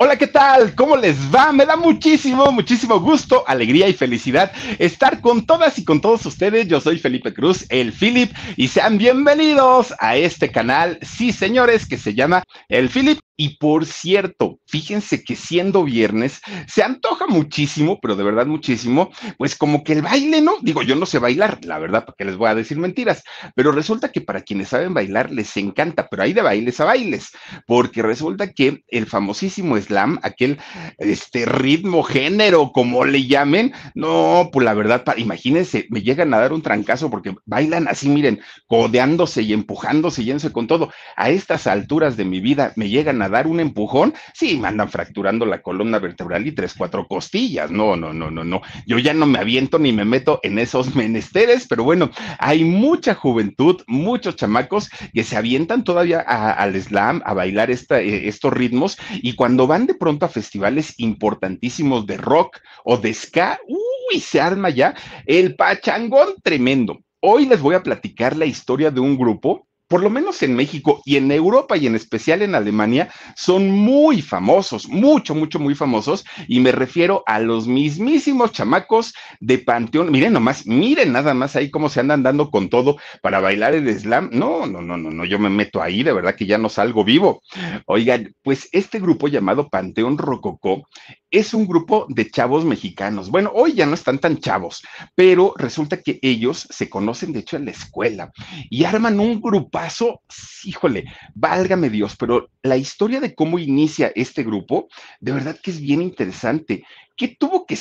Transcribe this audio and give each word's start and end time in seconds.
Hola, 0.00 0.16
¿qué 0.16 0.28
tal? 0.28 0.76
¿Cómo 0.76 0.96
les 0.96 1.16
va? 1.34 1.50
Me 1.50 1.66
da 1.66 1.74
muchísimo, 1.74 2.52
muchísimo 2.52 3.00
gusto, 3.00 3.42
alegría 3.48 3.88
y 3.88 3.94
felicidad 3.94 4.52
estar 4.78 5.20
con 5.20 5.44
todas 5.44 5.76
y 5.76 5.84
con 5.84 6.00
todos 6.00 6.24
ustedes. 6.24 6.68
Yo 6.68 6.80
soy 6.80 7.00
Felipe 7.00 7.34
Cruz, 7.34 7.66
el 7.68 7.92
Philip, 7.92 8.32
y 8.56 8.68
sean 8.68 8.96
bienvenidos 8.96 9.92
a 9.98 10.16
este 10.16 10.52
canal, 10.52 11.00
sí 11.02 11.32
señores, 11.32 11.84
que 11.84 11.98
se 11.98 12.14
llama 12.14 12.44
El 12.68 12.90
Philip. 12.90 13.18
Y 13.40 13.50
por 13.58 13.86
cierto, 13.86 14.58
fíjense 14.66 15.22
que 15.22 15.36
siendo 15.36 15.84
viernes 15.84 16.40
se 16.66 16.82
antoja 16.82 17.28
muchísimo, 17.28 18.00
pero 18.02 18.16
de 18.16 18.24
verdad 18.24 18.46
muchísimo, 18.46 19.12
pues 19.36 19.54
como 19.54 19.84
que 19.84 19.92
el 19.92 20.02
baile, 20.02 20.40
¿no? 20.40 20.56
Digo, 20.60 20.82
yo 20.82 20.96
no 20.96 21.06
sé 21.06 21.20
bailar, 21.20 21.64
la 21.64 21.78
verdad, 21.78 22.04
porque 22.04 22.24
les 22.24 22.36
voy 22.36 22.48
a 22.48 22.56
decir 22.56 22.78
mentiras, 22.78 23.22
pero 23.54 23.70
resulta 23.70 24.10
que 24.10 24.22
para 24.22 24.40
quienes 24.40 24.70
saben 24.70 24.92
bailar 24.92 25.30
les 25.30 25.56
encanta, 25.56 26.08
pero 26.08 26.24
hay 26.24 26.32
de 26.32 26.42
bailes 26.42 26.80
a 26.80 26.84
bailes, 26.86 27.30
porque 27.64 28.02
resulta 28.02 28.52
que 28.52 28.82
el 28.88 29.06
famosísimo 29.06 29.80
slam, 29.80 30.18
aquel 30.24 30.58
este 30.98 31.46
ritmo, 31.46 32.02
género, 32.02 32.72
como 32.72 33.04
le 33.04 33.24
llamen, 33.24 33.72
no, 33.94 34.50
pues 34.52 34.64
la 34.64 34.74
verdad, 34.74 35.04
imagínense, 35.16 35.86
me 35.90 36.02
llegan 36.02 36.34
a 36.34 36.38
dar 36.38 36.52
un 36.52 36.62
trancazo 36.62 37.08
porque 37.08 37.36
bailan 37.46 37.86
así, 37.86 38.08
miren, 38.08 38.40
codeándose 38.66 39.42
y 39.42 39.52
empujándose, 39.52 40.24
yéndose 40.24 40.50
con 40.50 40.66
todo. 40.66 40.92
A 41.14 41.30
estas 41.30 41.68
alturas 41.68 42.16
de 42.16 42.24
mi 42.24 42.40
vida 42.40 42.72
me 42.74 42.88
llegan 42.88 43.22
a 43.22 43.27
dar 43.28 43.46
un 43.46 43.60
empujón, 43.60 44.14
sí, 44.34 44.58
me 44.58 44.68
andan 44.68 44.88
fracturando 44.88 45.46
la 45.46 45.62
columna 45.62 45.98
vertebral 45.98 46.46
y 46.46 46.52
tres, 46.52 46.74
cuatro 46.76 47.06
costillas. 47.06 47.70
No, 47.70 47.96
no, 47.96 48.12
no, 48.12 48.30
no, 48.30 48.44
no. 48.44 48.62
Yo 48.86 48.98
ya 48.98 49.14
no 49.14 49.26
me 49.26 49.38
aviento 49.38 49.78
ni 49.78 49.92
me 49.92 50.04
meto 50.04 50.40
en 50.42 50.58
esos 50.58 50.94
menesteres, 50.96 51.66
pero 51.68 51.84
bueno, 51.84 52.10
hay 52.38 52.64
mucha 52.64 53.14
juventud, 53.14 53.82
muchos 53.86 54.36
chamacos 54.36 54.88
que 55.12 55.24
se 55.24 55.36
avientan 55.36 55.84
todavía 55.84 56.20
al 56.20 56.80
slam, 56.80 57.22
a 57.24 57.34
bailar 57.34 57.70
eh, 57.70 58.28
estos 58.28 58.52
ritmos, 58.52 58.98
y 59.10 59.34
cuando 59.34 59.66
van 59.66 59.86
de 59.86 59.94
pronto 59.94 60.26
a 60.26 60.28
festivales 60.28 60.94
importantísimos 60.98 62.06
de 62.06 62.16
rock 62.16 62.58
o 62.84 62.96
de 62.96 63.12
ska, 63.14 63.58
uy, 63.68 64.20
se 64.20 64.40
arma 64.40 64.70
ya 64.70 64.94
el 65.26 65.54
pachangón 65.56 66.34
tremendo. 66.42 66.98
Hoy 67.20 67.46
les 67.46 67.60
voy 67.60 67.74
a 67.74 67.82
platicar 67.82 68.36
la 68.36 68.46
historia 68.46 68.90
de 68.90 69.00
un 69.00 69.16
grupo 69.18 69.67
por 69.88 70.02
lo 70.02 70.10
menos 70.10 70.42
en 70.42 70.54
México 70.54 71.02
y 71.04 71.16
en 71.16 71.32
Europa 71.32 71.76
y 71.76 71.86
en 71.86 71.96
especial 71.96 72.42
en 72.42 72.54
Alemania, 72.54 73.08
son 73.34 73.70
muy 73.70 74.22
famosos, 74.22 74.88
mucho, 74.88 75.34
mucho, 75.34 75.58
muy 75.58 75.74
famosos. 75.74 76.24
Y 76.46 76.60
me 76.60 76.72
refiero 76.72 77.22
a 77.26 77.40
los 77.40 77.66
mismísimos 77.66 78.52
chamacos 78.52 79.14
de 79.40 79.58
Panteón. 79.58 80.12
Miren 80.12 80.34
nomás, 80.34 80.66
miren 80.66 81.12
nada 81.12 81.32
más 81.34 81.56
ahí 81.56 81.70
cómo 81.70 81.88
se 81.88 82.00
andan 82.00 82.22
dando 82.22 82.50
con 82.50 82.68
todo 82.68 82.98
para 83.22 83.40
bailar 83.40 83.74
el 83.74 83.88
slam. 83.98 84.28
No, 84.32 84.66
no, 84.66 84.82
no, 84.82 84.98
no, 84.98 85.10
no, 85.10 85.24
yo 85.24 85.38
me 85.38 85.48
meto 85.48 85.82
ahí, 85.82 86.02
de 86.02 86.12
verdad 86.12 86.36
que 86.36 86.46
ya 86.46 86.58
no 86.58 86.68
salgo 86.68 87.02
vivo. 87.02 87.42
Oigan, 87.86 88.34
pues 88.42 88.68
este 88.72 89.00
grupo 89.00 89.28
llamado 89.28 89.68
Panteón 89.68 90.18
Rococó 90.18 90.86
es 91.30 91.54
un 91.54 91.66
grupo 91.66 92.06
de 92.08 92.30
chavos 92.30 92.64
mexicanos. 92.64 93.30
Bueno, 93.30 93.50
hoy 93.54 93.74
ya 93.74 93.86
no 93.86 93.94
están 93.94 94.18
tan 94.18 94.38
chavos, 94.38 94.82
pero 95.14 95.54
resulta 95.56 96.00
que 96.00 96.18
ellos 96.22 96.66
se 96.70 96.88
conocen, 96.88 97.32
de 97.32 97.40
hecho, 97.40 97.56
en 97.56 97.66
la 97.66 97.70
escuela 97.70 98.32
y 98.70 98.84
arman 98.84 99.20
un 99.20 99.40
grupazo, 99.78 100.22
híjole, 100.64 101.04
válgame 101.34 101.90
Dios, 101.90 102.16
pero 102.18 102.50
la 102.62 102.76
historia 102.76 103.20
de 103.20 103.34
cómo 103.34 103.58
inicia 103.58 104.12
este 104.14 104.42
grupo, 104.42 104.88
de 105.20 105.32
verdad 105.32 105.58
que 105.62 105.70
es 105.70 105.80
bien 105.80 106.02
interesante. 106.02 106.84
¿Qué 107.16 107.36
tuvo 107.38 107.66
que, 107.66 107.76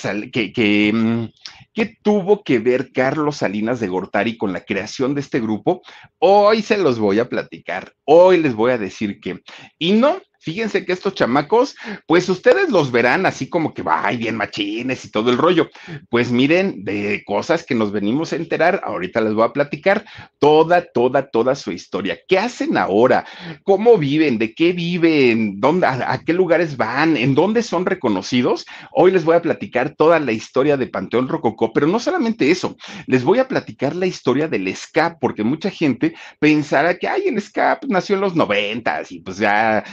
que, 0.51 0.91
mm, 0.93 1.25
¿Qué 1.73 1.97
tuvo 2.01 2.43
que 2.43 2.59
ver 2.59 2.91
Carlos 2.91 3.37
Salinas 3.37 3.79
de 3.79 3.87
Gortari 3.87 4.37
con 4.37 4.53
la 4.53 4.61
creación 4.61 5.13
de 5.13 5.21
este 5.21 5.39
grupo? 5.39 5.81
Hoy 6.19 6.61
se 6.61 6.77
los 6.77 6.99
voy 6.99 7.19
a 7.19 7.29
platicar, 7.29 7.93
hoy 8.05 8.37
les 8.37 8.55
voy 8.55 8.71
a 8.71 8.77
decir 8.77 9.19
que, 9.19 9.41
y 9.77 9.93
no, 9.93 10.21
Fíjense 10.47 10.85
que 10.85 10.93
estos 10.93 11.13
chamacos, 11.13 11.75
pues 12.05 12.29
ustedes 12.29 12.69
los 12.69 12.89
verán 12.89 13.25
así 13.25 13.49
como 13.49 13.73
que, 13.73 13.83
ay, 13.85 14.15
bien 14.15 14.37
machines 14.37 15.03
y 15.03 15.11
todo 15.11 15.29
el 15.29 15.37
rollo. 15.37 15.69
Pues 16.09 16.31
miren, 16.31 16.85
de 16.85 17.21
cosas 17.25 17.65
que 17.65 17.75
nos 17.75 17.91
venimos 17.91 18.31
a 18.31 18.37
enterar, 18.37 18.79
ahorita 18.85 19.19
les 19.19 19.33
voy 19.33 19.43
a 19.43 19.51
platicar 19.51 20.05
toda, 20.39 20.85
toda, 20.93 21.29
toda 21.29 21.53
su 21.53 21.73
historia. 21.73 22.17
¿Qué 22.29 22.39
hacen 22.39 22.77
ahora? 22.77 23.25
¿Cómo 23.63 23.97
viven? 23.97 24.37
¿De 24.37 24.55
qué 24.55 24.71
viven? 24.71 25.59
¿Dónde, 25.59 25.85
a, 25.85 26.21
qué 26.25 26.31
lugares 26.31 26.77
van? 26.77 27.17
¿En 27.17 27.35
dónde 27.35 27.61
son 27.61 27.85
reconocidos? 27.85 28.65
Hoy 28.93 29.11
les 29.11 29.25
voy 29.25 29.35
a 29.35 29.41
platicar 29.41 29.95
toda 29.97 30.17
la 30.21 30.31
historia 30.31 30.77
de 30.77 30.87
Panteón 30.87 31.27
Rococó, 31.27 31.73
pero 31.73 31.87
no 31.87 31.99
solamente 31.99 32.51
eso, 32.51 32.77
les 33.05 33.25
voy 33.25 33.39
a 33.39 33.49
platicar 33.49 33.97
la 33.97 34.05
historia 34.05 34.47
del 34.47 34.73
ska, 34.73 35.17
porque 35.19 35.43
mucha 35.43 35.69
gente 35.69 36.15
pensará 36.39 36.97
que, 36.97 37.09
ay, 37.09 37.23
el 37.25 37.41
ska 37.41 37.79
pues, 37.81 37.91
nació 37.91 38.15
en 38.15 38.21
los 38.21 38.33
noventas 38.33 39.11
y 39.11 39.19
pues 39.19 39.39
ya 39.39 39.83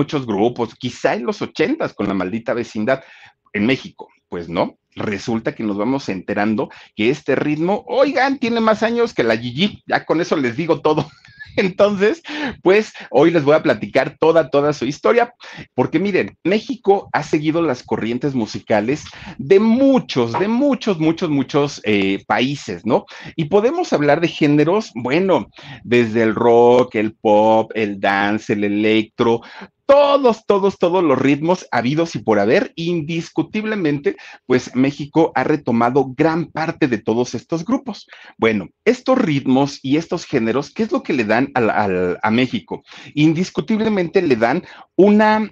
muchos 0.00 0.24
grupos, 0.24 0.74
quizá 0.74 1.14
en 1.14 1.26
los 1.26 1.42
ochentas 1.42 1.92
con 1.92 2.08
la 2.08 2.14
maldita 2.14 2.54
vecindad 2.54 3.04
en 3.52 3.66
México. 3.66 4.08
Pues 4.30 4.48
no, 4.48 4.78
resulta 4.96 5.54
que 5.54 5.62
nos 5.62 5.76
vamos 5.76 6.08
enterando 6.08 6.70
que 6.96 7.10
este 7.10 7.34
ritmo, 7.34 7.84
oigan, 7.86 8.38
tiene 8.38 8.60
más 8.60 8.82
años 8.82 9.12
que 9.12 9.24
la 9.24 9.36
Gigi, 9.36 9.82
ya 9.86 10.06
con 10.06 10.22
eso 10.22 10.36
les 10.36 10.56
digo 10.56 10.80
todo. 10.80 11.06
Entonces, 11.56 12.22
pues 12.62 12.92
hoy 13.10 13.30
les 13.30 13.44
voy 13.44 13.56
a 13.56 13.62
platicar 13.62 14.16
toda, 14.18 14.50
toda 14.50 14.72
su 14.72 14.86
historia, 14.86 15.34
porque 15.74 15.98
miren, 15.98 16.38
México 16.44 17.08
ha 17.12 17.22
seguido 17.22 17.60
las 17.60 17.82
corrientes 17.82 18.34
musicales 18.34 19.04
de 19.36 19.60
muchos, 19.60 20.32
de 20.38 20.48
muchos, 20.48 20.98
muchos, 20.98 21.28
muchos 21.28 21.80
eh, 21.84 22.22
países, 22.26 22.86
¿no? 22.86 23.04
Y 23.36 23.46
podemos 23.46 23.92
hablar 23.92 24.20
de 24.20 24.28
géneros, 24.28 24.92
bueno, 24.94 25.48
desde 25.82 26.22
el 26.22 26.34
rock, 26.34 26.94
el 26.94 27.14
pop, 27.14 27.72
el 27.74 28.00
dance, 28.00 28.52
el 28.52 28.64
electro, 28.64 29.42
todos, 29.90 30.46
todos, 30.46 30.78
todos 30.78 31.02
los 31.02 31.18
ritmos 31.18 31.66
habidos 31.72 32.14
y 32.14 32.20
por 32.20 32.38
haber, 32.38 32.72
indiscutiblemente, 32.76 34.14
pues 34.46 34.76
México 34.76 35.32
ha 35.34 35.42
retomado 35.42 36.14
gran 36.16 36.46
parte 36.46 36.86
de 36.86 36.98
todos 36.98 37.34
estos 37.34 37.64
grupos. 37.64 38.06
Bueno, 38.38 38.68
estos 38.84 39.18
ritmos 39.18 39.80
y 39.82 39.96
estos 39.96 40.26
géneros, 40.26 40.72
¿qué 40.72 40.84
es 40.84 40.92
lo 40.92 41.02
que 41.02 41.12
le 41.12 41.24
dan 41.24 41.50
a 41.54 42.30
México? 42.30 42.84
Indiscutiblemente 43.14 44.22
le 44.22 44.36
dan 44.36 44.62
una 44.94 45.50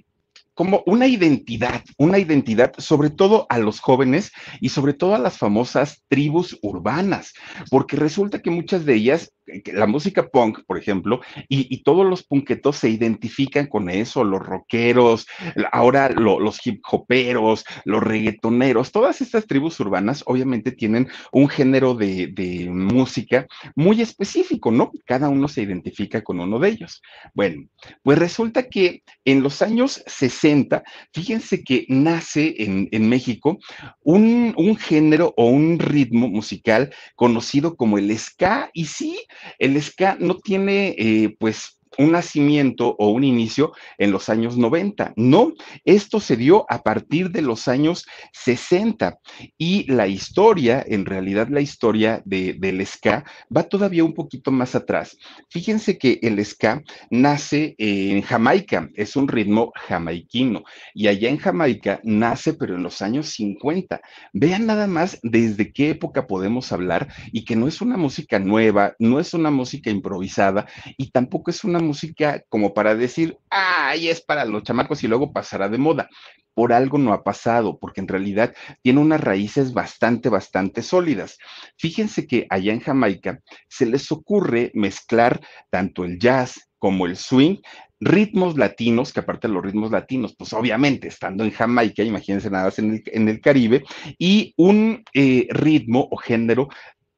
como 0.55 0.83
una 0.87 1.07
identidad, 1.07 1.85
una 1.99 2.19
identidad 2.19 2.73
sobre 2.79 3.11
todo 3.11 3.47
a 3.49 3.59
los 3.59 3.79
jóvenes 3.79 4.33
y 4.61 4.71
sobre 4.71 4.93
todo 4.93 5.15
a 5.15 5.21
las 5.21 5.39
famosas 5.39 6.03
tribus 6.09 6.59
urbanas, 6.63 7.33
porque 7.71 7.97
resulta 7.97 8.41
que 8.41 8.51
muchas 8.51 8.85
de 8.85 8.95
ellas 8.95 9.33
la 9.73 9.87
música 9.87 10.29
punk, 10.29 10.61
por 10.67 10.79
ejemplo, 10.79 11.21
y, 11.49 11.79
todos 11.83 12.05
los 12.05 12.23
punquetos 12.23 12.77
se 12.77 12.91
identifican 12.91 13.67
con 13.67 13.89
eso, 13.89 14.25
los 14.25 14.45
rockeros, 14.45 15.27
ahora 15.73 16.11
los 16.11 16.67
hip 16.67 16.83
hoperos, 16.91 17.65
los 17.85 18.03
reggaetoneros, 18.03 18.93
todas 18.93 19.21
estas 19.21 19.47
tribus 19.47 19.79
urbanas 19.81 20.23
obviamente 20.27 20.73
tienen 20.73 21.09
un 21.33 21.49
género 21.49 21.95
de, 21.95 22.27
de, 22.29 22.69
música 22.69 23.47
muy 23.75 24.03
específico, 24.03 24.71
¿no? 24.71 24.91
Cada 25.07 25.29
uno 25.29 25.49
se 25.49 25.63
identifica 25.63 26.23
con 26.23 26.41
uno 26.41 26.59
de 26.59 26.69
ellos. 26.71 27.01
Bueno, 27.35 27.69
pues 28.03 28.19
resulta 28.19 28.69
que 28.69 29.03
en 29.25 29.43
los 29.43 29.63
años 29.63 30.03
60, 30.07 30.83
fíjense 31.13 31.63
que 31.63 31.87
nace 31.89 32.55
en, 32.59 32.89
en 32.91 33.09
México 33.09 33.59
un, 34.03 34.53
un 34.57 34.77
género 34.77 35.33
o 35.37 35.47
un 35.47 35.79
ritmo 35.79 36.29
musical 36.29 36.93
conocido 37.15 37.77
como 37.77 37.99
el 37.99 38.17
ska, 38.19 38.71
y 38.73 38.87
sí, 38.87 39.19
el 39.59 39.81
ska 39.83 40.17
no 40.19 40.39
tiene, 40.39 40.95
eh, 40.99 41.37
pues, 41.39 41.78
un 41.99 42.13
nacimiento 42.13 42.95
o 42.99 43.11
un 43.11 43.25
inicio 43.25 43.73
en 43.99 44.13
los 44.13 44.29
años 44.29 44.57
90. 44.57 45.15
No, 45.17 45.53
esto 45.85 46.21
se 46.21 46.37
dio 46.37 46.65
a 46.69 46.83
partir 46.83 47.31
de 47.31 47.43
los 47.43 47.69
años 47.69 48.07
60 48.33 49.19
y 49.59 49.91
la 49.93 50.07
historia, 50.07 50.85
en 50.87 51.05
realidad 51.05 51.49
la 51.49 51.61
historia 51.61 52.23
de, 52.25 52.55
del 52.55 52.87
ska 52.87 53.25
va 53.55 53.65
todavía 53.65 54.05
un 54.05 54.15
poquito 54.15 54.51
más 54.53 54.75
atrás. 54.75 55.19
Fíjense 55.51 55.99
que 55.99 56.21
el 56.23 56.45
ska 56.45 56.83
nace 57.11 57.75
en 57.79 58.23
Jamaica, 58.23 58.89
es 58.95 59.17
un 59.17 59.27
ritmo 59.27 59.73
jamaiquino 59.75 60.63
y 60.95 61.09
allá 61.09 61.29
en 61.29 61.39
Jamaica 61.39 62.01
nace 62.05 62.55
pero 62.55 62.77
en 62.77 62.85
los 62.85 63.03
años 63.03 63.29
50. 63.31 64.01
Vean 64.33 64.67
nada 64.67 64.87
más 64.87 65.19
desde 65.23 65.73
qué 65.73 65.91
época 65.91 66.29
podemos 66.29 66.71
hablar 66.71 67.09
y 67.33 67.45
que 67.45 67.57
no 67.57 67.67
es 67.67 67.81
una 67.81 67.97
música 67.97 68.39
nueva, 68.39 68.95
no 69.01 69.19
es 69.19 69.35
una 69.35 69.51
música 69.51 69.91
improvisada 69.91 70.67
y 70.97 71.11
tampoco 71.11 71.51
es 71.51 71.65
una 71.65 71.81
música 71.89 72.43
como 72.49 72.75
para 72.75 72.95
decir, 72.95 73.37
ay, 73.51 74.09
es 74.09 74.21
para 74.21 74.45
los 74.45 74.63
chamacos 74.63 75.03
y 75.03 75.09
luego 75.09 75.33
pasará 75.33 75.69
de 75.69 75.79
moda. 75.79 76.09
Por 76.55 76.73
algo 76.73 76.99
no 76.99 77.13
ha 77.13 77.23
pasado, 77.23 77.79
porque 77.79 78.01
en 78.01 78.09
realidad 78.09 78.55
tiene 78.83 79.01
unas 79.01 79.21
raíces 79.21 79.73
bastante, 79.73 80.29
bastante 80.29 80.83
sólidas. 80.83 81.39
Fíjense 81.77 82.27
que 82.27 82.47
allá 82.51 82.73
en 82.73 82.81
Jamaica 82.81 83.41
se 83.69 83.87
les 83.87 84.11
ocurre 84.11 84.71
mezclar 84.75 85.41
tanto 85.71 86.05
el 86.05 86.19
jazz 86.19 86.69
como 86.79 87.07
el 87.07 87.17
swing, 87.17 87.59
ritmos 88.01 88.57
latinos, 88.57 89.13
que 89.13 89.21
aparte 89.21 89.49
de 89.49 89.55
los 89.55 89.65
ritmos 89.65 89.91
latinos, 89.91 90.35
pues 90.37 90.53
obviamente 90.53 91.09
estando 91.09 91.45
en 91.45 91.51
Jamaica, 91.51 92.03
imagínense 92.03 92.51
nada 92.51 92.67
más 92.67 92.79
en 92.79 92.95
el, 92.95 93.03
en 93.07 93.29
el 93.29 93.41
Caribe, 93.41 93.85
y 94.19 94.53
un 94.57 95.03
eh, 95.15 95.47
ritmo 95.51 96.09
o 96.11 96.17
género 96.17 96.69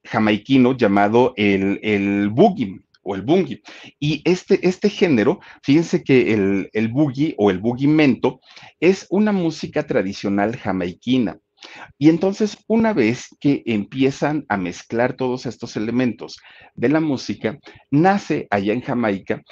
jamaiquino 0.05 0.76
llamado 0.76 1.34
el, 1.37 1.78
el 1.82 2.31
boogie 2.31 2.81
o 3.02 3.14
el 3.14 3.23
boogie. 3.23 3.62
Y 3.99 4.23
este, 4.25 4.67
este 4.67 4.88
género, 4.88 5.41
fíjense 5.62 6.02
que 6.02 6.32
el, 6.32 6.70
el 6.73 6.88
boogie 6.88 7.35
o 7.38 7.50
el 7.50 7.58
boogie 7.58 7.88
mento 7.88 8.41
es 8.79 9.06
una 9.11 9.32
música 9.32 9.87
tradicional 9.87 10.56
jamaiquina. 10.56 11.38
Y 11.99 12.08
entonces, 12.08 12.56
una 12.67 12.93
vez 12.93 13.29
que 13.38 13.62
empiezan 13.67 14.47
a 14.49 14.56
mezclar 14.56 15.14
todos 15.14 15.47
estos 15.47 15.76
elementos 15.76 16.38
de 16.75 16.88
la 16.88 17.00
música, 17.00 17.58
nace 17.91 18.47
allá 18.50 18.73
en 18.73 18.81
Jamaica 18.81 19.43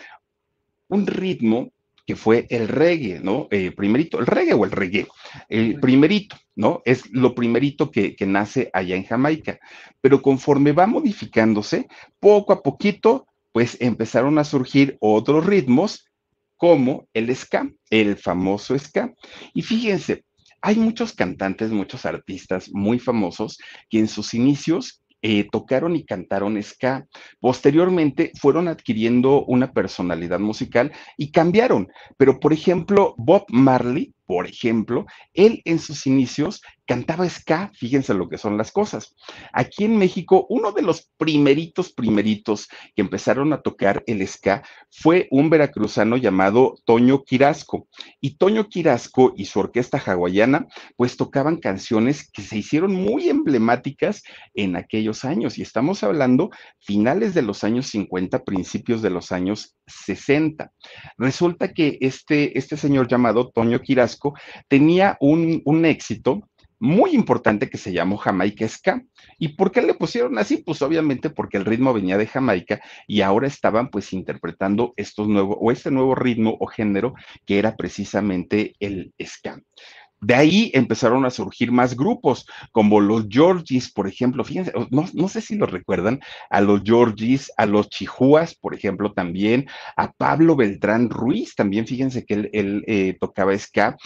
un 0.89 1.07
ritmo 1.07 1.71
que 2.07 2.17
fue 2.17 2.47
el 2.49 2.69
reggae, 2.69 3.21
¿no? 3.21 3.49
Eh, 3.51 3.71
primerito, 3.71 4.19
el 4.19 4.27
reggae 4.27 4.55
o 4.55 4.65
el 4.65 4.71
reggae, 4.71 5.07
el 5.51 5.79
primerito, 5.79 6.37
¿no? 6.57 6.81
Es 6.87 7.11
lo 7.11 7.35
primerito 7.35 7.91
que, 7.91 8.17
que 8.17 8.25
nace 8.25 8.71
allá 8.73 8.97
en 8.97 9.05
Jamaica. 9.05 9.59
Pero 10.01 10.23
conforme 10.23 10.73
va 10.73 10.87
modificándose, 10.87 11.87
poco 12.19 12.55
a 12.55 12.63
poquito 12.63 13.27
pues 13.59 13.77
empezaron 13.81 14.39
a 14.39 14.45
surgir 14.45 14.97
otros 15.01 15.45
ritmos 15.45 16.09
como 16.57 17.09
el 17.13 17.35
ska, 17.35 17.69
el 17.91 18.15
famoso 18.17 18.79
ska. 18.79 19.13
Y 19.53 19.63
fíjense, 19.63 20.25
hay 20.63 20.77
muchos 20.77 21.13
cantantes, 21.13 21.73
muchos 21.73 22.07
artistas 22.07 22.71
muy 22.71 23.01
famosos 23.01 23.59
que 23.91 23.99
en 23.99 24.07
sus 24.07 24.33
inicios 24.33 25.03
eh, 25.23 25.49
tocaron 25.51 25.97
y 25.97 26.05
cantaron 26.05 26.63
ska. 26.63 27.05
Posteriormente 27.41 28.31
fueron 28.41 28.69
adquiriendo 28.69 29.45
una 29.47 29.73
personalidad 29.73 30.39
musical 30.39 30.93
y 31.17 31.33
cambiaron. 31.33 31.89
Pero, 32.17 32.39
por 32.39 32.53
ejemplo, 32.53 33.17
Bob 33.19 33.45
Marley, 33.49 34.15
por 34.29 34.47
ejemplo, 34.47 35.07
él 35.33 35.63
en 35.65 35.79
sus 35.79 36.07
inicios 36.07 36.61
cantaba 36.85 37.27
ska, 37.29 37.71
fíjense 37.75 38.13
lo 38.13 38.29
que 38.29 38.37
son 38.37 38.59
las 38.59 38.73
cosas. 38.73 39.15
Aquí 39.55 39.85
en 39.85 39.97
México, 39.97 40.47
uno 40.51 40.73
de 40.73 40.83
los 40.83 41.11
primeritos, 41.17 41.93
primeritos 41.93 42.69
que 42.95 43.01
empezaron 43.01 43.55
a 43.55 43.63
tocar 43.63 44.05
el 44.07 44.27
ska 44.27 44.63
fue 44.91 45.29
un 45.31 45.49
veracruzano 45.49 46.19
llamado 46.19 46.75
Toño 46.85 47.25
Quirasco. 47.25 47.89
Y 48.21 48.37
Toño 48.37 48.69
Quirasco 48.69 49.33
y 49.35 49.47
su 49.47 49.61
orquesta 49.61 49.99
hawaiana, 49.99 50.67
pues 50.97 51.17
tocaban 51.17 51.57
canciones 51.57 52.31
que 52.31 52.43
se 52.43 52.59
hicieron 52.59 52.93
muy 52.95 53.31
emblemáticas 53.31 54.23
en 54.53 54.77
aquellos 54.77 55.25
años. 55.25 55.57
Y 55.57 55.63
estamos 55.63 56.03
hablando 56.03 56.51
finales 56.81 57.33
de 57.33 57.43
los 57.43 57.65
años 57.65 57.87
50, 57.87 58.45
principios 58.45 59.01
de 59.01 59.11
los 59.11 59.33
años 59.33 59.77
60. 59.87 60.71
Resulta 61.17 61.73
que 61.73 61.97
este, 62.03 62.59
este 62.59 62.77
señor 62.77 63.09
llamado 63.09 63.51
Toño 63.51 63.81
Quirasco 63.81 64.18
tenía 64.69 65.17
un, 65.21 65.63
un 65.65 65.85
éxito 65.85 66.43
muy 66.81 67.13
importante 67.13 67.69
que 67.69 67.79
se 67.79 67.93
llamó 67.93 68.17
Jamaica 68.17 68.69
Ska. 68.69 69.03
¿Y 69.39 69.49
por 69.49 69.73
qué 69.73 69.83
le 69.83 69.95
pusieron 69.95 70.39
así? 70.39 70.59
Pues 70.59 70.83
obviamente 70.83 71.31
porque 71.31 71.57
el 71.57 71.65
ritmo 71.65 71.93
venía 71.93 72.19
de 72.19 72.27
Jamaica 72.27 72.81
y 73.07 73.23
ahora 73.23 73.47
estaban 73.47 73.91
pues 73.91 74.13
interpretando 74.13 74.93
estos 74.97 75.29
nuevos 75.29 75.57
o 75.61 75.73
este 75.73 75.91
nuevo 75.91 76.15
ritmo 76.15 76.57
o 76.61 76.67
género 76.67 77.15
que 77.47 77.59
era 77.59 77.77
precisamente 77.77 78.75
el 78.81 79.13
ska. 79.21 79.61
De 80.21 80.35
ahí 80.35 80.71
empezaron 80.75 81.25
a 81.25 81.31
surgir 81.31 81.71
más 81.71 81.97
grupos, 81.97 82.47
como 82.73 83.01
los 83.01 83.27
Georgies, 83.29 83.93
por 83.93 84.09
ejemplo. 84.09 84.43
Fíjense, 84.43 84.73
no, 84.91 85.07
no, 85.13 85.29
sé 85.29 85.41
si 85.41 85.57
lo 85.57 85.67
recuerdan, 85.67 86.21
a 86.51 86.61
los 86.61 86.83
Georgies, 86.83 87.53
a 87.57 87.67
los 87.67 87.89
Chihuas, 87.89 88.55
por 88.57 88.75
ejemplo, 88.75 89.13
también, 89.13 89.67
a 89.97 90.11
Pablo 90.13 90.57
Beltrán 90.57 91.09
Ruiz, 91.09 91.55
también 91.55 91.87
fíjense 91.87 92.25
que 92.25 92.51
él, 92.53 92.85
eh, 92.87 93.17
tocaba 93.21 93.57
ska. 93.57 93.97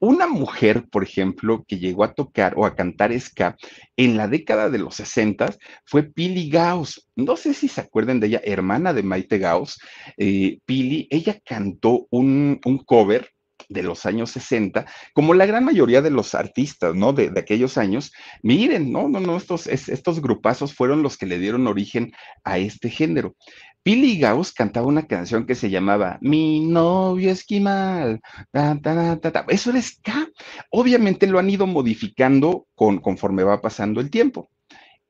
Una 0.00 0.26
mujer, 0.26 0.88
por 0.90 1.04
ejemplo, 1.04 1.64
que 1.68 1.78
llegó 1.78 2.04
a 2.04 2.14
tocar 2.14 2.54
o 2.56 2.66
a 2.66 2.74
cantar 2.74 3.18
ska 3.20 3.56
en 3.96 4.16
la 4.16 4.28
década 4.28 4.70
de 4.70 4.78
los 4.78 4.96
60 4.96 5.54
fue 5.84 6.02
Pili 6.04 6.48
Gauss. 6.48 7.06
No 7.16 7.36
sé 7.36 7.54
si 7.54 7.68
se 7.68 7.82
acuerdan 7.82 8.18
de 8.18 8.28
ella, 8.28 8.40
hermana 8.44 8.92
de 8.92 9.02
Maite 9.02 9.38
Gauss. 9.38 9.78
Eh, 10.16 10.58
Pili, 10.64 11.06
ella 11.10 11.38
cantó 11.44 12.06
un, 12.10 12.60
un 12.64 12.78
cover 12.78 13.30
de 13.70 13.82
los 13.82 14.04
años 14.04 14.30
60, 14.32 14.84
como 15.14 15.32
la 15.32 15.46
gran 15.46 15.64
mayoría 15.64 16.02
de 16.02 16.10
los 16.10 16.34
artistas, 16.34 16.94
¿no? 16.94 17.12
De, 17.12 17.32
aquellos 17.36 17.78
años, 17.78 18.12
miren, 18.42 18.92
no, 18.92 19.08
no, 19.08 19.20
no, 19.20 19.36
estos, 19.36 19.66
es, 19.66 19.88
estos 19.88 20.20
grupazos 20.20 20.74
fueron 20.74 21.02
los 21.02 21.16
que 21.16 21.26
le 21.26 21.38
dieron 21.38 21.66
origen 21.66 22.12
a 22.44 22.58
este 22.58 22.90
género. 22.90 23.36
Billy 23.82 24.18
Gauss 24.18 24.52
cantaba 24.52 24.86
una 24.86 25.06
canción 25.06 25.46
que 25.46 25.54
se 25.54 25.70
llamaba 25.70 26.18
Mi 26.20 26.60
novio 26.60 27.30
esquimal. 27.30 28.20
Ta, 28.50 28.78
ta, 28.82 29.18
ta, 29.18 29.46
Eso 29.48 29.70
era 29.70 29.80
ska. 29.80 30.28
Obviamente 30.70 31.26
lo 31.26 31.38
han 31.38 31.48
ido 31.48 31.66
modificando 31.66 32.66
con, 32.74 32.98
conforme 32.98 33.42
va 33.42 33.62
pasando 33.62 34.00
el 34.00 34.10
tiempo. 34.10 34.50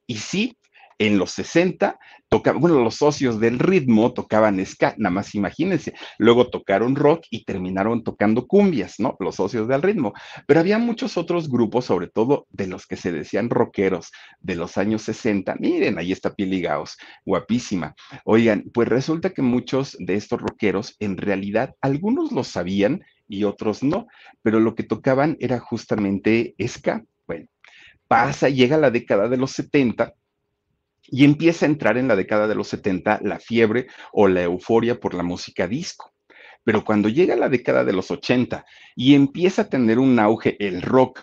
Y 0.06 0.18
sí, 0.18 0.56
en 1.00 1.18
los 1.18 1.30
60 1.32 1.98
tocaban, 2.28 2.60
bueno, 2.60 2.78
los 2.84 2.96
socios 2.96 3.40
del 3.40 3.58
ritmo 3.58 4.12
tocaban 4.12 4.64
ska, 4.64 4.94
nada 4.98 5.12
más 5.12 5.34
imagínense, 5.34 5.94
luego 6.18 6.48
tocaron 6.48 6.94
rock 6.94 7.24
y 7.30 7.44
terminaron 7.44 8.04
tocando 8.04 8.46
cumbias, 8.46 9.00
¿no? 9.00 9.16
Los 9.18 9.36
socios 9.36 9.66
del 9.66 9.80
ritmo, 9.80 10.12
pero 10.46 10.60
había 10.60 10.78
muchos 10.78 11.16
otros 11.16 11.48
grupos, 11.48 11.86
sobre 11.86 12.06
todo 12.06 12.46
de 12.50 12.66
los 12.66 12.86
que 12.86 12.96
se 12.96 13.12
decían 13.12 13.48
rockeros 13.48 14.12
de 14.40 14.56
los 14.56 14.76
años 14.76 15.00
60, 15.02 15.56
miren, 15.58 15.98
ahí 15.98 16.12
está 16.12 16.34
Pili 16.34 16.60
Gaos, 16.60 16.98
guapísima. 17.24 17.94
Oigan, 18.24 18.70
pues 18.72 18.86
resulta 18.86 19.30
que 19.30 19.42
muchos 19.42 19.96
de 19.98 20.14
estos 20.16 20.38
rockeros, 20.38 20.96
en 21.00 21.16
realidad, 21.16 21.74
algunos 21.80 22.30
lo 22.30 22.44
sabían 22.44 23.02
y 23.26 23.44
otros 23.44 23.82
no, 23.82 24.06
pero 24.42 24.60
lo 24.60 24.74
que 24.74 24.82
tocaban 24.82 25.38
era 25.40 25.58
justamente 25.58 26.54
ska. 26.68 27.02
Bueno, 27.26 27.46
pasa, 28.06 28.50
llega 28.50 28.76
la 28.76 28.90
década 28.90 29.28
de 29.28 29.38
los 29.38 29.52
70 29.52 30.14
y 31.10 31.24
empieza 31.24 31.66
a 31.66 31.68
entrar 31.68 31.98
en 31.98 32.08
la 32.08 32.16
década 32.16 32.46
de 32.46 32.54
los 32.54 32.68
70 32.68 33.20
la 33.22 33.38
fiebre 33.38 33.86
o 34.12 34.28
la 34.28 34.42
euforia 34.42 34.98
por 34.98 35.14
la 35.14 35.22
música 35.22 35.66
disco. 35.66 36.12
Pero 36.64 36.84
cuando 36.84 37.08
llega 37.08 37.36
la 37.36 37.48
década 37.48 37.84
de 37.84 37.92
los 37.92 38.10
80 38.10 38.64
y 38.94 39.14
empieza 39.14 39.62
a 39.62 39.68
tener 39.68 39.98
un 39.98 40.18
auge 40.18 40.56
el 40.58 40.82
rock, 40.82 41.22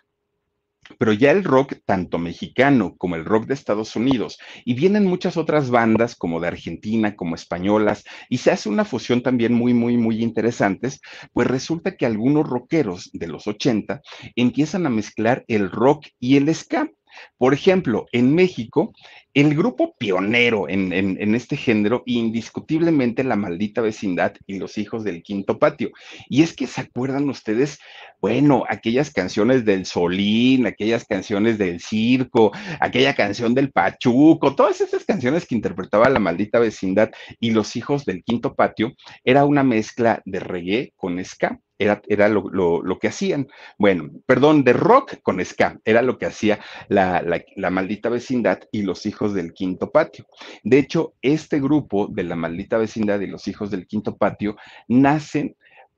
pero 0.98 1.14
ya 1.14 1.32
el 1.32 1.44
rock 1.44 1.76
tanto 1.86 2.18
mexicano 2.18 2.96
como 2.98 3.16
el 3.16 3.26
rock 3.26 3.46
de 3.46 3.54
Estados 3.54 3.96
Unidos, 3.96 4.38
y 4.66 4.74
vienen 4.74 5.06
muchas 5.06 5.38
otras 5.38 5.70
bandas 5.70 6.16
como 6.16 6.40
de 6.40 6.48
Argentina, 6.48 7.16
como 7.16 7.36
españolas, 7.36 8.04
y 8.30 8.38
se 8.38 8.52
hace 8.52 8.70
una 8.70 8.86
fusión 8.86 9.22
también 9.22 9.54
muy, 9.54 9.74
muy, 9.74 9.98
muy 9.98 10.24
interesantes, 10.24 11.02
pues 11.34 11.48
resulta 11.48 11.98
que 11.98 12.06
algunos 12.06 12.48
rockeros 12.48 13.10
de 13.14 13.28
los 13.28 13.48
80 13.48 14.02
empiezan 14.36 14.86
a 14.86 14.90
mezclar 14.90 15.44
el 15.48 15.70
rock 15.72 16.08
y 16.20 16.38
el 16.38 16.54
ska. 16.54 16.90
Por 17.38 17.54
ejemplo, 17.54 18.06
en 18.12 18.34
México, 18.34 18.94
el 19.34 19.56
grupo 19.56 19.96
pionero 20.00 20.68
en, 20.68 20.92
en, 20.92 21.36
este 21.36 21.58
género, 21.58 22.02
indiscutiblemente 22.08 23.24
la 23.24 23.36
maldita 23.36 23.82
vecindad 23.82 24.34
y 24.48 24.58
los 24.58 24.80
hijos 24.80 25.04
del 25.04 25.22
quinto 25.22 25.60
patio. 25.60 25.92
Y 26.28 26.42
es 26.42 26.56
que 26.56 26.66
se 26.66 26.82
acuerdan 26.82 27.30
ustedes, 27.30 27.78
bueno, 28.20 28.64
aquellas 28.68 29.12
canciones 29.12 29.64
del 29.64 29.86
Solín, 29.86 30.66
aquellas 30.66 31.06
canciones 31.06 31.60
del 31.60 31.82
circo, 31.82 32.52
aquella 32.80 33.14
canción 33.14 33.54
del 33.54 33.72
Pachuco, 33.72 34.56
todas 34.56 34.82
esas 34.82 35.06
canciones 35.06 35.46
que 35.46 35.54
interpretaba 35.54 36.10
la 36.10 36.20
maldita 36.20 36.58
vecindad 36.58 37.12
y 37.40 37.52
los 37.52 37.76
hijos 37.76 38.06
del 38.06 38.24
quinto 38.24 38.56
patio, 38.56 38.94
era 39.24 39.46
una 39.46 39.64
mezcla 39.64 40.22
de 40.26 40.40
reggae 40.40 40.94
con 40.96 41.24
ska. 41.24 41.60
Era, 41.80 42.02
era 42.08 42.30
lo, 42.30 43.00
que 43.00 43.08
hacían. 43.08 43.48
Bueno, 43.78 44.10
perdón, 44.26 44.64
de 44.64 44.74
rock 44.74 45.22
con 45.22 45.44
ska, 45.44 45.80
era 45.86 46.02
lo 46.02 46.18
que 46.18 46.26
hacía 46.26 46.60
la, 46.88 47.24
la, 47.56 47.70
maldita 47.70 48.10
vecindad 48.10 48.60
y 48.72 48.82
los 48.82 49.06
hijos 49.06 49.34
del 49.34 49.54
quinto 49.54 49.92
patio. 49.92 50.26
De 50.64 50.80
hecho, 50.80 51.14
este 51.22 51.60
grupo 51.60 52.08
de 52.08 52.24
la 52.24 52.36
maldita 52.36 52.78
vecindad 52.78 53.20
y 53.20 53.28
los 53.28 53.48
hijos 53.48 53.72
del 53.72 53.88
quinto 53.88 54.18
patio 54.18 54.56
nacen 54.88 55.56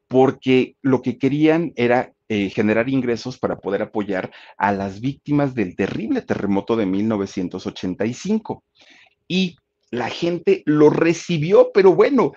porque 0.08 0.76
lo 0.82 1.02
que 1.02 1.18
querían 1.18 1.72
era 1.76 2.14
eh, 2.28 2.50
generar 2.50 2.90
ingresos 2.90 3.38
para 3.38 3.60
poder 3.60 3.84
apoyar 3.84 4.32
a 4.58 4.72
las 4.72 5.00
víctimas 5.00 5.54
del 5.54 5.76
terrible 5.76 6.22
terremoto 6.22 6.76
de 6.76 6.86
1985. 6.86 8.64
Y 9.28 9.56
la 9.92 10.10
gente 10.10 10.64
lo 10.66 10.90
recibió, 10.90 11.72
pero 11.74 11.94
bueno, 11.94 12.34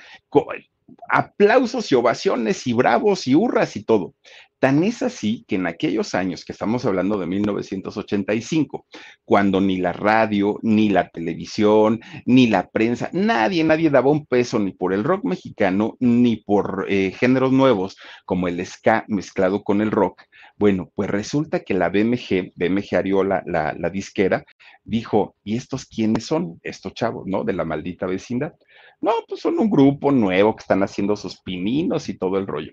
aplausos 1.09 1.91
y 1.93 1.95
ovaciones 1.95 2.67
y 2.67 2.73
bravos 2.73 3.27
y 3.27 3.35
hurras 3.35 3.77
y 3.77 3.85
todo. 3.85 4.15
Tan 4.59 4.85
es 4.85 5.03
así 5.03 5.45
que 5.49 5.57
en 5.57 5.67
aquellos 5.67 6.15
años, 6.15 6.45
que 6.45 6.53
estamos 6.53 6.85
hablando 6.85 7.19
de 7.19 7.27
1985, 7.27 8.87
cuando 9.25 9.61
ni 9.61 9.79
la 9.79 9.93
radio, 9.93 10.61
ni 10.62 10.89
la 10.89 11.09
televisión, 11.09 12.01
ni 12.27 12.47
la 12.47 12.71
prensa, 12.71 13.11
nadie, 13.12 13.65
nadie 13.65 13.91
daba 13.91 14.12
un 14.12 14.25
peso 14.25 14.61
ni 14.61 14.71
por 14.71 14.93
el 14.93 15.03
rock 15.03 15.25
mexicano, 15.25 15.97
ni 15.99 16.37
por 16.37 16.87
eh, 16.89 17.11
géneros 17.11 17.51
nuevos 17.51 17.97
como 18.25 18.47
el 18.47 18.65
ska 18.65 19.05
mezclado 19.09 19.65
con 19.65 19.81
el 19.81 19.91
rock, 19.91 20.23
bueno, 20.62 20.93
pues 20.95 21.11
resulta 21.11 21.65
que 21.65 21.75
la 21.75 21.89
BMG, 21.89 22.53
BMG 22.55 22.95
Ariola, 22.95 23.43
la, 23.47 23.75
la 23.77 23.91
disquera, 23.91 24.45
dijo, 24.85 25.35
¿y 25.43 25.57
estos 25.57 25.87
quiénes 25.87 26.27
son? 26.27 26.61
Estos 26.62 26.95
chavos, 26.95 27.27
¿no? 27.27 27.43
De 27.43 27.53
la 27.53 27.65
maldita 27.65 28.07
vecindad. 28.07 28.53
No, 29.02 29.12
pues 29.28 29.42
son 29.42 29.59
un 29.59 29.68
grupo 29.68 30.12
nuevo 30.12 30.56
que 30.56 30.62
están 30.62 30.82
haciendo 30.82 31.16
sus 31.16 31.40
pininos 31.42 32.09
y 32.09 32.16
todo 32.16 32.38
el 32.38 32.47
rollo. 32.47 32.73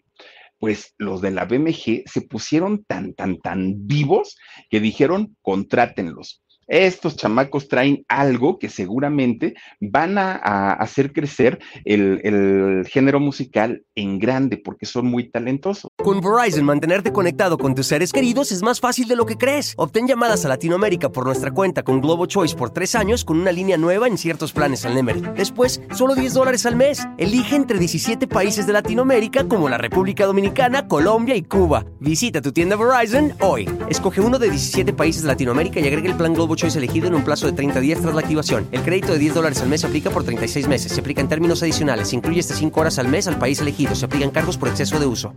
Pues 0.60 0.94
los 0.98 1.22
de 1.22 1.32
la 1.32 1.46
BMG 1.46 2.04
se 2.06 2.22
pusieron 2.22 2.86
tan, 2.86 3.14
tan, 3.14 3.40
tan 3.40 3.88
vivos 3.88 4.38
que 4.70 4.80
dijeron, 4.80 5.36
contrátenlos 5.42 6.44
estos 6.70 7.18
chamacos 7.18 7.68
traen 7.68 8.06
algo 8.08 8.60
que 8.60 8.70
seguramente 8.70 9.56
van 9.82 10.18
a, 10.18 10.74
hacer 10.74 11.12
crecer 11.12 11.60
el, 11.84 12.86
género 12.90 13.20
musical 13.20 13.84
en 13.96 14.20
grande 14.20 14.58
porque 14.58 14.86
son 14.86 15.08
muy 15.08 15.30
talentosos. 15.30 15.90
Con 15.98 16.22
Verizon, 16.22 16.64
mantenerte 16.64 17.12
conectado 17.12 17.58
con 17.58 17.76
tus 17.76 17.88
seres 17.88 18.14
queridos 18.14 18.52
es 18.52 18.62
más 18.62 18.80
fácil 18.80 19.08
de 19.08 19.16
lo 19.16 19.26
que 19.26 19.36
crees. 19.36 19.74
Obtén 19.78 20.08
llamadas 20.08 20.46
a 20.46 20.50
Latinoamérica 20.50 21.10
por 21.12 21.26
nuestra 21.26 21.52
cuenta 21.52 21.84
con 21.84 22.02
Globo 22.02 22.26
Choice 22.28 22.56
por 22.56 22.70
tres 22.70 22.96
años 22.96 23.26
con 23.26 23.40
una 23.40 23.52
línea 23.52 23.78
nueva 23.78 24.08
en 24.08 24.18
ciertos 24.18 24.54
planes 24.54 24.86
al 24.86 24.96
Nemery. 24.96 25.22
Después, 25.36 25.82
solo 25.96 26.16
10 26.16 26.34
dólares 26.34 26.66
al 26.66 26.76
mes. 26.76 27.06
Elige 27.18 27.56
entre 27.56 27.80
17 27.80 28.28
países 28.28 28.68
de 28.68 28.74
Latinoamérica 28.74 29.48
como 29.48 29.70
la 29.70 29.78
República 29.78 30.26
Dominicana, 30.26 30.88
Colombia 30.88 31.36
y 31.36 31.44
Cuba. 31.44 31.86
Visita 32.00 32.42
tu 32.42 32.52
tienda 32.52 32.76
Verizon 32.76 33.34
hoy. 33.42 33.70
Escoge 33.90 34.22
uno 34.22 34.38
de 34.38 34.50
17 34.50 34.94
países 34.94 35.24
de 35.24 35.28
Latinoamérica 35.30 35.80
y 35.80 35.88
agrega 35.88 36.10
el 36.10 36.16
plan 36.16 36.34
Globo 36.34 36.56
Choice 36.60 36.78
elegido 36.78 37.08
en 37.08 37.16
un 37.16 37.24
plazo 37.24 37.46
de 37.46 37.54
30 37.54 37.80
días 37.80 38.02
tras 38.02 38.14
la 38.14 38.20
activación. 38.20 38.68
El 38.74 38.82
crédito 38.82 39.14
de 39.14 39.20
10 39.20 39.34
dólares 39.34 39.62
al 39.62 39.70
mes 39.70 39.80
se 39.82 39.88
aplica 39.88 40.10
por 40.10 40.26
36 40.26 40.68
meses. 40.68 40.92
Se 40.92 41.00
aplica 41.00 41.22
en 41.22 41.30
términos 41.30 41.64
adicionales. 41.64 42.10
Se 42.10 42.18
incluye 42.18 42.42
hasta 42.42 42.54
5 42.54 42.82
horas 42.82 43.00
al 43.00 43.08
mes 43.08 43.28
al 43.28 43.40
país 43.40 43.62
elegido. 43.62 43.96
Se 43.96 44.06
aplican 44.06 44.30
cargos 44.30 44.58
por 44.58 44.68
exceso 44.68 45.00
de 45.00 45.06
uso 45.06 45.34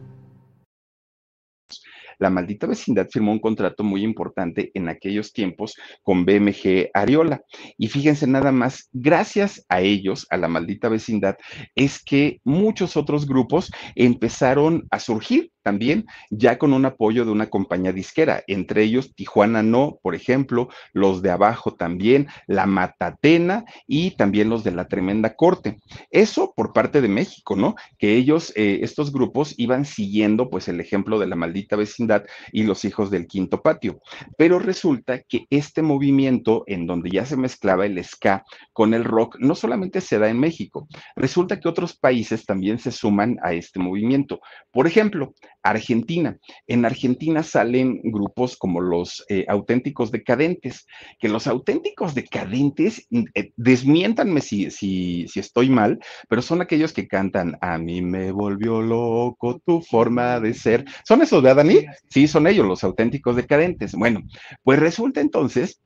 la 2.23 2.31
maldita 2.31 2.69
vecindad 2.69 3.09
firmó 3.11 3.33
un 3.33 3.41
contrato 3.41 3.83
muy 3.83 4.05
importante 4.05 4.71
en 4.75 4.89
aquellos 4.89 5.33
tiempos 5.33 5.75
con 6.03 6.25
BMG 6.25 6.91
Ariola. 6.95 7.43
Y 7.77 7.89
fíjense 7.89 8.29
nada 8.29 8.53
más, 8.53 8.89
gracias 8.93 9.67
a 9.69 9.81
ellos, 9.81 10.27
a 10.31 10.37
la 10.37 10.47
maldita 10.47 10.89
vecindad, 10.89 11.37
es 11.75 12.03
que 12.03 12.41
muchos 12.45 12.97
otros 12.97 13.27
grupos 13.27 13.73
empezaron 13.97 14.87
a 14.91 15.01
surgir 15.01 15.52
también 15.63 16.07
ya 16.31 16.59
con 16.59 16.73
un 16.73 16.85
apoyo 16.85 17.25
de 17.25 17.31
una 17.31 17.49
compañía 17.49 17.93
disquera, 17.93 18.43
entre 18.47 18.83
ellos 18.83 19.15
Tijuana 19.15 19.63
No, 19.63 19.99
por 20.03 20.15
ejemplo, 20.15 20.69
los 20.93 21.23
de 21.23 21.31
abajo 21.31 21.75
también, 21.75 22.29
La 22.47 22.67
Matatena 22.67 23.65
y 23.87 24.13
también 24.13 24.49
los 24.49 24.65
de 24.65 24.73
la 24.73 24.89
Tremenda 24.89 25.35
Corte. 25.35 25.79
Eso 26.11 26.53
por 26.57 26.73
parte 26.73 27.01
de 27.01 27.09
México, 27.09 27.57
¿no? 27.57 27.75
Que 27.99 28.17
ellos, 28.17 28.53
eh, 28.57 28.81
estos 28.83 29.13
grupos 29.13 29.55
iban 29.57 29.85
siguiendo 29.85 30.51
pues 30.51 30.69
el 30.69 30.81
ejemplo 30.81 31.19
de 31.19 31.27
la 31.27 31.37
maldita 31.37 31.77
vecindad 31.77 32.25
y 32.53 32.65
los 32.65 32.85
hijos 32.85 33.11
del 33.11 33.27
quinto 33.27 33.63
patio. 33.63 34.01
Pero 34.37 34.59
resulta 34.59 35.23
que 35.23 35.47
este 35.51 35.83
movimiento 35.83 36.65
en 36.67 36.87
donde 36.87 37.11
ya 37.11 37.25
se 37.25 37.37
mezclaba 37.37 37.87
el 37.87 38.03
ska 38.05 38.45
con 38.73 38.95
el 38.95 39.05
rock, 39.05 39.37
no 39.39 39.55
solamente 39.55 40.01
se 40.01 40.19
da 40.19 40.29
en 40.29 40.41
México, 40.41 40.89
resulta 41.17 41.61
que 41.61 41.69
otros 41.69 41.97
países 41.97 42.47
también 42.47 42.79
se 42.79 42.91
suman 42.91 43.39
a 43.43 43.53
este 43.53 43.79
movimiento. 43.79 44.41
Por 44.71 44.87
ejemplo, 44.87 45.35
Argentina. 45.63 46.39
En 46.67 46.85
Argentina 46.85 47.43
salen 47.43 48.01
grupos 48.05 48.57
como 48.57 48.81
los 48.81 49.25
eh, 49.29 49.45
auténticos 49.49 50.11
decadentes, 50.11 50.87
que 51.19 51.29
los 51.29 51.47
auténticos 51.47 52.15
decadentes, 52.15 53.07
mm, 53.11 53.25
eh, 53.35 53.53
desmiéntanme 53.57 54.41
si, 54.41 54.71
si, 54.71 55.27
si 55.29 55.41
estoy 55.41 55.71
mal, 55.71 55.99
pero 56.29 56.43
son 56.43 56.61
aquellos 56.61 56.93
que 56.93 57.09
cantan, 57.09 57.57
a 57.61 57.79
mí 57.79 58.03
me 58.03 58.33
volvió 58.33 58.83
loco 58.83 59.61
tu 59.65 59.81
forma 59.83 60.41
de 60.41 60.55
ser. 60.55 60.85
¿Son 61.05 61.23
esos 61.23 61.43
de 61.43 61.51
Adani? 61.51 61.85
Sí, 62.11 62.27
son 62.27 62.47
ellos, 62.47 62.67
los 62.67 62.85
auténticos 62.85 63.37
decadentes. 63.37 63.93
Bueno, 63.93 64.23
pues 64.63 64.79
resulta 64.79 65.21
entonces 65.21 65.81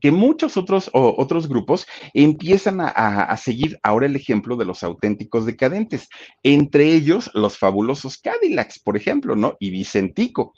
que 0.00 0.10
muchos 0.10 0.56
otros, 0.56 0.90
otros 0.92 1.48
grupos 1.48 1.86
empiezan 2.12 2.78
a, 2.80 3.36
seguir 3.36 3.78
ahora 3.82 4.06
el 4.06 4.16
ejemplo 4.16 4.56
de 4.56 4.64
los 4.64 4.82
auténticos 4.82 5.46
decadentes, 5.46 6.08
entre 6.42 6.92
ellos 6.92 7.30
los 7.34 7.58
fabulosos 7.58 8.18
Cadillacs, 8.18 8.78
por 8.80 8.96
ejemplo, 8.96 9.36
¿no? 9.36 9.56
Y 9.60 9.70
Vicentico. 9.70 10.54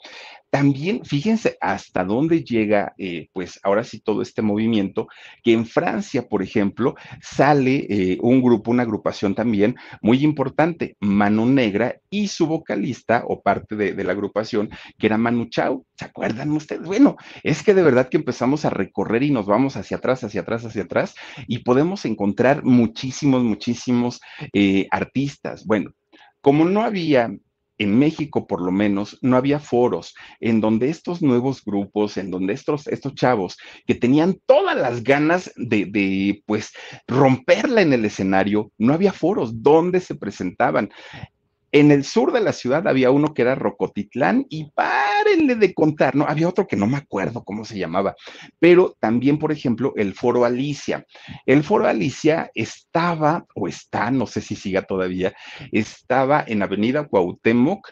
También, 0.49 1.05
fíjense 1.05 1.57
hasta 1.61 2.03
dónde 2.03 2.43
llega, 2.43 2.93
eh, 2.97 3.27
pues 3.33 3.59
ahora 3.61 3.83
sí, 3.83 3.99
todo 3.99 4.23
este 4.23 4.41
movimiento, 4.41 5.07
que 5.43 5.53
en 5.53 5.65
Francia, 5.65 6.27
por 6.27 6.41
ejemplo, 6.41 6.95
sale 7.21 7.85
eh, 7.89 8.17
un 8.21 8.41
grupo, 8.41 8.71
una 8.71 8.83
agrupación 8.83 9.35
también 9.35 9.75
muy 10.01 10.23
importante, 10.23 10.95
Manu 10.99 11.45
Negra 11.45 11.99
y 12.09 12.29
su 12.29 12.47
vocalista 12.47 13.23
o 13.27 13.41
parte 13.41 13.75
de, 13.75 14.03
la 14.03 14.13
agrupación, 14.13 14.69
que 14.97 15.07
era 15.07 15.17
Manu 15.17 15.49
Chao. 15.49 15.85
¿Se 15.95 16.05
acuerdan 16.05 16.51
ustedes? 16.51 16.87
Bueno, 16.87 17.15
es 17.43 17.61
que 17.61 17.75
de 17.75 17.83
verdad 17.83 18.09
que 18.09 18.17
empezamos 18.17 18.65
a 18.65 18.71
recorrer 18.71 19.21
y 19.23 19.31
nos 19.31 19.45
vamos 19.45 19.77
hacia 19.77 19.97
atrás, 19.97 20.23
hacia 20.23 20.41
atrás, 20.41 20.65
hacia 20.65 20.83
atrás, 20.83 21.13
y 21.47 21.59
podemos 21.59 22.05
encontrar 22.05 22.63
muchísimos, 22.63 23.43
muchísimos 23.43 24.19
eh, 24.53 24.87
artistas. 24.89 25.65
Bueno, 25.65 25.91
como 26.41 26.65
no 26.65 26.81
había 26.81 27.29
en 27.79 27.97
México 27.97 28.45
por 28.45 28.61
lo 28.61 28.71
menos 28.71 29.17
no 29.21 29.37
había 29.37 29.59
foros 29.59 30.13
en 30.39 30.61
donde 30.61 30.89
estos 30.89 31.21
nuevos 31.21 31.63
grupos, 31.63 32.17
en 32.17 32.29
donde 32.29 32.53
estos, 32.53 32.87
estos 32.87 33.15
chavos 33.15 33.57
que 33.87 33.95
tenían 33.95 34.39
todas 34.45 34.77
las 34.77 35.03
ganas 35.03 35.51
de, 35.55 35.85
de, 35.85 36.43
pues 36.45 36.71
romperla 37.07 37.81
en 37.81 37.93
el 37.93 38.05
escenario, 38.05 38.71
no 38.77 38.93
había 38.93 39.13
foros 39.13 39.63
donde 39.63 40.01
se 40.01 40.15
presentaban. 40.15 40.89
En 41.71 41.91
el 41.91 42.03
sur 42.03 42.31
de 42.31 42.41
la 42.41 42.53
ciudad 42.53 42.87
había 42.87 43.11
uno 43.11 43.33
que 43.33 43.43
era 43.43 43.55
Rocotitlán 43.55 44.45
y 44.49 44.71
párenle 44.71 45.55
de 45.55 45.73
contar, 45.73 46.15
¿no? 46.15 46.25
Había 46.25 46.49
otro 46.49 46.67
que 46.67 46.75
no 46.75 46.87
me 46.87 46.97
acuerdo 46.97 47.43
cómo 47.43 47.65
se 47.65 47.77
llamaba, 47.77 48.15
pero 48.59 48.95
también, 48.99 49.37
por 49.37 49.51
ejemplo, 49.51 49.93
el 49.95 50.13
Foro 50.13 50.45
Alicia. 50.45 51.05
El 51.45 51.63
Foro 51.63 51.87
Alicia 51.87 52.51
estaba, 52.55 53.45
o 53.55 53.67
está, 53.67 54.11
no 54.11 54.25
sé 54.25 54.41
si 54.41 54.55
siga 54.55 54.83
todavía, 54.83 55.33
estaba 55.71 56.43
en 56.47 56.63
Avenida 56.63 57.07
Cuauhtémoc, 57.07 57.89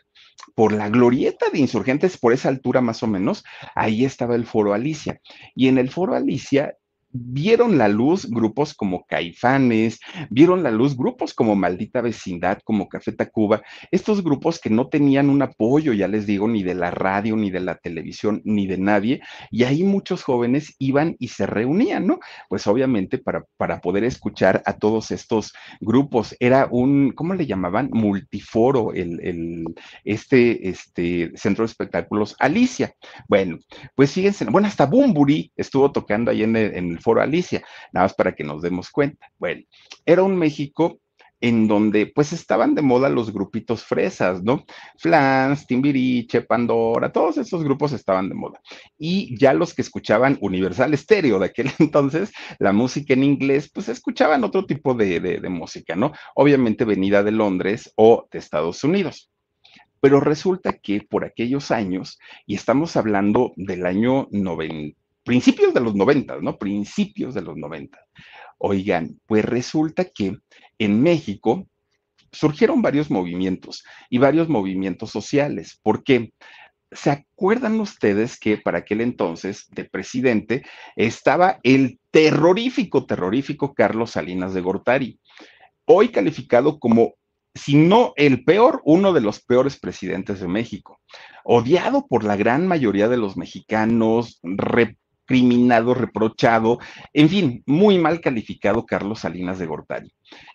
por 0.56 0.72
la 0.72 0.90
glorieta 0.90 1.48
de 1.52 1.60
insurgentes, 1.60 2.18
por 2.18 2.34
esa 2.34 2.50
altura 2.50 2.82
más 2.82 3.04
o 3.04 3.08
menos, 3.08 3.44
ahí 3.76 4.06
estaba 4.06 4.36
el 4.36 4.46
Foro 4.46 4.74
Alicia. 4.74 5.20
Y 5.56 5.68
en 5.68 5.78
el 5.78 5.90
Foro 5.90 6.16
Alicia 6.16 6.76
vieron 7.12 7.78
la 7.78 7.88
luz 7.88 8.30
grupos 8.30 8.74
como 8.74 9.06
Caifanes, 9.06 10.00
vieron 10.30 10.64
la 10.64 10.72
luz 10.72 10.96
grupos 10.96 11.34
como 11.34 11.56
Maldita 11.56 12.02
Vecindad, 12.02 12.60
como 12.64 12.90
Café 12.90 13.12
Tacuba, 13.12 13.62
estos 13.92 14.24
grupos 14.24 14.60
que 14.60 14.70
no 14.70 14.88
tenían 14.88 15.30
un 15.30 15.42
apoyo, 15.42 15.94
ya 15.94 16.08
les 16.08 16.26
digo, 16.26 16.48
ni 16.48 16.64
de 16.64 16.76
la 16.76 16.92
radio, 16.92 17.36
ni 17.36 17.50
de 17.50 17.60
la 17.60 17.76
televisión, 17.76 18.42
ni 18.44 18.68
de 18.68 18.78
nadie, 18.78 19.22
y 19.52 19.64
ahí 19.64 19.84
muchos 19.84 20.24
jóvenes 20.24 20.76
iban 20.80 21.16
y 21.20 21.30
se 21.30 21.46
reunían, 21.46 22.08
¿no? 22.08 22.20
Pues 22.50 22.68
obviamente 22.68 23.18
para, 23.18 23.46
para 23.58 23.80
poder 23.80 24.04
escuchar 24.04 24.62
a 24.66 24.74
todos 24.74 25.12
estos 25.12 25.54
grupos, 25.80 26.36
era 26.40 26.68
un, 26.70 27.12
¿cómo 27.12 27.34
le 27.34 27.46
llamaban? 27.46 27.90
Multiforo, 27.92 28.94
el, 28.94 29.20
el 29.22 29.66
este, 30.04 30.70
este 30.70 31.32
centro 31.36 31.64
de 31.64 31.72
espectáculos 31.72 32.36
Alicia. 32.40 32.94
Bueno, 33.28 33.60
pues 33.96 34.12
fíjense, 34.12 34.46
bueno, 34.46 34.68
hasta 34.68 34.86
Bumburi 34.86 35.52
estuvo 35.56 35.92
tocando 35.92 36.32
ahí 36.32 36.44
en 36.44 36.58
en 36.58 36.97
Foro 37.00 37.22
Alicia, 37.22 37.64
nada 37.92 38.06
más 38.06 38.14
para 38.14 38.34
que 38.34 38.44
nos 38.44 38.62
demos 38.62 38.90
cuenta. 38.90 39.28
Bueno, 39.38 39.64
era 40.06 40.24
un 40.24 40.36
México 40.38 41.00
en 41.40 41.68
donde 41.68 42.08
pues 42.08 42.34
estaban 42.34 42.74
de 42.74 42.82
moda 42.82 43.10
los 43.10 43.32
grupitos 43.32 43.84
fresas, 43.84 44.44
¿no? 44.44 44.66
Flans, 44.98 45.68
Timbiriche, 45.68 46.42
Pandora, 46.42 47.12
todos 47.12 47.38
esos 47.38 47.64
grupos 47.64 47.94
estaban 47.94 48.28
de 48.30 48.36
moda. 48.36 48.60
Y 48.98 49.38
ya 49.40 49.54
los 49.54 49.74
que 49.74 49.84
escuchaban 49.84 50.38
Universal 50.42 50.98
Stereo 50.98 51.40
de 51.40 51.46
aquel 51.48 51.72
entonces, 51.80 52.32
la 52.60 52.74
música 52.74 53.14
en 53.14 53.24
inglés, 53.24 53.70
pues 53.72 53.90
escuchaban 53.90 54.44
otro 54.44 54.66
tipo 54.66 54.94
de 54.96 55.40
música, 55.50 55.96
¿no? 55.96 56.12
Obviamente 56.36 56.86
venida 56.86 57.24
de 57.24 57.32
Londres 57.32 57.94
o 57.96 58.28
de 58.32 58.40
Estados 58.40 58.84
Unidos. 58.84 59.30
Pero 60.00 60.20
resulta 60.20 60.74
que 60.74 61.02
por 61.02 61.26
aquellos 61.26 61.72
años, 61.72 62.20
y 62.46 62.56
estamos 62.56 62.96
hablando 62.96 63.54
del 63.56 63.86
año 63.86 64.28
90, 64.32 64.98
principios 65.28 65.74
de 65.74 65.82
los 65.82 65.94
90, 65.94 66.38
¿no? 66.42 66.58
Principios 66.58 67.36
de 67.36 67.42
los 67.42 67.58
90. 67.58 68.00
Oigan, 68.60 69.20
pues 69.26 69.44
resulta 69.44 70.06
que 70.06 70.38
en 70.80 71.04
México 71.04 71.68
surgieron 72.32 72.82
varios 72.82 73.12
movimientos 73.12 73.84
y 74.10 74.20
varios 74.20 74.48
movimientos 74.48 75.12
sociales. 75.12 75.80
¿Por 75.84 76.06
qué? 76.06 76.32
¿Se 76.94 77.12
acuerdan 77.12 77.78
ustedes 77.82 78.40
que 78.40 78.58
para 78.58 78.80
aquel 78.80 79.02
entonces 79.02 79.66
de 79.72 79.84
presidente 79.84 80.66
estaba 80.96 81.60
el 81.64 82.00
terrorífico, 82.10 83.06
terrorífico 83.06 83.74
Carlos 83.74 84.12
Salinas 84.12 84.54
de 84.54 84.62
Gortari, 84.62 85.20
hoy 85.84 86.08
calificado 86.08 86.80
como, 86.80 87.16
si 87.54 87.76
no 87.76 88.14
el 88.16 88.46
peor, 88.46 88.82
uno 88.86 89.12
de 89.12 89.20
los 89.20 89.44
peores 89.44 89.78
presidentes 89.78 90.40
de 90.40 90.48
México, 90.48 91.02
odiado 91.44 92.08
por 92.08 92.24
la 92.24 92.38
gran 92.38 92.66
mayoría 92.66 93.10
de 93.10 93.18
los 93.18 93.36
mexicanos, 93.36 94.40
criminado, 95.28 95.94
reprochado, 95.94 96.80
en 97.14 97.30
fin, 97.30 97.64
muy 97.68 98.00
mal 98.00 98.22
calificado 98.22 98.86
Carlos 98.86 99.20
Salinas 99.20 99.60
de 99.60 99.68
Gortari. 99.68 100.12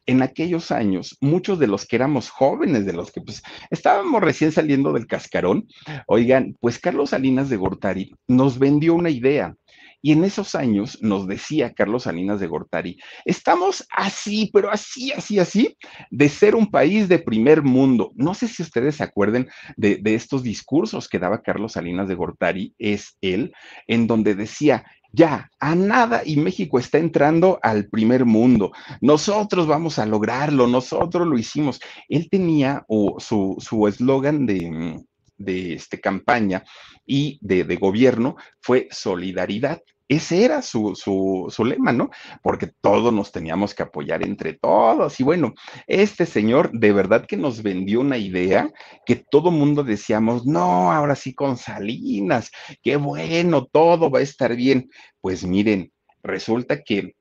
En 0.06 0.22
aquellos 0.22 0.70
años, 0.70 1.16
muchos 1.20 1.58
de 1.58 1.68
los 1.68 1.86
que 1.86 1.96
éramos 1.96 2.30
jóvenes, 2.30 2.84
de 2.84 2.92
los 2.92 3.12
que 3.12 3.20
pues 3.20 3.42
estábamos 3.70 4.20
recién 4.20 4.50
saliendo 4.50 4.92
del 4.92 5.06
cascarón, 5.06 5.68
oigan, 6.06 6.56
pues 6.60 6.78
Carlos 6.78 7.10
Salinas 7.10 7.48
de 7.48 7.56
Gortari 7.56 8.14
nos 8.26 8.58
vendió 8.58 8.94
una 8.94 9.10
idea 9.10 9.54
y 10.02 10.12
en 10.12 10.25
esos 10.25 10.54
años 10.54 10.99
nos 11.00 11.26
decía 11.26 11.73
Carlos 11.73 12.02
Salinas 12.02 12.40
de 12.40 12.49
Gortari, 12.49 12.99
estamos 13.25 13.87
así, 13.90 14.50
pero 14.52 14.71
así, 14.71 15.12
así, 15.12 15.38
así, 15.38 15.76
de 16.11 16.28
ser 16.28 16.56
un 16.56 16.71
país 16.71 17.09
de 17.09 17.21
primer 17.21 17.62
mundo. 17.62 18.11
No 18.16 18.35
sé 18.35 18.49
si 18.49 18.62
ustedes 18.62 18.97
se 18.97 19.04
acuerden 19.04 19.49
de, 19.76 20.00
estos 20.04 20.42
discursos 20.42 21.09
que 21.09 21.21
daba 21.21 21.42
Carlos 21.42 21.73
Salinas 21.73 22.09
de 22.09 22.16
Gortari, 22.16 22.75
es 22.78 23.16
él, 23.21 23.54
en 23.87 24.06
donde 24.09 24.35
decía, 24.35 24.85
ya, 25.12 25.50
a 25.61 25.75
nada 25.75 26.23
y 26.25 26.37
México 26.37 26.78
está 26.78 26.99
entrando 26.99 27.61
al 27.62 27.87
primer 27.87 28.25
mundo. 28.25 28.73
Nosotros 29.00 29.66
vamos 29.66 29.99
a 29.99 30.06
lograrlo, 30.06 30.66
nosotros 30.66 31.26
lo 31.28 31.38
hicimos. 31.38 31.80
Él 32.09 32.28
tenía 32.28 32.85
su 32.88 33.87
eslogan 33.87 34.47
de, 34.47 34.99
de 35.44 35.75
este, 35.75 36.00
campaña 36.00 36.64
y 37.06 37.38
de, 37.40 37.76
gobierno 37.76 38.37
fue 38.61 38.88
solidaridad. 38.90 39.82
Ese 40.12 40.45
era 40.45 40.61
su, 40.61 40.95
su, 40.95 41.64
lema, 41.64 41.90
¿no? 41.90 42.11
Porque 42.42 42.66
todos 42.66 43.14
nos 43.14 43.33
teníamos 43.33 43.75
que 43.75 43.83
apoyar 43.83 44.23
entre 44.23 44.52
todos. 44.52 45.19
Y 45.19 45.23
bueno, 45.23 45.54
este 45.87 46.26
señor 46.26 46.71
de 46.71 46.92
verdad 46.92 47.25
que 47.25 47.38
nos 47.38 47.62
vendió 47.62 48.00
una 48.00 48.19
idea 48.19 48.71
que 49.07 49.16
todo 49.16 49.50
mundo 49.50 49.83
decíamos, 49.83 50.45
no, 50.45 50.92
ahora 50.92 51.14
sí 51.14 51.33
con 51.33 51.57
Salinas, 51.57 52.50
qué 52.83 52.97
bueno, 52.97 53.64
todo 53.64 54.11
va 54.11 54.19
a 54.19 54.23
estar 54.23 54.54
bien. 54.54 54.90
Pues 55.23 55.47
miren, 55.47 55.90
resulta 56.23 56.83
que 56.83 57.14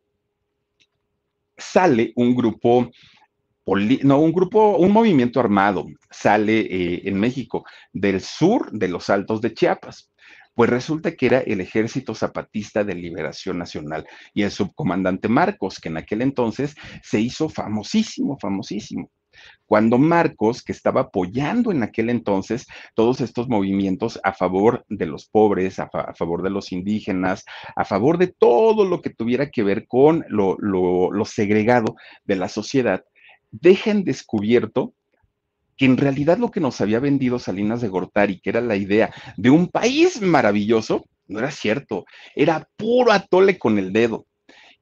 sale 1.57 2.11
un 2.17 2.35
grupo 2.35 2.91
no, 4.03 4.19
un 4.19 4.33
grupo, 4.33 4.75
un 4.75 4.91
movimiento 4.91 5.39
armado 5.39 5.85
sale 6.09 6.59
eh, 6.59 7.01
en 7.05 7.17
México 7.17 7.63
del 7.93 8.19
sur 8.19 8.69
de 8.71 8.89
los 8.89 9.09
Altos 9.09 9.39
de 9.39 9.53
Chiapas. 9.53 10.10
Pues 10.53 10.69
resulta 10.69 11.13
que 11.13 11.25
era 11.27 11.39
el 11.39 11.61
Ejército 11.61 12.13
Zapatista 12.13 12.83
de 12.83 12.95
Liberación 12.95 13.57
Nacional 13.57 14.05
y 14.33 14.43
el 14.43 14.51
subcomandante 14.51 15.27
Marcos, 15.27 15.79
que 15.79 15.89
en 15.89 15.97
aquel 15.97 16.21
entonces 16.21 16.75
se 17.03 17.19
hizo 17.19 17.49
famosísimo, 17.49 18.37
famosísimo. 18.39 19.09
Cuando 19.65 19.97
Marcos, 19.97 20.61
que 20.63 20.73
estaba 20.73 21.01
apoyando 21.01 21.71
en 21.71 21.83
aquel 21.83 22.09
entonces 22.09 22.67
todos 22.93 23.21
estos 23.21 23.47
movimientos 23.47 24.19
a 24.23 24.33
favor 24.33 24.85
de 24.89 25.05
los 25.05 25.27
pobres, 25.27 25.79
a, 25.79 25.89
favor 26.13 26.43
de 26.43 26.49
los 26.49 26.71
indígenas, 26.71 27.45
a 27.75 27.85
favor 27.85 28.17
de 28.17 28.27
todo 28.27 28.85
lo 28.85 29.01
que 29.01 29.09
tuviera 29.09 29.49
que 29.49 29.63
ver 29.63 29.87
con 29.87 30.25
lo, 30.27 30.57
segregado 31.25 31.95
de 32.25 32.35
la 32.35 32.49
sociedad, 32.49 33.03
deja 33.51 33.91
en 33.91 34.03
descubierto 34.03 34.93
que 35.81 35.87
en 35.87 35.97
realidad 35.97 36.37
lo 36.37 36.51
que 36.51 36.59
nos 36.59 36.79
había 36.79 36.99
vendido 36.99 37.39
Salinas 37.39 37.81
de 37.81 37.87
Gortari, 37.87 38.39
que 38.39 38.51
era 38.51 38.61
la 38.61 38.75
idea 38.75 39.11
de 39.35 39.49
un 39.49 39.67
país 39.67 40.21
maravilloso, 40.21 41.05
no 41.25 41.39
era 41.39 41.49
cierto, 41.49 42.05
era 42.35 42.69
puro 42.77 43.11
atole 43.11 43.57
con 43.57 43.79
el 43.79 43.91
dedo. 43.91 44.27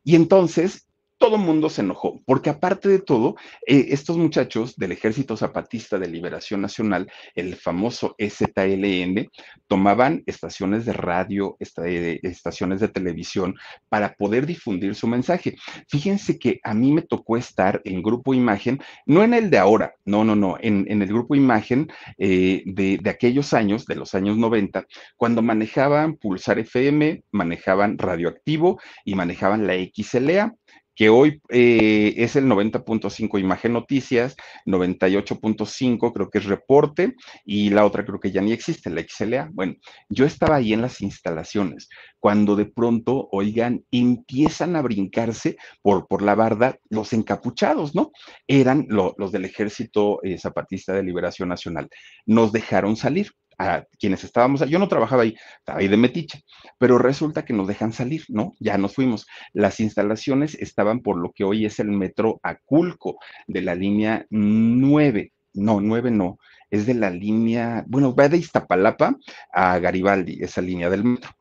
Y 0.04 0.18
entonces 0.18 0.89
todo 1.20 1.36
el 1.36 1.42
mundo 1.42 1.70
se 1.70 1.82
enojó, 1.82 2.22
porque 2.26 2.50
aparte 2.50 2.88
de 2.88 3.00
todo, 3.00 3.36
eh, 3.68 3.88
estos 3.90 4.18
muchachos 4.18 4.76
del 4.78 4.94
Ejército 4.94 5.36
Zapatista 5.36 6.00
de 6.00 6.08
Liberación 6.08 6.62
Nacional, 6.62 7.12
el 7.36 7.56
famoso 7.56 8.16
STLN, 8.18 9.30
tomaban 9.68 10.24
estaciones 10.26 10.86
de 10.86 10.94
radio, 10.94 11.58
eh, 11.60 12.20
estaciones 12.24 12.80
de 12.80 12.88
televisión 12.88 13.56
para 13.90 14.14
poder 14.14 14.46
difundir 14.46 14.96
su 14.96 15.08
mensaje. 15.08 15.58
Fíjense 15.90 16.40
que 16.40 16.62
a 16.64 16.74
mí 16.74 16.94
me 16.94 17.02
tocó 17.02 17.36
estar 17.36 17.82
en 17.84 18.02
Grupo 18.02 18.34
Imagen, 18.34 18.80
no 19.06 19.22
en 19.22 19.34
el 19.34 19.50
de 19.50 19.58
ahora, 19.58 19.96
no, 20.06 20.24
no, 20.24 20.38
no, 20.38 20.58
en, 20.62 20.88
el 20.90 21.08
Grupo 21.08 21.36
Imagen 21.36 21.92
eh, 22.18 22.64
de, 22.66 22.98
de 22.98 23.10
aquellos 23.10 23.54
años, 23.54 23.86
de 23.86 23.96
los 23.96 24.16
años 24.16 24.38
90, 24.38 24.88
cuando 25.18 25.42
manejaban 25.42 26.16
Pulsar 26.16 26.60
FM, 26.60 27.24
manejaban 27.32 27.98
Radioactivo 27.98 28.80
y 29.04 29.16
manejaban 29.16 29.68
la 29.68 29.74
XLA 29.74 30.56
que 31.00 31.08
hoy 31.08 31.42
eh, 31.48 32.14
es 32.18 32.36
el 32.36 32.44
90.5 32.48 33.40
Imagen 33.40 33.72
Noticias, 33.72 34.36
98.5 34.66 36.12
creo 36.12 36.30
que 36.30 36.40
es 36.40 36.44
Reporte 36.44 37.16
y 37.46 37.70
la 37.70 37.86
otra 37.86 38.04
creo 38.04 38.20
que 38.20 38.32
ya 38.32 38.42
ni 38.42 38.52
existe, 38.52 38.90
la 38.90 39.02
XLA. 39.02 39.50
Bueno, 39.54 39.76
yo 40.10 40.26
estaba 40.26 40.58
ahí 40.58 40.74
en 40.74 40.82
las 40.82 41.00
instalaciones 41.00 41.88
cuando 42.20 42.58
de 42.58 42.66
pronto, 42.66 43.30
oigan, 43.32 43.86
empiezan 43.92 44.76
a 44.76 44.82
brincarse 44.82 45.56
por, 45.82 46.06
por 46.06 46.22
la 46.22 46.36
barda 46.36 46.78
los 46.90 47.14
encapuchados, 47.14 47.96
¿no? 47.96 48.12
Eran 48.46 48.86
los 48.90 49.32
del 49.32 49.46
Ejército 49.46 50.20
eh, 50.22 50.38
Zapatista 50.38 50.92
de 50.92 51.04
Liberación 51.04 51.48
Nacional. 51.48 51.88
Nos 52.26 52.52
dejaron 52.52 52.98
salir 52.98 53.32
a 53.60 53.86
quienes 54.00 54.24
estábamos, 54.24 54.68
yo 54.68 54.80
no 54.80 54.88
trabajaba 54.88 55.24
ahí, 55.24 55.36
estaba 55.58 55.80
ahí 55.80 55.90
de 55.90 55.98
metiche, 55.98 56.44
pero 56.78 56.98
resulta 56.98 57.44
que 57.44 57.54
nos 57.54 57.68
dejan 57.68 57.92
salir, 57.92 58.24
¿no? 58.30 58.54
Ya 58.60 58.78
nos 58.78 58.96
fuimos. 58.96 59.28
Las 59.54 59.82
instalaciones 59.82 60.56
estaban 60.56 61.02
por 61.02 61.18
lo 61.18 61.32
que 61.34 61.44
hoy 61.44 61.66
es 61.66 61.80
el 61.80 61.92
metro 61.92 62.40
Aculco 62.42 63.18
de 63.48 63.62
la 63.62 63.76
línea 63.76 64.26
9, 64.30 65.34
no, 65.54 65.82
9 65.82 66.12
no, 66.12 66.40
es 66.72 66.86
de 66.86 66.94
la 66.94 67.10
línea, 67.10 67.84
bueno, 67.88 68.14
va 68.14 68.30
de 68.30 68.38
Iztapalapa 68.38 69.18
a 69.52 69.80
Garibaldi, 69.80 70.40
esa 70.42 70.62
línea 70.62 70.90
del 70.90 71.04
metro. 71.04 71.32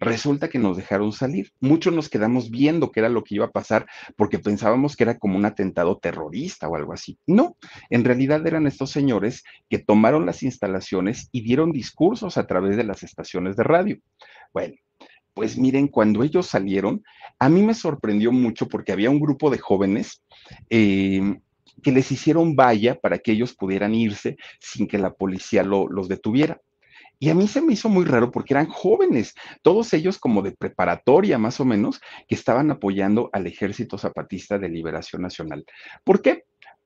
Resulta 0.00 0.48
que 0.48 0.58
nos 0.58 0.76
dejaron 0.76 1.12
salir. 1.12 1.52
Muchos 1.60 1.92
nos 1.92 2.08
quedamos 2.08 2.50
viendo 2.50 2.92
qué 2.92 3.00
era 3.00 3.08
lo 3.08 3.24
que 3.24 3.34
iba 3.34 3.46
a 3.46 3.50
pasar 3.50 3.86
porque 4.16 4.38
pensábamos 4.38 4.96
que 4.96 5.02
era 5.04 5.18
como 5.18 5.36
un 5.36 5.44
atentado 5.44 5.98
terrorista 5.98 6.68
o 6.68 6.76
algo 6.76 6.92
así. 6.92 7.18
No, 7.26 7.56
en 7.90 8.04
realidad 8.04 8.46
eran 8.46 8.66
estos 8.66 8.90
señores 8.90 9.44
que 9.68 9.78
tomaron 9.78 10.24
las 10.24 10.42
instalaciones 10.42 11.28
y 11.32 11.42
dieron 11.42 11.72
discursos 11.72 12.38
a 12.38 12.46
través 12.46 12.76
de 12.76 12.84
las 12.84 13.02
estaciones 13.02 13.56
de 13.56 13.64
radio. 13.64 13.98
Bueno, 14.52 14.74
pues 15.34 15.58
miren, 15.58 15.88
cuando 15.88 16.22
ellos 16.22 16.46
salieron, 16.46 17.02
a 17.38 17.48
mí 17.48 17.62
me 17.62 17.74
sorprendió 17.74 18.32
mucho 18.32 18.68
porque 18.68 18.92
había 18.92 19.10
un 19.10 19.20
grupo 19.20 19.50
de 19.50 19.58
jóvenes 19.58 20.22
eh, 20.70 21.40
que 21.82 21.92
les 21.92 22.10
hicieron 22.12 22.56
valla 22.56 22.98
para 22.98 23.18
que 23.18 23.32
ellos 23.32 23.54
pudieran 23.54 23.94
irse 23.94 24.36
sin 24.60 24.86
que 24.86 24.98
la 24.98 25.12
policía 25.12 25.62
los 25.62 26.08
detuviera. 26.08 26.60
Y 27.20 27.30
a 27.30 27.34
mí 27.34 27.48
se 27.48 27.60
me 27.60 27.72
hizo 27.72 27.88
muy 27.88 28.04
raro 28.04 28.30
porque 28.30 28.54
eran 28.54 28.66
jóvenes, 28.66 29.34
todos 29.62 29.92
ellos 29.92 30.18
como 30.18 30.40
de 30.42 30.52
preparatoria 30.52 31.36
más 31.36 31.58
o 31.58 31.64
menos, 31.64 32.00
que 32.28 32.36
estaban 32.36 32.70
apoyando 32.70 33.28
al 33.32 33.46
Ejército 33.46 33.98
Zapatista 33.98 34.58
de 34.58 34.68
Liberación 34.68 35.22
Nacional. 35.22 35.64
¿Por 36.04 36.22
qué? 36.22 36.44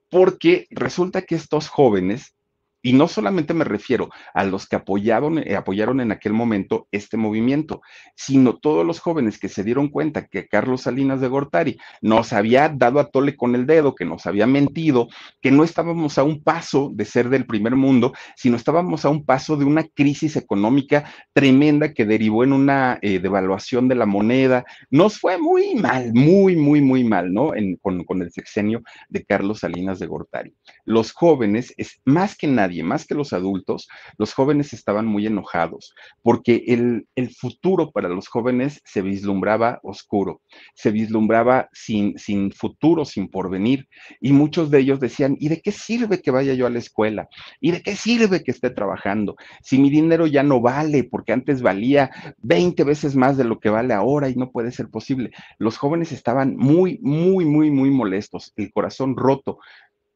Porque 0.09 0.67
resulta 0.71 1.23
que 1.23 1.35
estos 1.35 1.69
jóvenes 1.69 2.35
y 2.83 2.93
no 2.93 3.09
solamente 3.09 3.55
me 3.55 3.65
refiero 3.65 4.11
a 4.35 4.45
los 4.45 4.67
que 4.67 4.77
apoyaron, 4.77 5.39
eh, 5.39 5.55
apoyaron 5.55 6.01
en 6.01 6.13
aquel 6.13 6.33
momento 6.33 6.89
este 6.91 7.17
movimiento, 7.17 7.81
sino 8.17 8.57
todos 8.57 8.85
los 8.85 8.99
jóvenes 8.99 9.39
que 9.39 9.49
se 9.49 9.63
dieron 9.63 9.89
cuenta 9.89 10.27
que 10.27 10.49
Carlos 10.49 10.83
Salinas 10.83 11.21
de 11.21 11.29
Gortari 11.29 11.79
nos 12.01 12.33
había 12.33 12.69
dado 12.69 12.99
a 12.99 13.11
tole 13.11 13.37
con 13.37 13.55
el 13.55 13.67
dedo, 13.67 13.95
que 13.95 14.05
nos 14.05 14.27
había 14.27 14.47
mentido, 14.47 15.09
que 15.41 15.53
no 15.53 15.63
estábamos 15.63 16.19
a 16.19 16.25
un 16.25 16.43
paso 16.43 16.91
de 16.93 17.05
ser 17.05 17.29
del 17.29 17.47
primer 17.47 17.77
mundo, 17.77 18.13
sino 18.37 18.57
estábamos 18.57 19.05
a 19.05 19.11
un 19.11 19.25
paso 19.25 19.57
de 19.57 19.65
una 19.65 19.85
crisis 19.85 20.37
económica 20.37 21.05
tremenda 21.33 21.93
que 21.93 22.05
derivó 22.05 22.43
en 22.43 22.53
una 22.53 22.99
eh, 23.01 23.21
devaluación 23.21 23.87
de 23.89 23.95
la 23.95 24.07
moneda. 24.07 24.65
Nos 24.91 25.19
fue 25.19 25.39
muy 25.39 25.77
mal, 25.77 26.13
muy, 26.13 26.57
muy, 26.57 26.81
muy 26.81 27.05
mal, 27.05 27.33
¿no? 27.33 27.53
con, 27.81 28.05
con 28.05 28.23
el 28.23 28.33
sexenio 28.33 28.83
de 29.09 29.25
Carlos 29.25 29.61
Salinas 29.61 29.99
de 29.99 30.07
Gortari. 30.07 30.55
Los 30.85 31.13
jóvenes, 31.13 31.73
es, 31.77 32.01
más 32.05 32.37
que 32.37 32.49
nadie, 32.49 32.72
nadie, 32.73 32.83
más 32.83 33.07
que 33.07 33.15
los 33.15 33.33
adultos, 33.33 33.89
los 34.19 34.33
jóvenes 34.33 34.73
estaban 34.73 35.07
muy 35.07 35.27
enojados 35.27 35.95
porque 36.23 36.65
el, 36.69 37.07
futuro 37.39 37.91
para 37.91 38.09
los 38.09 38.29
jóvenes 38.29 38.81
se 38.85 39.01
vislumbraba 39.01 39.81
oscuro, 39.83 40.43
se 40.75 40.91
vislumbraba 40.91 41.69
sin, 41.73 42.19
sin 42.19 42.53
futuro, 42.53 43.05
sin 43.05 43.29
porvenir. 43.29 43.89
Y 44.21 44.33
muchos 44.33 44.71
de 44.71 44.81
ellos 44.81 45.01
decían, 45.01 45.37
¿y 45.41 45.49
de 45.49 45.61
qué 45.61 45.73
sirve 45.73 46.21
que 46.21 46.31
vaya 46.31 46.55
yo 46.55 46.67
a 46.67 46.71
la 46.71 46.79
escuela? 46.79 47.29
¿Y 47.61 47.71
de 47.71 47.83
qué 47.83 47.97
sirve 47.97 48.43
que 48.43 48.51
esté 48.51 48.71
trabajando? 48.71 49.37
Si 49.63 49.79
mi 49.79 49.89
dinero 49.89 50.27
ya 50.27 50.43
no 50.43 50.61
vale, 50.61 51.05
porque 51.05 51.33
antes 51.33 51.63
valía 51.63 52.11
20 52.39 52.85
veces 52.85 53.17
más 53.17 53.37
de 53.37 53.45
lo 53.45 53.61
que 53.61 53.71
vale 53.71 53.95
ahora 53.95 54.29
y 54.29 54.35
no 54.35 54.51
puede 54.51 54.73
ser 54.73 54.89
posible. 54.89 55.31
Los 55.59 55.79
jóvenes 55.79 56.13
estaban 56.13 56.57
muy, 56.57 56.99
muy, 57.03 57.45
muy, 57.45 57.71
muy 57.71 57.91
molestos, 57.91 58.53
el 58.57 58.73
corazón 58.73 59.17
roto 59.17 59.59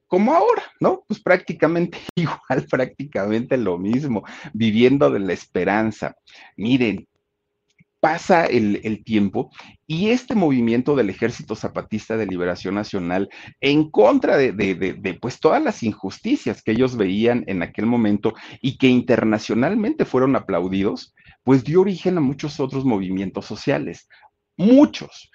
como 0.06 0.34
ahora, 0.34 0.62
¿no? 0.80 1.04
Pues 1.06 1.20
prácticamente 1.20 1.98
igual, 2.16 2.66
prácticamente 2.70 3.56
lo 3.56 3.78
mismo, 3.78 4.24
viviendo 4.52 5.10
de 5.10 5.20
la 5.20 5.32
esperanza. 5.32 6.14
Miren, 6.56 7.06
pasa 8.00 8.44
el, 8.44 9.02
tiempo 9.04 9.50
y 9.86 10.10
este 10.10 10.36
movimiento 10.36 10.94
del 10.94 11.10
Ejército 11.10 11.56
Zapatista 11.56 12.16
de 12.16 12.26
Liberación 12.26 12.76
Nacional 12.76 13.28
en 13.60 13.90
contra 13.90 14.36
de, 14.36 14.52
de, 14.52 15.14
pues 15.14 15.40
todas 15.40 15.60
las 15.60 15.82
injusticias 15.82 16.62
que 16.62 16.72
ellos 16.72 16.96
veían 16.96 17.42
en 17.48 17.62
aquel 17.62 17.86
momento 17.86 18.34
y 18.60 18.78
que 18.78 18.86
internacionalmente 18.86 20.04
fueron 20.04 20.36
aplaudidos, 20.36 21.14
pues 21.42 21.64
dio 21.64 21.80
origen 21.80 22.18
a 22.18 22.20
muchos 22.20 22.60
otros 22.60 22.84
movimientos 22.84 23.46
sociales, 23.46 24.08
muchos. 24.56 25.30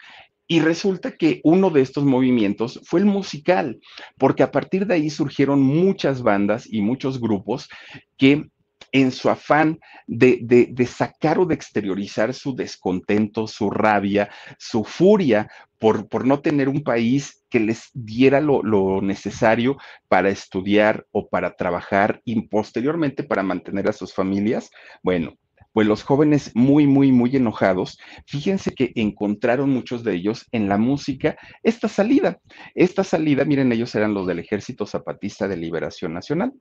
Y 0.47 0.60
resulta 0.60 1.12
que 1.12 1.39
uno 1.43 1.69
de 1.69 1.82
estos 1.82 2.04
movimientos 2.04 2.82
fue 2.84 2.99
el 2.99 3.06
musical, 3.06 3.80
porque 4.17 4.43
a 4.43 4.51
partir 4.51 4.86
de 4.86 4.95
ahí 4.95 5.10
surgieron 5.10 5.62
muchas 5.62 6.21
bandas 6.21 6.67
y 6.71 6.82
muchos 6.82 7.21
grupos 7.21 7.69
que 8.17 8.49
en 8.91 9.12
su 9.12 9.30
afán 9.30 9.80
de, 10.08 10.88
sacar 10.88 11.39
o 11.39 11.45
de 11.45 11.56
exteriorizar 11.56 12.34
su 12.34 12.56
descontento, 12.56 13.47
su 13.47 13.69
rabia, 13.69 14.30
su 14.58 14.84
furia 14.84 15.49
por, 15.80 16.08
por 16.08 16.25
no 16.25 16.41
tener 16.41 16.67
un 16.67 16.84
país 16.84 17.43
que 17.49 17.60
les 17.60 17.89
diera 17.93 18.41
lo, 18.41 18.62
lo, 18.63 19.01
necesario 19.01 19.77
para 20.08 20.30
estudiar 20.30 21.06
o 21.12 21.27
para 21.30 21.56
trabajar 21.56 22.21
y 22.25 22.41
posteriormente 22.47 23.23
para 23.23 23.43
mantener 23.43 23.88
a 23.88 23.93
sus 23.93 24.13
familias, 24.13 24.69
bueno, 25.01 25.36
pues 25.73 25.88
los 25.88 26.03
jóvenes 26.03 26.51
muy, 26.53 26.88
muy, 26.88 27.12
muy 27.12 27.36
enojados, 27.36 27.99
fíjense 28.25 28.73
que 28.73 28.91
encontraron 28.95 29.69
muchos 29.69 30.03
de 30.03 30.15
ellos 30.15 30.47
en 30.51 30.67
la 30.67 30.77
música 30.77 31.38
esta 31.63 31.88
salida. 31.88 32.39
Esta 32.75 33.03
salida, 33.03 33.45
miren, 33.45 33.71
ellos 33.71 33.93
eran 33.95 34.13
los 34.13 34.27
del 34.27 34.39
Ejército 34.39 34.86
Zapatista 34.86 35.47
de 35.47 35.57
Liberación 35.57 36.13
Nacional. 36.13 36.53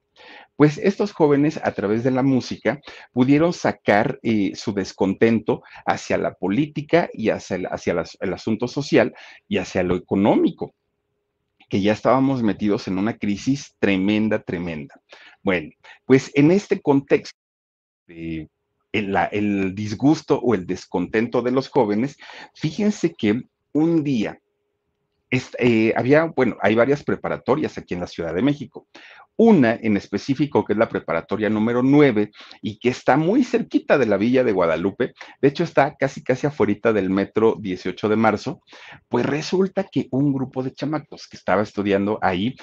Pues 0.57 0.79
estos 0.79 1.13
jóvenes 1.13 1.61
a 1.63 1.73
través 1.73 2.05
de 2.05 2.11
la 2.11 2.23
música 2.23 2.81
pudieron 3.13 3.53
sacar 3.53 4.19
eh, 4.23 4.53
su 4.55 4.73
descontento 4.73 5.63
hacia 5.87 6.19
la 6.19 6.35
política 6.35 7.09
y 7.13 7.31
hacia, 7.31 7.57
el, 7.57 7.67
hacia 7.67 8.05
el 8.21 8.33
asunto 8.33 8.69
social 8.69 9.15
y 9.49 9.59
hacia 9.59 9.83
lo 9.83 9.97
económico 9.97 10.75
que 11.69 11.81
ya 11.81 11.93
estábamos 11.93 12.43
metidos 12.43 12.89
en 12.89 12.99
una 12.99 13.17
crisis 13.17 13.77
tremenda, 13.79 14.43
tremenda. 14.43 15.01
Bueno, 15.43 15.71
pues 16.05 16.31
en 16.35 16.51
este 16.51 16.81
contexto 16.81 17.39
de 18.09 18.51
el, 18.93 19.75
disgusto 19.75 20.39
o 20.41 20.55
el 20.55 20.67
descontento 20.67 21.43
de 21.43 21.51
los 21.51 21.69
jóvenes, 21.69 22.17
fíjense 22.55 23.15
que 23.15 23.43
un 23.73 24.03
día 24.03 24.41
eh, 25.31 25.93
había, 25.97 26.25
bueno, 26.25 26.57
hay 26.61 26.75
varias 26.75 27.05
preparatorias 27.05 27.79
aquí 27.79 27.95
en 27.95 28.01
la 28.01 28.07
Ciudad 28.07 28.35
de 28.35 28.43
México. 28.43 28.89
Una 29.37 29.75
en 29.75 29.97
específico, 29.97 30.65
que 30.65 30.75
es 30.75 30.79
la 30.79 30.89
preparatoria 30.89 31.49
número 31.49 31.83
9 31.83 32.31
y 32.61 32.79
que 32.79 32.91
está 32.91 33.17
muy 33.17 33.43
cerquita 33.43 33.97
de 33.97 34.05
la 34.05 34.19
Villa 34.19 34.45
de 34.45 34.53
Guadalupe, 34.53 35.15
de 35.41 35.49
hecho 35.49 35.65
está 35.65 35.97
casi 35.97 36.23
casi 36.23 36.47
afuera 36.47 36.93
del 36.93 37.09
metro 37.09 37.57
18 37.59 38.09
de 38.11 38.17
marzo, 38.17 38.61
pues 39.09 39.25
resulta 39.25 39.85
que 39.85 40.09
un 40.11 40.33
grupo 40.33 40.63
de 40.63 40.75
chamacos 40.75 41.27
que 41.27 41.39
estaba 41.39 41.63
estudiando 41.63 42.19
ahí 42.21 42.55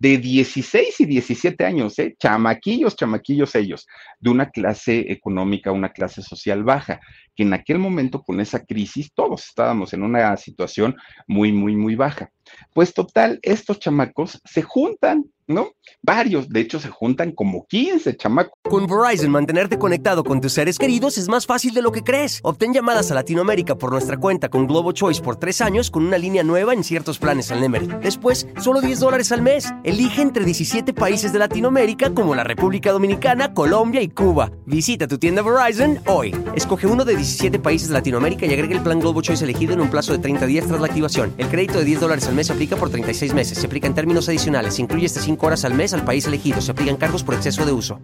de 0.00 0.18
16 0.18 1.00
y 1.00 1.06
17 1.06 1.64
años, 1.64 1.98
¿eh? 1.98 2.14
chamaquillos, 2.18 2.94
chamaquillos 2.94 3.54
ellos, 3.56 3.86
de 4.20 4.30
una 4.30 4.50
clase 4.50 5.10
económica, 5.10 5.72
una 5.72 5.90
clase 5.90 6.22
social 6.22 6.62
baja, 6.62 7.00
que 7.34 7.42
en 7.42 7.52
aquel 7.52 7.78
momento 7.78 8.22
con 8.22 8.40
esa 8.40 8.64
crisis 8.64 9.12
todos 9.12 9.46
estábamos 9.46 9.92
en 9.92 10.04
una 10.04 10.36
situación 10.36 10.96
muy, 11.26 11.52
muy, 11.52 11.74
muy 11.74 11.96
baja. 11.96 12.30
Pues 12.74 12.94
total, 12.94 13.38
estos 13.42 13.78
chamacos 13.78 14.40
se 14.44 14.62
juntan 14.62 15.24
¿no? 15.48 15.72
Varios, 16.02 16.48
de 16.48 16.60
hecho, 16.60 16.78
se 16.78 16.90
juntan 16.90 17.32
como 17.32 17.66
15 17.66 18.16
chamacos. 18.16 18.52
Con 18.68 18.86
Verizon, 18.86 19.30
mantenerte 19.30 19.78
conectado 19.78 20.22
con 20.22 20.40
tus 20.40 20.52
seres 20.52 20.78
queridos 20.78 21.16
es 21.18 21.28
más 21.28 21.46
fácil 21.46 21.74
de 21.74 21.82
lo 21.82 21.90
que 21.90 22.04
crees. 22.04 22.40
Obtén 22.42 22.74
llamadas 22.74 23.10
a 23.10 23.14
Latinoamérica 23.14 23.76
por 23.76 23.90
nuestra 23.90 24.18
cuenta 24.18 24.50
con 24.50 24.66
Globo 24.66 24.92
Choice 24.92 25.22
por 25.22 25.36
tres 25.36 25.60
años 25.60 25.90
con 25.90 26.06
una 26.06 26.18
línea 26.18 26.44
nueva 26.44 26.74
en 26.74 26.84
ciertos 26.84 27.18
planes 27.18 27.50
al 27.50 27.60
Nemery. 27.60 27.88
Después, 28.02 28.46
solo 28.60 28.80
10 28.80 29.00
dólares 29.00 29.32
al 29.32 29.42
mes. 29.42 29.72
Elige 29.84 30.20
entre 30.20 30.44
17 30.44 30.92
países 30.92 31.32
de 31.32 31.38
Latinoamérica 31.38 32.12
como 32.14 32.34
la 32.34 32.44
República 32.44 32.92
Dominicana, 32.92 33.54
Colombia 33.54 34.02
y 34.02 34.08
Cuba. 34.08 34.52
Visita 34.66 35.08
tu 35.08 35.18
tienda 35.18 35.42
Verizon 35.42 35.98
hoy. 36.06 36.36
Escoge 36.54 36.86
uno 36.86 37.04
de 37.04 37.16
17 37.16 37.58
países 37.58 37.88
de 37.88 37.94
Latinoamérica 37.94 38.44
y 38.44 38.52
agrega 38.52 38.74
el 38.74 38.82
plan 38.82 39.00
Globo 39.00 39.22
Choice 39.22 39.44
elegido 39.44 39.72
en 39.72 39.80
un 39.80 39.90
plazo 39.90 40.12
de 40.12 40.18
30 40.18 40.44
días 40.46 40.66
tras 40.66 40.80
la 40.80 40.86
activación. 40.86 41.32
El 41.38 41.48
crédito 41.48 41.78
de 41.78 41.86
10 41.86 42.00
dólares 42.00 42.28
al 42.28 42.34
mes 42.34 42.37
se 42.44 42.52
aplica 42.52 42.76
por 42.76 42.90
36 42.90 43.34
meses. 43.34 43.58
Se 43.58 43.66
aplica 43.66 43.86
en 43.86 43.94
términos 43.94 44.28
adicionales. 44.28 44.78
incluye 44.78 45.06
este 45.06 45.20
5 45.20 45.46
horas 45.46 45.64
al 45.64 45.74
mes 45.74 45.92
al 45.94 46.04
país 46.04 46.26
elegido. 46.26 46.60
Se 46.60 46.72
aplican 46.72 46.96
cargos 46.96 47.22
por 47.22 47.34
exceso 47.34 47.64
de 47.64 47.72
uso. 47.72 48.00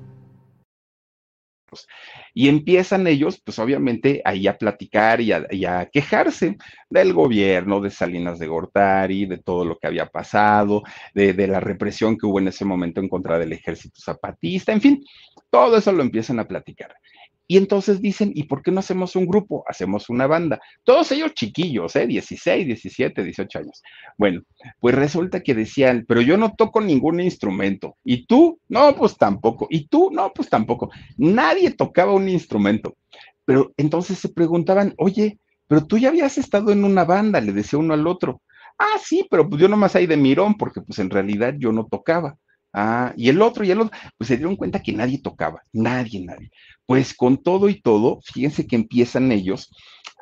Y 2.37 2.49
empiezan 2.49 3.07
ellos, 3.07 3.41
pues 3.45 3.61
obviamente, 3.61 4.21
ahí 4.25 4.49
a 4.49 4.59
platicar 4.59 5.21
y 5.21 5.33
a, 5.33 5.89
quejarse 5.93 6.57
del 6.91 7.13
gobierno, 7.13 7.81
de 7.81 7.91
Salinas 7.91 8.41
de 8.41 8.49
Gortari, 8.49 9.27
de 9.27 9.39
todo 9.39 9.65
lo 9.65 9.79
que 9.79 9.87
había 9.87 10.07
pasado, 10.07 10.83
de, 11.15 11.33
de, 11.33 11.47
la 11.47 11.61
represión 11.61 12.19
que 12.19 12.27
hubo 12.27 12.41
en 12.41 12.49
ese 12.49 12.65
momento 12.65 13.01
en 13.01 13.09
contra 13.09 13.39
del 13.39 13.53
ejército 13.53 14.01
zapatista, 14.01 14.73
en 14.73 14.81
fin, 14.81 15.05
todo 15.49 15.77
eso 15.77 15.93
lo 15.93 16.03
empiezan 16.03 16.41
a 16.41 16.49
platicar. 16.49 16.97
Y 17.47 17.59
entonces 17.59 18.01
dicen, 18.01 18.33
¿y 18.35 18.45
por 18.45 18.63
qué 18.63 18.71
no 18.71 18.81
hacemos 18.81 19.17
un 19.17 19.27
grupo? 19.27 19.65
Hacemos 19.69 20.09
una 20.09 20.27
banda. 20.27 20.61
Todos 20.83 21.13
ellos 21.13 21.35
chiquillos, 21.35 21.95
¿eh? 21.97 22.07
16, 22.07 22.67
17, 22.67 23.23
18 23.23 23.59
años. 23.59 23.83
Bueno, 24.17 24.41
pues 24.81 24.95
resulta 24.95 25.41
que 25.41 25.55
decían, 25.55 26.05
pero 26.09 26.23
yo 26.23 26.37
no 26.37 26.55
toco 26.55 26.81
ningún 26.81 27.21
instrumento. 27.21 27.97
¿Y 28.03 28.27
tú? 28.27 28.59
No, 28.69 28.95
pues 28.97 29.17
tampoco. 29.19 29.67
¿Y 29.71 29.89
tú? 29.89 30.11
No, 30.11 30.33
pues 30.35 30.49
tampoco. 30.49 30.91
Nadie 31.19 31.71
tocaba 31.73 32.13
un 32.13 32.29
instrumento. 32.29 32.97
Pero 33.45 33.73
entonces 33.77 34.19
se 34.19 34.31
preguntaban, 34.31 34.95
oye, 34.97 35.39
pero 35.67 35.87
tú 35.87 35.99
ya 35.99 36.09
habías 36.09 36.39
estado 36.39 36.73
en 36.73 36.85
una 36.85 37.05
banda, 37.05 37.41
le 37.41 37.53
decía 37.53 37.79
uno 37.79 37.95
al 37.95 38.07
otro. 38.07 38.41
Ah, 38.79 38.99
sí, 39.03 39.27
pero 39.31 39.49
pues 39.49 39.61
yo 39.61 39.69
nomás 39.69 39.95
ahí 39.95 40.07
de 40.07 40.17
mirón, 40.17 40.55
porque 40.55 40.81
pues 40.81 40.99
en 40.99 41.11
realidad 41.11 41.55
yo 41.59 41.73
no 41.73 41.87
tocaba. 41.87 42.37
Ah, 42.77 43.15
y 43.17 43.29
el 43.29 43.41
otro 43.41 43.65
y 43.65 43.71
el 43.71 43.81
otro, 43.81 43.97
pues 44.19 44.27
se 44.29 44.37
dieron 44.37 44.57
cuenta 44.57 44.83
que 44.83 44.93
nadie 44.93 45.21
tocaba, 45.23 45.63
nadie, 45.73 46.25
nadie. 46.25 46.51
Pues 46.87 47.15
con 47.15 47.41
todo 47.41 47.69
y 47.69 47.81
todo, 47.81 48.21
fíjense 48.25 48.67
que 48.67 48.75
empiezan 48.75 49.31
ellos 49.31 49.71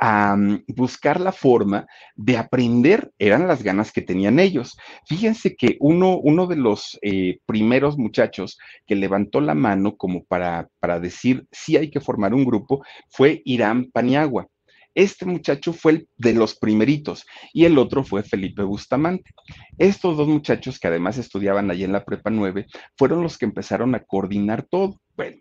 a 0.00 0.36
mm, 0.36 0.64
buscar 0.68 1.18
la 1.18 1.32
forma 1.32 1.86
de 2.14 2.36
aprender, 2.36 3.10
eran 3.18 3.48
las 3.48 3.62
ganas 3.62 3.90
que 3.90 4.02
tenían 4.02 4.38
ellos. 4.38 4.76
Fíjense 5.06 5.56
que 5.56 5.78
uno, 5.80 6.18
uno 6.18 6.46
de 6.46 6.56
los 6.56 6.98
eh, 7.00 7.38
primeros 7.46 7.96
muchachos 7.96 8.58
que 8.86 8.96
levantó 8.96 9.40
la 9.40 9.54
mano 9.54 9.96
como 9.96 10.24
para, 10.24 10.68
para 10.78 11.00
decir 11.00 11.46
si 11.50 11.78
hay 11.78 11.90
que 11.90 12.00
formar 12.00 12.34
un 12.34 12.44
grupo 12.44 12.84
fue 13.08 13.40
Irán 13.46 13.90
Paniagua. 13.92 14.48
Este 14.94 15.24
muchacho 15.24 15.72
fue 15.72 15.92
el 15.92 16.08
de 16.16 16.34
los 16.34 16.54
primeritos 16.54 17.26
y 17.52 17.64
el 17.64 17.78
otro 17.78 18.04
fue 18.04 18.22
Felipe 18.22 18.62
Bustamante. 18.62 19.30
Estos 19.78 20.16
dos 20.16 20.28
muchachos 20.28 20.78
que 20.78 20.88
además 20.88 21.18
estudiaban 21.18 21.70
allí 21.70 21.84
en 21.84 21.92
la 21.92 22.04
Prepa 22.04 22.30
9 22.30 22.66
fueron 22.96 23.22
los 23.22 23.38
que 23.38 23.46
empezaron 23.46 23.94
a 23.94 24.00
coordinar 24.00 24.62
todo. 24.62 25.00
Bueno, 25.16 25.38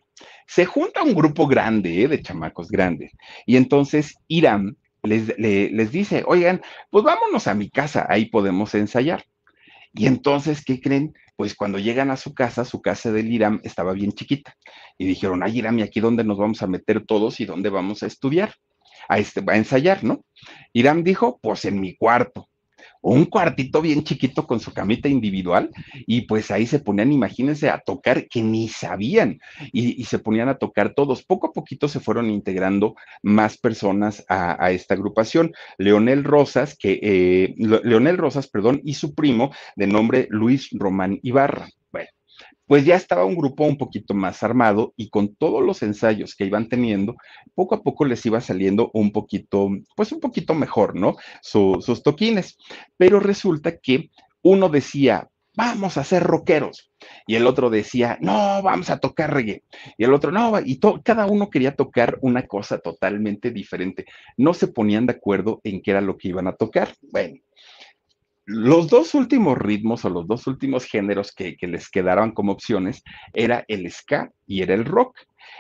se 0.48 0.66
junta 0.66 1.04
un 1.04 1.14
grupo 1.14 1.48
grande 1.48 2.04
¿eh? 2.04 2.08
de 2.08 2.22
chamacos 2.22 2.70
grandes 2.70 3.12
y 3.46 3.58
entonces 3.58 4.16
Irán 4.28 4.78
les, 5.04 5.38
les 5.38 5.92
dice, 5.92 6.24
oigan, 6.28 6.62
pues 6.90 7.04
vámonos 7.04 7.48
a 7.48 7.54
mi 7.54 7.70
casa, 7.70 8.06
ahí 8.10 8.26
podemos 8.26 8.76
ensayar. 8.76 9.26
Y 9.94 10.06
entonces, 10.06 10.64
¿qué 10.64 10.80
creen? 10.80 11.14
Pues 11.36 11.56
cuando 11.56 11.80
llegan 11.80 12.12
a 12.12 12.18
su 12.18 12.34
casa, 12.34 12.66
su 12.66 12.82
casa 12.82 13.12
del 13.12 13.32
Irán 13.32 13.60
estaba 13.64 13.94
bien 13.94 14.12
chiquita. 14.14 14.56
Y 14.98 15.06
dijeron, 15.06 15.44
ay, 15.44 15.58
Irán, 15.58 15.80
¿y 15.80 15.82
aquí 15.82 16.00
dónde 16.00 16.24
nos 16.24 16.38
vamos 16.38 16.62
a 16.62 16.68
meter 16.68 17.06
todos 17.06 17.40
y 17.40 17.46
dónde 17.46 17.70
vamos 17.70 18.04
a 18.04 18.08
estudiar? 18.08 18.54
A, 19.08 19.20
este, 19.20 19.44
a 19.48 19.58
ensayar, 19.58 20.04
¿no? 20.04 20.24
Irán 20.74 21.04
dijo, 21.04 21.40
pues 21.42 21.66
en 21.66 21.80
mi 21.80 21.96
cuarto 21.96 22.50
un 23.02 23.26
cuartito 23.26 23.82
bien 23.82 24.04
chiquito 24.04 24.46
con 24.46 24.60
su 24.60 24.74
camita 24.74 25.10
individual 25.10 25.72
y 26.06 26.22
pues 26.22 26.52
ahí 26.52 26.68
se 26.68 26.80
ponían, 26.80 27.12
imagínense, 27.12 27.70
a 27.70 27.80
tocar 27.80 28.28
que 28.28 28.42
ni 28.42 28.68
sabían 28.70 29.40
y, 29.72 30.04
se 30.06 30.20
ponían 30.20 30.50
a 30.50 30.58
tocar 30.58 30.94
todos. 30.94 31.24
Poco 31.24 31.48
a 31.48 31.54
poquito 31.54 31.88
se 31.88 32.00
fueron 32.00 32.30
integrando 32.30 32.96
más 33.24 33.58
personas 33.58 34.24
a, 34.30 34.72
esta 34.72 34.94
agrupación. 34.94 35.54
Leonel 35.78 36.24
Rosas, 36.24 36.76
que 36.78 37.00
eh, 37.02 37.56
Leonel 37.58 38.18
Rosas, 38.18 38.48
perdón, 38.48 38.82
y 38.84 38.94
su 38.94 39.16
primo 39.16 39.52
de 39.76 39.88
nombre 39.88 40.28
Luis 40.30 40.70
Román 40.72 41.20
Ibarra. 41.24 41.70
Pues 42.68 42.86
ya 42.86 42.96
estaba 42.96 43.26
un 43.26 43.36
grupo 43.36 43.66
un 43.66 43.78
poquito 43.78 44.14
más 44.14 44.44
armado 44.44 44.94
y 44.96 45.10
con 45.10 45.36
todos 45.36 45.62
los 45.62 45.84
ensayos 45.84 46.36
que 46.36 46.46
iban 46.46 46.70
teniendo, 46.70 47.16
poco 47.54 47.76
a 47.76 47.84
poco 47.84 48.06
les 48.06 48.26
iba 48.26 48.40
saliendo 48.40 48.92
un 48.94 49.12
poquito, 49.12 49.70
pues 49.96 50.12
un 50.12 50.20
poquito 50.20 50.54
mejor, 50.54 50.96
¿no? 50.96 51.16
sus 51.42 52.04
toquines. 52.04 52.58
Pero 52.98 53.20
resulta 53.20 53.78
que 53.78 54.10
uno 54.42 54.70
decía, 54.70 55.30
vamos 55.56 55.98
a 55.98 56.04
ser 56.04 56.24
rockeros. 56.24 56.92
Y 57.28 57.36
el 57.36 57.48
otro 57.48 57.70
decía, 57.70 58.18
no, 58.22 58.62
vamos 58.62 58.90
a 58.90 59.00
tocar 59.00 59.34
reggae. 59.34 59.64
Y 59.98 60.04
el 60.04 60.14
otro, 60.14 60.32
no, 60.32 60.54
y 60.64 60.80
cada 61.04 61.26
uno 61.26 61.50
quería 61.50 61.76
tocar 61.76 62.18
una 62.22 62.48
cosa 62.48 62.78
totalmente 62.80 63.52
diferente. 63.52 64.06
No 64.38 64.54
se 64.54 64.68
ponían 64.68 65.06
de 65.06 65.14
acuerdo 65.14 65.60
en 65.64 65.82
qué 65.82 65.92
era 65.92 66.02
lo 66.02 66.18
que 66.18 66.30
iban 66.30 66.48
a 66.48 66.56
tocar. 66.56 66.94
Bueno, 67.12 67.36
los 68.46 68.90
dos 68.90 69.14
últimos 69.14 69.58
ritmos 69.58 70.04
o 70.06 70.10
los 70.10 70.28
dos 70.28 70.48
últimos 70.48 70.86
géneros 70.86 71.32
que, 71.34 71.56
les 71.62 71.90
quedaron 71.90 72.32
como 72.32 72.52
opciones 72.52 73.04
era 73.34 73.64
el 73.68 73.90
ska 73.92 74.32
y 74.48 74.62
era 74.62 74.74
el 74.74 74.86
rock. 74.86 75.18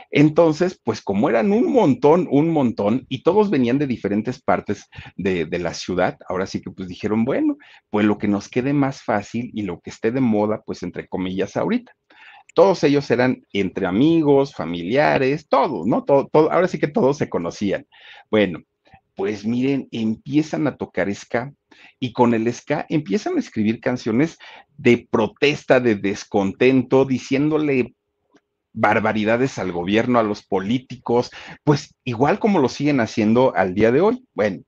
Entonces, 0.09 0.79
pues 0.83 1.01
como 1.01 1.29
eran 1.29 1.51
un 1.51 1.71
montón, 1.71 2.27
un 2.29 2.49
montón, 2.49 3.05
y 3.07 3.23
todos 3.23 3.49
venían 3.49 3.77
de 3.77 3.87
diferentes 3.87 4.41
partes 4.41 4.87
de, 5.15 5.47
la 5.59 5.73
ciudad, 5.73 6.17
ahora 6.27 6.45
sí 6.45 6.61
que 6.61 6.71
pues 6.71 6.87
dijeron, 6.87 7.23
bueno, 7.23 7.57
pues 7.89 8.05
lo 8.05 8.17
que 8.17 8.27
nos 8.27 8.49
quede 8.49 8.73
más 8.73 9.03
fácil 9.03 9.51
y 9.53 9.61
lo 9.63 9.79
que 9.79 9.89
esté 9.89 10.11
de 10.11 10.21
moda, 10.21 10.61
pues 10.65 10.83
entre 10.83 11.07
comillas 11.07 11.55
ahorita. 11.55 11.93
Todos 12.53 12.83
ellos 12.83 13.09
eran 13.11 13.41
entre 13.53 13.85
amigos, 13.85 14.53
familiares, 14.53 15.47
todos, 15.47 15.87
¿no? 15.87 16.03
Todo, 16.03 16.27
todo, 16.27 16.51
ahora 16.51 16.67
sí 16.67 16.79
que 16.79 16.89
todos 16.89 17.17
se 17.17 17.29
conocían. 17.29 17.87
Bueno, 18.29 18.59
pues 19.15 19.45
miren, 19.45 19.87
empiezan 19.91 20.67
a 20.67 20.75
tocar 20.75 21.13
ska 21.13 21.53
y 21.99 22.13
con 22.13 22.33
el 22.33 22.51
ska 22.53 22.85
empiezan 22.89 23.37
a 23.37 23.39
escribir 23.39 23.79
canciones 23.79 24.37
de 24.77 25.07
protesta, 25.09 25.79
de 25.79 25.95
descontento, 25.95 27.05
diciéndole 27.05 27.95
barbaridades 28.73 29.59
al 29.59 29.71
gobierno, 29.71 30.19
a 30.19 30.23
los 30.23 30.43
políticos, 30.43 31.31
pues 31.63 31.95
igual 32.03 32.39
como 32.39 32.59
lo 32.59 32.69
siguen 32.69 32.99
haciendo 32.99 33.53
al 33.55 33.73
día 33.73 33.91
de 33.91 34.01
hoy. 34.01 34.25
Bueno, 34.33 34.61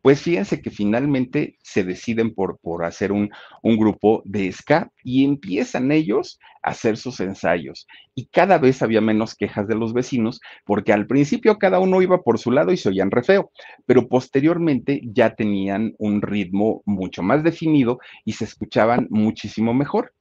pues 0.00 0.20
fíjense 0.20 0.60
que 0.62 0.70
finalmente 0.70 1.56
se 1.62 1.84
deciden 1.84 2.34
por, 2.34 2.58
por 2.58 2.84
hacer 2.84 3.12
un, 3.12 3.30
un 3.62 3.76
grupo 3.76 4.22
de 4.24 4.50
ska 4.52 4.90
y 5.04 5.24
empiezan 5.24 5.92
ellos 5.92 6.38
a 6.62 6.70
hacer 6.70 6.96
sus 6.96 7.20
ensayos. 7.20 7.86
Y 8.14 8.26
cada 8.26 8.58
vez 8.58 8.82
había 8.82 9.00
menos 9.00 9.34
quejas 9.34 9.68
de 9.68 9.74
los 9.74 9.92
vecinos, 9.92 10.40
porque 10.64 10.92
al 10.92 11.06
principio 11.06 11.58
cada 11.58 11.78
uno 11.78 12.02
iba 12.02 12.22
por 12.22 12.38
su 12.38 12.50
lado 12.50 12.72
y 12.72 12.76
se 12.76 12.88
oían 12.88 13.10
re 13.10 13.22
feo, 13.22 13.50
pero 13.86 14.08
posteriormente 14.08 15.00
ya 15.04 15.34
tenían 15.34 15.94
un 15.98 16.22
ritmo 16.22 16.82
mucho 16.84 17.22
más 17.22 17.42
definido 17.42 17.98
y 18.24 18.32
se 18.32 18.44
escuchaban 18.44 19.06
muchísimo 19.10 19.74
mejor 19.74 20.12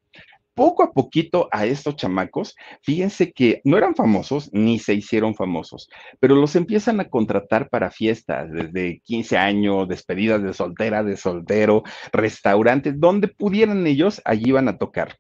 poco 0.53 0.83
a 0.83 0.91
poquito 0.91 1.47
a 1.51 1.65
estos 1.65 1.95
chamacos, 1.95 2.55
fíjense 2.81 3.31
que 3.31 3.61
no 3.63 3.77
eran 3.77 3.95
famosos 3.95 4.49
ni 4.53 4.79
se 4.79 4.93
hicieron 4.93 5.35
famosos, 5.35 5.89
pero 6.19 6.35
los 6.35 6.55
empiezan 6.55 6.99
a 6.99 7.09
contratar 7.09 7.69
para 7.69 7.91
fiestas, 7.91 8.51
desde 8.51 8.99
15 9.03 9.37
años, 9.37 9.87
despedidas 9.87 10.43
de 10.43 10.53
soltera, 10.53 11.03
de 11.03 11.17
soltero, 11.17 11.83
restaurantes, 12.11 12.99
donde 12.99 13.27
pudieran 13.27 13.87
ellos, 13.87 14.21
allí 14.25 14.49
iban 14.49 14.67
a 14.67 14.77
tocar. 14.77 15.17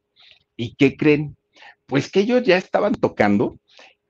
¿Y 0.55 0.75
qué 0.75 0.95
creen? 0.95 1.37
Pues 1.85 2.11
que 2.11 2.21
ellos 2.21 2.43
ya 2.43 2.57
estaban 2.57 2.93
tocando 2.93 3.57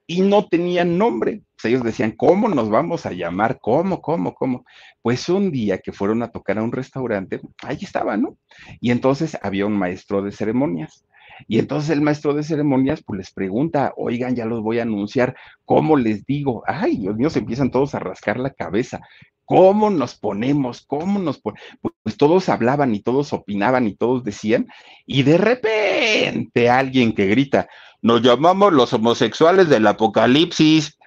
y 0.06 0.20
no 0.20 0.46
tenían 0.46 0.98
nombre. 0.98 1.42
Pues 1.54 1.72
ellos 1.72 1.84
decían, 1.84 2.12
¿cómo 2.12 2.48
nos 2.48 2.68
vamos 2.68 3.06
a 3.06 3.12
llamar? 3.12 3.58
¿Cómo, 3.60 4.02
cómo, 4.02 4.34
cómo? 4.34 4.64
Pues 5.00 5.28
un 5.28 5.50
día 5.50 5.78
que 5.78 5.92
fueron 5.92 6.22
a 6.22 6.30
tocar 6.30 6.58
a 6.58 6.62
un 6.62 6.72
restaurante, 6.72 7.40
ahí 7.62 7.78
estaban, 7.80 8.22
¿no? 8.22 8.36
Y 8.80 8.90
entonces 8.90 9.38
había 9.42 9.66
un 9.66 9.76
maestro 9.76 10.22
de 10.22 10.32
ceremonias. 10.32 11.06
Y 11.48 11.58
entonces 11.58 11.90
el 11.90 12.00
maestro 12.00 12.34
de 12.34 12.42
ceremonias 12.42 13.02
pues 13.04 13.18
les 13.18 13.30
pregunta, 13.32 13.92
oigan, 13.96 14.34
ya 14.34 14.44
los 14.44 14.62
voy 14.62 14.78
a 14.78 14.82
anunciar, 14.82 15.34
¿cómo 15.64 15.96
les 15.96 16.24
digo? 16.24 16.62
Ay, 16.66 16.96
Dios 16.96 17.16
mío, 17.16 17.30
se 17.30 17.40
empiezan 17.40 17.70
todos 17.70 17.94
a 17.94 17.98
rascar 17.98 18.38
la 18.38 18.50
cabeza. 18.50 19.00
¿Cómo 19.44 19.90
nos 19.90 20.14
ponemos? 20.14 20.84
¿Cómo 20.86 21.18
nos 21.18 21.40
ponemos? 21.40 21.66
Pues 22.02 22.16
todos 22.16 22.48
hablaban 22.48 22.94
y 22.94 23.00
todos 23.00 23.32
opinaban 23.32 23.86
y 23.86 23.94
todos 23.94 24.24
decían, 24.24 24.66
y 25.06 25.24
de 25.24 25.38
repente 25.38 26.70
alguien 26.70 27.14
que 27.14 27.26
grita, 27.26 27.68
nos 28.00 28.22
llamamos 28.22 28.72
los 28.72 28.92
homosexuales 28.92 29.68
del 29.68 29.86
apocalipsis, 29.86 30.98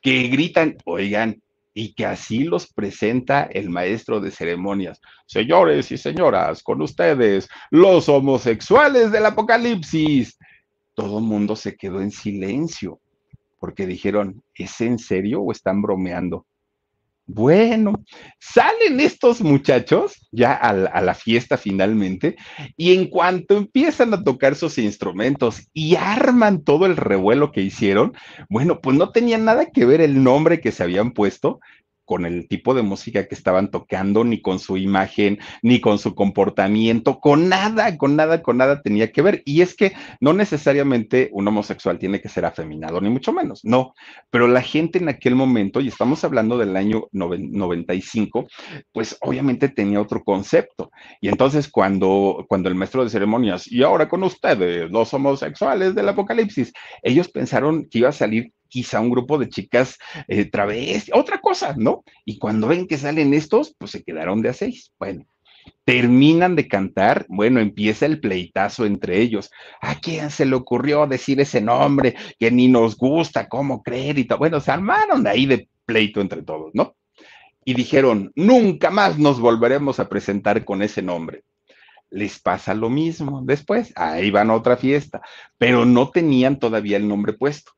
que 0.00 0.28
gritan, 0.28 0.76
oigan, 0.84 1.42
y 1.80 1.92
que 1.92 2.06
así 2.06 2.42
los 2.42 2.66
presenta 2.66 3.44
el 3.44 3.70
maestro 3.70 4.18
de 4.18 4.32
ceremonias. 4.32 5.00
Señores 5.26 5.92
y 5.92 5.96
señoras, 5.96 6.60
con 6.64 6.82
ustedes, 6.82 7.48
los 7.70 8.08
homosexuales 8.08 9.12
del 9.12 9.24
apocalipsis. 9.26 10.36
Todo 10.94 11.20
el 11.20 11.24
mundo 11.24 11.54
se 11.54 11.76
quedó 11.76 12.00
en 12.00 12.10
silencio 12.10 12.98
porque 13.60 13.86
dijeron, 13.86 14.42
¿es 14.56 14.80
en 14.80 14.98
serio 14.98 15.40
o 15.40 15.52
están 15.52 15.80
bromeando? 15.80 16.46
Bueno, 17.30 18.02
salen 18.40 19.00
estos 19.00 19.42
muchachos 19.42 20.26
ya 20.32 20.54
a 20.54 20.72
la, 21.02 21.14
fiesta 21.14 21.58
finalmente 21.58 22.36
y 22.74 22.94
en 22.94 23.10
cuanto 23.10 23.58
empiezan 23.58 24.14
a 24.14 24.24
tocar 24.24 24.54
sus 24.54 24.78
instrumentos 24.78 25.68
y 25.74 25.96
arman 25.96 26.64
todo 26.64 26.86
el 26.86 26.96
revuelo 26.96 27.52
que 27.52 27.60
hicieron, 27.60 28.14
bueno, 28.48 28.80
pues 28.80 28.96
no 28.96 29.10
tenía 29.10 29.36
nada 29.36 29.66
que 29.66 29.84
ver 29.84 30.00
el 30.00 30.24
nombre 30.24 30.62
que 30.62 30.72
se 30.72 30.82
habían 30.82 31.12
puesto 31.12 31.60
con 32.08 32.24
el 32.24 32.48
tipo 32.48 32.72
de 32.72 32.80
música 32.80 33.28
que 33.28 33.34
estaban 33.34 33.70
tocando, 33.70 34.24
ni 34.24 34.40
con 34.40 34.58
su 34.58 34.78
imagen, 34.78 35.38
ni 35.60 35.78
con 35.78 35.98
su 35.98 36.14
comportamiento, 36.14 37.20
con 37.20 37.50
nada, 37.50 37.98
con 37.98 38.16
nada, 38.16 38.40
con 38.42 38.56
nada 38.56 38.80
tenía 38.80 39.12
que 39.12 39.20
ver. 39.20 39.42
Y 39.44 39.60
es 39.60 39.76
que 39.76 39.92
no 40.18 40.32
necesariamente 40.32 41.28
un 41.32 41.46
homosexual 41.46 41.98
tiene 41.98 42.22
que 42.22 42.30
ser 42.30 42.46
afeminado, 42.46 42.98
ni 43.02 43.10
mucho 43.10 43.30
menos, 43.34 43.60
no. 43.62 43.92
Pero 44.30 44.48
la 44.48 44.62
gente 44.62 44.96
en 44.96 45.10
aquel 45.10 45.34
momento, 45.34 45.82
y 45.82 45.88
estamos 45.88 46.24
hablando 46.24 46.56
del 46.56 46.76
año 46.78 47.08
95, 47.12 48.48
pues 48.90 49.18
obviamente 49.20 49.68
tenía 49.68 50.00
otro 50.00 50.24
concepto. 50.24 50.90
Y 51.20 51.28
entonces 51.28 51.68
cuando, 51.68 52.46
cuando 52.48 52.70
el 52.70 52.74
maestro 52.74 53.04
de 53.04 53.10
ceremonias, 53.10 53.70
y 53.70 53.82
ahora 53.82 54.08
con 54.08 54.22
ustedes, 54.22 54.90
los 54.90 55.12
homosexuales 55.12 55.94
del 55.94 56.08
apocalipsis, 56.08 56.72
ellos 57.02 57.28
pensaron 57.28 57.86
que 57.90 57.98
iba 57.98 58.08
a 58.08 58.12
salir 58.12 58.50
quizá 58.68 59.00
un 59.00 59.10
grupo 59.10 59.38
de 59.38 59.48
chicas 59.48 59.98
eh, 60.28 60.50
otra 61.12 61.40
cosa, 61.40 61.74
¿no? 61.76 62.04
Y 62.24 62.38
cuando 62.38 62.68
ven 62.68 62.86
que 62.86 62.98
salen 62.98 63.34
estos, 63.34 63.74
pues 63.78 63.90
se 63.90 64.02
quedaron 64.02 64.42
de 64.42 64.50
a 64.50 64.52
seis. 64.52 64.92
Bueno, 64.98 65.26
terminan 65.84 66.54
de 66.56 66.68
cantar, 66.68 67.26
bueno, 67.28 67.60
empieza 67.60 68.06
el 68.06 68.20
pleitazo 68.20 68.84
entre 68.84 69.20
ellos. 69.20 69.50
¿A 69.80 69.96
quién 69.96 70.30
se 70.30 70.46
le 70.46 70.54
ocurrió 70.54 71.06
decir 71.06 71.40
ese 71.40 71.60
nombre 71.60 72.14
que 72.38 72.50
ni 72.50 72.68
nos 72.68 72.96
gusta, 72.96 73.48
cómo 73.48 73.82
crédito? 73.82 74.38
Bueno, 74.38 74.60
se 74.60 74.70
armaron 74.70 75.26
ahí 75.26 75.46
de 75.46 75.68
pleito 75.84 76.20
entre 76.20 76.42
todos, 76.42 76.74
¿no? 76.74 76.94
Y 77.64 77.74
dijeron, 77.74 78.32
nunca 78.34 78.90
más 78.90 79.18
nos 79.18 79.40
volveremos 79.40 80.00
a 80.00 80.08
presentar 80.08 80.64
con 80.64 80.82
ese 80.82 81.02
nombre. 81.02 81.44
Les 82.10 82.38
pasa 82.38 82.72
lo 82.72 82.88
mismo 82.88 83.42
después, 83.44 83.92
ahí 83.94 84.30
van 84.30 84.50
a 84.50 84.54
otra 84.54 84.78
fiesta, 84.78 85.20
pero 85.58 85.84
no 85.84 86.10
tenían 86.10 86.58
todavía 86.58 86.96
el 86.96 87.06
nombre 87.06 87.34
puesto 87.34 87.77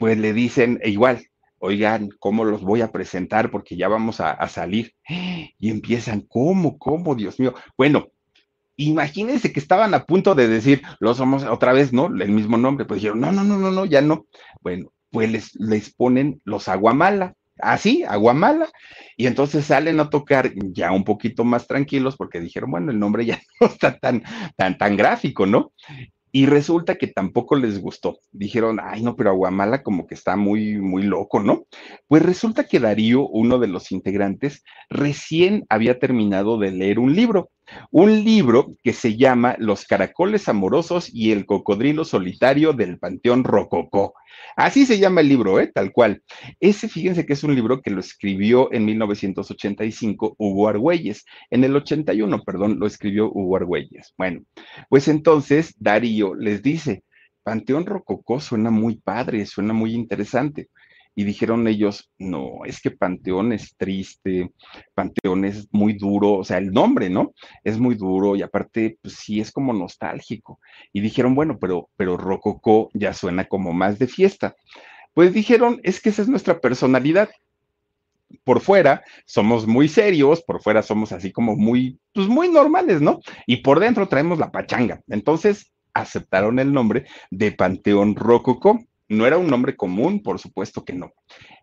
pues 0.00 0.16
le 0.16 0.32
dicen 0.32 0.80
igual, 0.82 1.26
oigan, 1.58 2.08
¿cómo 2.18 2.44
los 2.44 2.62
voy 2.62 2.80
a 2.80 2.90
presentar? 2.90 3.50
Porque 3.50 3.76
ya 3.76 3.86
vamos 3.86 4.18
a, 4.20 4.48
salir. 4.48 4.94
Y 5.58 5.70
empiezan, 5.70 6.22
¿cómo, 6.22 6.78
cómo, 6.78 7.14
Dios 7.14 7.38
mío? 7.38 7.54
Bueno, 7.76 8.08
imagínense 8.76 9.52
que 9.52 9.60
estaban 9.60 9.92
a 9.92 10.06
punto 10.06 10.34
de 10.34 10.48
decir, 10.48 10.80
los 11.00 11.18
somos 11.18 11.44
otra 11.44 11.74
vez, 11.74 11.92
¿no? 11.92 12.06
El 12.06 12.30
mismo 12.30 12.56
nombre, 12.56 12.86
pues 12.86 13.02
dijeron, 13.02 13.20
no, 13.20 13.30
no, 13.30 13.44
no, 13.44 13.58
no, 13.58 13.70
no, 13.70 13.84
ya 13.84 14.00
no. 14.00 14.26
Bueno, 14.62 14.90
pues 15.10 15.30
les, 15.30 15.54
les 15.56 15.92
ponen 15.92 16.40
los 16.44 16.68
aguamala, 16.68 17.34
así, 17.58 18.02
aguamala, 18.02 18.70
y 19.18 19.26
entonces 19.26 19.66
salen 19.66 20.00
a 20.00 20.08
tocar 20.08 20.50
ya 20.72 20.92
un 20.92 21.04
poquito 21.04 21.44
más 21.44 21.66
tranquilos 21.66 22.16
porque 22.16 22.40
dijeron, 22.40 22.70
bueno, 22.70 22.90
el 22.90 22.98
nombre 22.98 23.26
ya 23.26 23.38
no 23.60 23.66
está 23.66 23.98
tan, 23.98 24.22
tan, 24.56 24.78
tan 24.78 24.96
gráfico, 24.96 25.44
¿no? 25.44 25.74
Y 26.32 26.46
resulta 26.46 26.96
que 26.96 27.08
tampoco 27.08 27.56
les 27.56 27.80
gustó. 27.80 28.18
Dijeron, 28.30 28.78
ay, 28.82 29.02
no, 29.02 29.16
pero 29.16 29.30
Aguamala 29.30 29.82
como 29.82 30.06
que 30.06 30.14
está 30.14 30.36
muy, 30.36 30.78
muy 30.78 31.02
loco, 31.02 31.40
¿no? 31.40 31.66
Pues 32.06 32.22
resulta 32.22 32.64
que 32.64 32.80
Darío, 32.80 33.26
uno 33.26 33.58
de 33.58 33.66
los 33.66 33.90
integrantes, 33.90 34.62
recién 34.88 35.64
había 35.68 35.98
terminado 35.98 36.58
de 36.58 36.70
leer 36.70 36.98
un 36.98 37.14
libro 37.14 37.50
un 37.90 38.24
libro 38.24 38.74
que 38.82 38.92
se 38.92 39.16
llama 39.16 39.56
Los 39.58 39.84
caracoles 39.84 40.48
amorosos 40.48 41.10
y 41.12 41.32
el 41.32 41.46
cocodrilo 41.46 42.04
solitario 42.04 42.72
del 42.72 42.98
Panteón 42.98 43.44
Rococó. 43.44 44.14
Así 44.56 44.86
se 44.86 44.98
llama 44.98 45.20
el 45.20 45.28
libro, 45.28 45.60
¿eh? 45.60 45.70
tal 45.72 45.92
cual. 45.92 46.22
Ese, 46.60 46.88
fíjense 46.88 47.26
que 47.26 47.32
es 47.32 47.44
un 47.44 47.54
libro 47.54 47.80
que 47.82 47.90
lo 47.90 48.00
escribió 48.00 48.72
en 48.72 48.84
1985 48.84 50.36
Hugo 50.38 50.68
Argüelles. 50.68 51.24
En 51.50 51.64
el 51.64 51.76
81, 51.76 52.42
perdón, 52.44 52.78
lo 52.78 52.86
escribió 52.86 53.30
Hugo 53.32 53.56
Argüelles. 53.56 54.14
Bueno, 54.16 54.42
pues 54.88 55.08
entonces 55.08 55.74
Darío 55.78 56.34
les 56.34 56.62
dice, 56.62 57.04
Panteón 57.42 57.86
Rococó 57.86 58.40
suena 58.40 58.70
muy 58.70 58.96
padre, 58.96 59.46
suena 59.46 59.72
muy 59.72 59.94
interesante. 59.94 60.68
Y 61.14 61.24
dijeron 61.24 61.66
ellos, 61.68 62.10
no, 62.18 62.64
es 62.64 62.80
que 62.80 62.90
Panteón 62.90 63.52
es 63.52 63.76
triste, 63.76 64.52
Panteón 64.94 65.44
es 65.44 65.68
muy 65.72 65.94
duro, 65.94 66.34
o 66.34 66.44
sea, 66.44 66.58
el 66.58 66.72
nombre, 66.72 67.10
¿no? 67.10 67.32
Es 67.64 67.78
muy 67.78 67.94
duro 67.94 68.36
y 68.36 68.42
aparte, 68.42 68.98
pues 69.02 69.14
sí, 69.14 69.40
es 69.40 69.52
como 69.52 69.72
nostálgico. 69.72 70.60
Y 70.92 71.00
dijeron, 71.00 71.34
bueno, 71.34 71.58
pero, 71.58 71.88
pero 71.96 72.16
Rococó 72.16 72.90
ya 72.94 73.12
suena 73.12 73.46
como 73.46 73.72
más 73.72 73.98
de 73.98 74.06
fiesta. 74.06 74.54
Pues 75.14 75.32
dijeron, 75.32 75.80
es 75.82 76.00
que 76.00 76.10
esa 76.10 76.22
es 76.22 76.28
nuestra 76.28 76.60
personalidad. 76.60 77.30
Por 78.44 78.60
fuera 78.60 79.02
somos 79.26 79.66
muy 79.66 79.88
serios, 79.88 80.42
por 80.42 80.62
fuera 80.62 80.82
somos 80.82 81.10
así 81.10 81.32
como 81.32 81.56
muy, 81.56 81.98
pues 82.14 82.28
muy 82.28 82.48
normales, 82.48 83.00
¿no? 83.00 83.20
Y 83.46 83.58
por 83.58 83.80
dentro 83.80 84.06
traemos 84.06 84.38
la 84.38 84.52
pachanga. 84.52 85.02
Entonces 85.08 85.72
aceptaron 85.94 86.60
el 86.60 86.72
nombre 86.72 87.06
de 87.30 87.52
Panteón 87.52 88.14
Rococó. 88.14 88.78
No 89.10 89.26
era 89.26 89.38
un 89.38 89.48
nombre 89.48 89.76
común, 89.76 90.22
por 90.22 90.38
supuesto 90.38 90.84
que 90.84 90.92
no. 90.92 91.12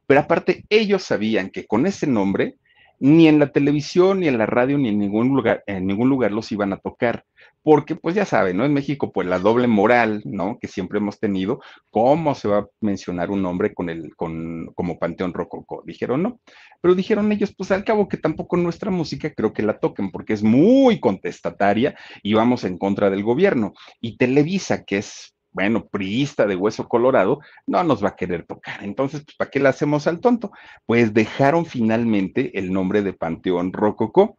Pero 0.06 0.20
aparte, 0.20 0.66
ellos 0.70 1.04
sabían 1.04 1.50
que 1.50 1.66
con 1.66 1.88
ese 1.88 2.06
nombre, 2.06 2.58
ni 3.00 3.30
en 3.30 3.40
la 3.40 3.54
televisión, 3.54 4.20
ni 4.20 4.28
en 4.28 4.38
la 4.38 4.46
radio, 4.46 4.78
ni 4.78 4.90
en 4.90 5.00
ningún 5.00 5.30
lugar, 5.30 5.64
en 5.66 5.88
ningún 5.88 6.10
lugar 6.10 6.34
los 6.34 6.52
iban 6.52 6.74
a 6.74 6.78
tocar. 6.78 7.24
Porque, 7.64 7.96
pues 7.96 8.16
ya 8.16 8.26
saben, 8.26 8.58
¿no? 8.58 8.66
En 8.66 8.74
México, 8.74 9.14
pues 9.14 9.28
la 9.28 9.40
doble 9.40 9.68
moral, 9.68 10.24
¿no? 10.26 10.58
Que 10.60 10.68
siempre 10.68 10.98
hemos 11.00 11.22
tenido, 11.22 11.62
¿cómo 11.90 12.36
se 12.36 12.50
va 12.50 12.58
a 12.58 12.68
mencionar 12.82 13.32
un 13.32 13.42
nombre 13.42 13.74
con 13.74 13.90
el, 13.90 14.14
con, 14.18 14.74
como 14.76 15.00
Panteón 15.00 15.34
Rococó? 15.34 15.84
Dijeron 15.86 16.24
no. 16.24 16.42
Pero 16.82 16.96
dijeron 16.96 17.32
ellos, 17.32 17.54
pues 17.56 17.72
al 17.72 17.86
cabo 17.86 18.10
que 18.10 18.18
tampoco 18.18 18.58
nuestra 18.58 18.92
música 18.92 19.34
creo 19.34 19.54
que 19.54 19.64
la 19.64 19.80
toquen, 19.80 20.12
porque 20.12 20.34
es 20.34 20.44
muy 20.44 21.00
contestataria 21.00 21.96
y 22.24 22.34
vamos 22.34 22.66
en 22.66 22.78
contra 22.78 23.10
del 23.10 23.24
gobierno. 23.24 23.74
Y 24.02 24.18
Televisa, 24.18 24.84
que 24.84 24.98
es 24.98 25.37
bueno, 25.52 25.88
priista 25.88 26.46
de 26.46 26.56
hueso 26.56 26.88
colorado, 26.88 27.40
no 27.66 27.84
nos 27.84 28.04
va 28.04 28.10
a 28.10 28.16
querer 28.16 28.46
tocar. 28.46 28.84
Entonces, 28.84 29.24
pues, 29.24 29.36
¿para 29.38 29.50
qué 29.50 29.60
le 29.60 29.70
hacemos 29.70 30.08
al 30.08 30.20
tonto? 30.20 30.52
Pues 30.86 31.14
dejaron 31.14 31.66
finalmente 31.66 32.58
el 32.60 32.72
nombre 32.72 33.02
de 33.02 33.14
Panteón 33.14 33.74
Rococó. 33.74 34.38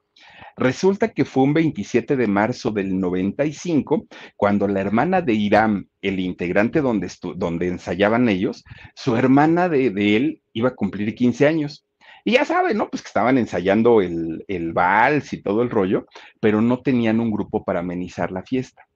Resulta 0.56 1.12
que 1.12 1.24
fue 1.24 1.44
un 1.44 1.54
27 1.54 2.16
de 2.16 2.26
marzo 2.26 2.70
del 2.70 2.98
95, 2.98 4.06
cuando 4.36 4.66
la 4.66 4.80
hermana 4.80 5.22
de 5.22 5.34
Irán, 5.34 5.88
el 6.02 6.18
integrante 6.18 6.80
donde, 6.80 7.10
donde 7.36 7.68
ensayaban 7.68 8.28
ellos, 8.28 8.64
su 8.94 9.16
hermana 9.16 9.68
de, 9.68 10.16
él 10.16 10.42
iba 10.52 10.70
a 10.70 10.74
cumplir 10.74 11.14
15 11.14 11.46
años. 11.46 11.86
Y 12.24 12.32
ya 12.32 12.44
saben, 12.44 12.76
¿no? 12.76 12.90
Pues 12.90 13.02
que 13.02 13.08
estaban 13.08 13.38
ensayando 13.38 14.02
el, 14.02 14.44
el 14.48 14.72
vals 14.72 15.32
y 15.32 15.42
todo 15.42 15.62
el 15.62 15.70
rollo, 15.70 16.06
pero 16.40 16.60
no 16.60 16.82
tenían 16.82 17.20
un 17.20 17.30
grupo 17.30 17.64
para 17.64 17.80
amenizar 17.80 18.32
la 18.32 18.42
fiesta. 18.42 18.87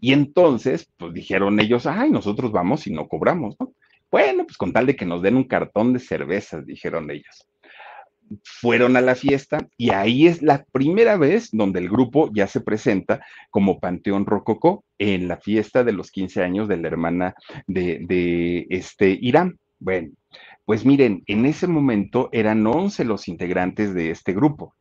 Y 0.00 0.12
entonces, 0.12 0.90
pues 0.96 1.12
dijeron 1.12 1.58
ellos, 1.60 1.86
ay, 1.86 2.10
nosotros 2.10 2.52
vamos 2.52 2.86
y 2.86 2.92
no 2.92 3.08
cobramos, 3.08 3.56
¿no? 3.58 3.72
Bueno, 4.10 4.44
pues 4.44 4.56
con 4.56 4.72
tal 4.72 4.86
de 4.86 4.96
que 4.96 5.04
nos 5.04 5.22
den 5.22 5.36
un 5.36 5.44
cartón 5.44 5.92
de 5.92 5.98
cervezas, 5.98 6.64
dijeron 6.64 7.10
ellos. 7.10 7.46
Fueron 8.42 8.96
a 8.96 9.00
la 9.00 9.14
fiesta 9.14 9.66
y 9.76 9.90
ahí 9.90 10.26
es 10.26 10.42
la 10.42 10.64
primera 10.70 11.16
vez 11.16 11.48
donde 11.52 11.80
el 11.80 11.88
grupo 11.88 12.30
ya 12.32 12.46
se 12.46 12.60
presenta 12.60 13.24
como 13.50 13.80
Panteón 13.80 14.26
Rococó 14.26 14.84
en 14.98 15.28
la 15.28 15.38
fiesta 15.38 15.84
de 15.84 15.92
los 15.92 16.10
15 16.10 16.42
años 16.42 16.68
de 16.68 16.76
la 16.76 16.88
hermana 16.88 17.34
de, 17.66 18.00
de 18.06 18.66
este 18.70 19.18
Irán. 19.20 19.58
Bueno, 19.78 20.10
pues 20.64 20.84
miren, 20.84 21.22
en 21.26 21.46
ese 21.46 21.66
momento 21.66 22.28
eran 22.32 22.66
11 22.66 23.04
los 23.04 23.28
integrantes 23.28 23.94
de 23.94 24.10
este 24.10 24.32
grupo 24.32 24.74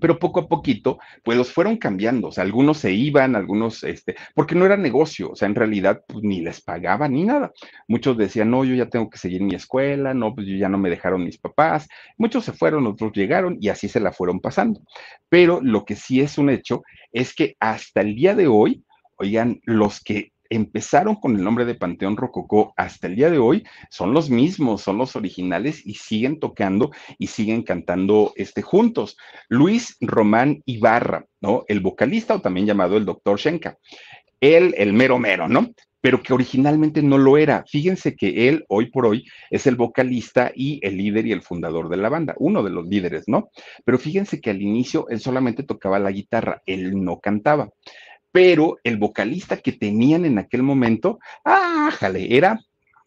pero 0.00 0.18
poco 0.18 0.40
a 0.40 0.48
poquito, 0.48 0.98
pues 1.22 1.38
los 1.38 1.52
fueron 1.52 1.76
cambiando, 1.76 2.28
o 2.28 2.32
sea, 2.32 2.44
algunos 2.44 2.78
se 2.78 2.92
iban, 2.92 3.36
algunos, 3.36 3.82
este, 3.84 4.16
porque 4.34 4.54
no 4.54 4.66
era 4.66 4.76
negocio, 4.76 5.30
o 5.30 5.36
sea, 5.36 5.46
en 5.46 5.54
realidad, 5.54 6.02
pues 6.06 6.22
ni 6.22 6.40
les 6.40 6.60
pagaban 6.60 7.12
ni 7.12 7.24
nada. 7.24 7.52
Muchos 7.88 8.16
decían, 8.16 8.50
no, 8.50 8.64
yo 8.64 8.74
ya 8.74 8.88
tengo 8.88 9.08
que 9.08 9.18
seguir 9.18 9.42
mi 9.42 9.54
escuela, 9.54 10.14
no, 10.14 10.34
pues 10.34 10.46
yo 10.46 10.56
ya 10.56 10.68
no 10.68 10.78
me 10.78 10.90
dejaron 10.90 11.24
mis 11.24 11.38
papás. 11.38 11.88
Muchos 12.18 12.44
se 12.44 12.52
fueron, 12.52 12.86
otros 12.86 13.12
llegaron 13.12 13.56
y 13.60 13.68
así 13.68 13.88
se 13.88 14.00
la 14.00 14.12
fueron 14.12 14.40
pasando. 14.40 14.80
Pero 15.28 15.60
lo 15.62 15.84
que 15.84 15.96
sí 15.96 16.20
es 16.20 16.38
un 16.38 16.50
hecho 16.50 16.82
es 17.12 17.34
que 17.34 17.56
hasta 17.60 18.02
el 18.02 18.14
día 18.14 18.34
de 18.34 18.46
hoy, 18.46 18.84
oigan, 19.16 19.60
los 19.64 20.02
que 20.02 20.32
empezaron 20.50 21.16
con 21.16 21.36
el 21.36 21.44
nombre 21.44 21.64
de 21.64 21.74
Panteón 21.74 22.16
Rococó 22.16 22.72
hasta 22.76 23.06
el 23.06 23.16
día 23.16 23.30
de 23.30 23.38
hoy 23.38 23.64
son 23.90 24.12
los 24.12 24.30
mismos, 24.30 24.82
son 24.82 24.98
los 24.98 25.16
originales 25.16 25.84
y 25.84 25.94
siguen 25.94 26.40
tocando 26.40 26.90
y 27.18 27.28
siguen 27.28 27.62
cantando 27.62 28.32
este, 28.36 28.62
juntos. 28.62 29.16
Luis 29.48 29.96
Román 30.00 30.62
Ibarra, 30.66 31.26
¿no? 31.40 31.64
El 31.68 31.80
vocalista 31.80 32.34
o 32.34 32.40
también 32.40 32.66
llamado 32.66 32.96
el 32.96 33.04
doctor 33.04 33.38
Shenka. 33.38 33.78
Él, 34.40 34.74
el 34.76 34.92
mero 34.92 35.18
mero, 35.18 35.48
¿no? 35.48 35.70
Pero 36.00 36.22
que 36.22 36.32
originalmente 36.32 37.02
no 37.02 37.18
lo 37.18 37.36
era. 37.36 37.64
Fíjense 37.66 38.14
que 38.14 38.48
él, 38.48 38.64
hoy 38.68 38.90
por 38.90 39.06
hoy, 39.06 39.24
es 39.50 39.66
el 39.66 39.76
vocalista 39.76 40.52
y 40.54 40.78
el 40.86 40.96
líder 40.98 41.26
y 41.26 41.32
el 41.32 41.42
fundador 41.42 41.88
de 41.88 41.96
la 41.96 42.08
banda, 42.08 42.34
uno 42.38 42.62
de 42.62 42.70
los 42.70 42.86
líderes, 42.86 43.24
¿no? 43.26 43.50
Pero 43.84 43.98
fíjense 43.98 44.40
que 44.40 44.50
al 44.50 44.62
inicio 44.62 45.08
él 45.08 45.20
solamente 45.20 45.62
tocaba 45.62 45.98
la 45.98 46.12
guitarra, 46.12 46.62
él 46.66 47.02
no 47.02 47.18
cantaba 47.18 47.70
pero 48.36 48.76
el 48.84 48.98
vocalista 48.98 49.56
que 49.56 49.72
tenían 49.72 50.26
en 50.26 50.36
aquel 50.36 50.62
momento, 50.62 51.18
ájale, 51.42 52.36
era 52.36 52.60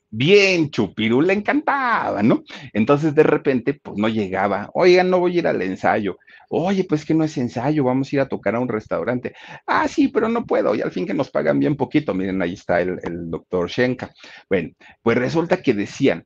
bien 0.10 0.72
chupirú, 0.72 1.22
le 1.22 1.34
encantaba, 1.34 2.24
¿no? 2.24 2.42
Entonces 2.74 3.14
de 3.14 3.22
repente, 3.22 3.76
pues 3.76 3.96
no 3.96 4.08
llegaba, 4.08 4.72
oigan, 4.74 5.12
no 5.12 5.20
voy 5.20 5.36
a 5.36 5.38
ir 5.38 5.48
al 5.48 5.62
ensayo, 5.62 6.18
oye, 6.50 6.84
pues 6.84 7.06
que 7.06 7.14
no 7.14 7.24
es 7.26 7.38
ensayo, 7.38 7.84
vamos 7.84 8.12
a 8.12 8.16
ir 8.16 8.22
a 8.22 8.28
tocar 8.28 8.56
a 8.56 8.60
un 8.60 8.70
restaurante, 8.70 9.36
ah, 9.68 9.88
sí, 9.88 10.08
pero 10.08 10.30
no 10.30 10.48
puedo, 10.48 10.74
y 10.74 10.82
al 10.82 10.90
fin 10.90 11.06
que 11.06 11.14
nos 11.14 11.30
pagan 11.30 11.60
bien 11.60 11.76
poquito, 11.76 12.16
miren, 12.16 12.42
ahí 12.42 12.54
está 12.54 12.82
el, 12.82 12.98
el 13.04 13.30
doctor 13.30 13.70
Shenka. 13.70 14.12
Bueno, 14.50 14.72
pues 15.04 15.16
resulta 15.16 15.62
que 15.62 15.76
decían, 15.76 16.26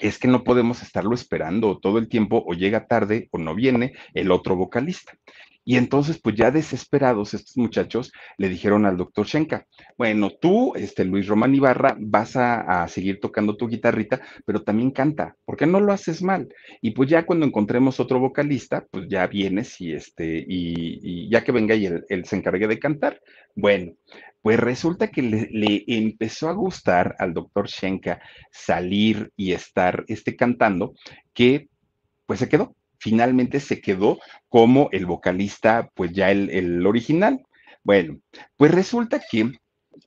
es 0.00 0.18
que 0.18 0.28
no 0.28 0.44
podemos 0.44 0.82
estarlo 0.82 1.14
esperando 1.14 1.78
todo 1.78 1.98
el 1.98 2.08
tiempo 2.08 2.42
o 2.46 2.54
llega 2.54 2.86
tarde 2.86 3.28
o 3.30 3.38
no 3.38 3.54
viene 3.54 3.94
el 4.14 4.30
otro 4.30 4.56
vocalista. 4.56 5.12
Y 5.68 5.76
entonces, 5.76 6.18
pues 6.18 6.34
ya 6.34 6.50
desesperados, 6.50 7.34
estos 7.34 7.58
muchachos 7.58 8.10
le 8.38 8.48
dijeron 8.48 8.86
al 8.86 8.96
doctor 8.96 9.26
Shenka, 9.26 9.66
bueno, 9.98 10.30
tú, 10.30 10.72
este 10.74 11.04
Luis 11.04 11.26
Román 11.26 11.54
Ibarra, 11.54 11.94
vas 12.00 12.36
a, 12.36 12.88
seguir 12.88 13.20
tocando 13.20 13.54
tu 13.54 13.68
guitarrita, 13.68 14.18
pero 14.46 14.62
también 14.62 14.92
canta, 14.92 15.36
porque 15.44 15.66
no 15.66 15.78
lo 15.78 15.92
haces 15.92 16.22
mal. 16.22 16.48
Y 16.80 16.92
pues 16.92 17.10
ya 17.10 17.26
cuando 17.26 17.44
encontremos 17.44 18.00
otro 18.00 18.18
vocalista, 18.18 18.86
pues 18.90 19.08
ya 19.10 19.26
vienes 19.26 19.78
y 19.82 19.92
este, 19.92 20.42
y, 20.48 21.28
ya 21.28 21.44
que 21.44 21.52
venga 21.52 21.74
y 21.74 21.84
él, 21.84 22.24
se 22.24 22.36
encargue 22.36 22.66
de 22.66 22.78
cantar. 22.78 23.20
Bueno, 23.54 23.92
pues 24.40 24.58
resulta 24.58 25.08
que 25.08 25.20
le, 25.20 25.84
empezó 25.86 26.48
a 26.48 26.54
gustar 26.54 27.14
al 27.18 27.34
doctor 27.34 27.68
Shenka 27.68 28.22
salir 28.50 29.32
y 29.36 29.52
estar 29.52 30.06
este, 30.08 30.34
cantando, 30.34 30.94
que 31.34 31.68
pues 32.24 32.38
se 32.40 32.48
quedó. 32.48 32.74
Finalmente 32.98 33.60
se 33.60 33.80
quedó 33.80 34.18
como 34.48 34.88
el 34.92 35.06
vocalista, 35.06 35.90
pues 35.94 36.12
ya 36.12 36.30
el, 36.30 36.50
el 36.50 36.86
original. 36.86 37.44
Bueno, 37.84 38.18
pues 38.56 38.72
resulta 38.72 39.20
que 39.30 39.52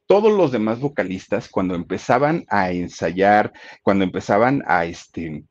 todos 0.06 0.32
los 0.32 0.52
demás 0.52 0.80
vocalistas, 0.80 1.50
cuando 1.50 1.76
empezaban 1.76 2.46
a 2.50 2.72
ensayar, 2.72 3.54
cuando 3.82 4.04
empezaban 4.04 4.64
a, 4.68 4.86
este, 4.86 5.44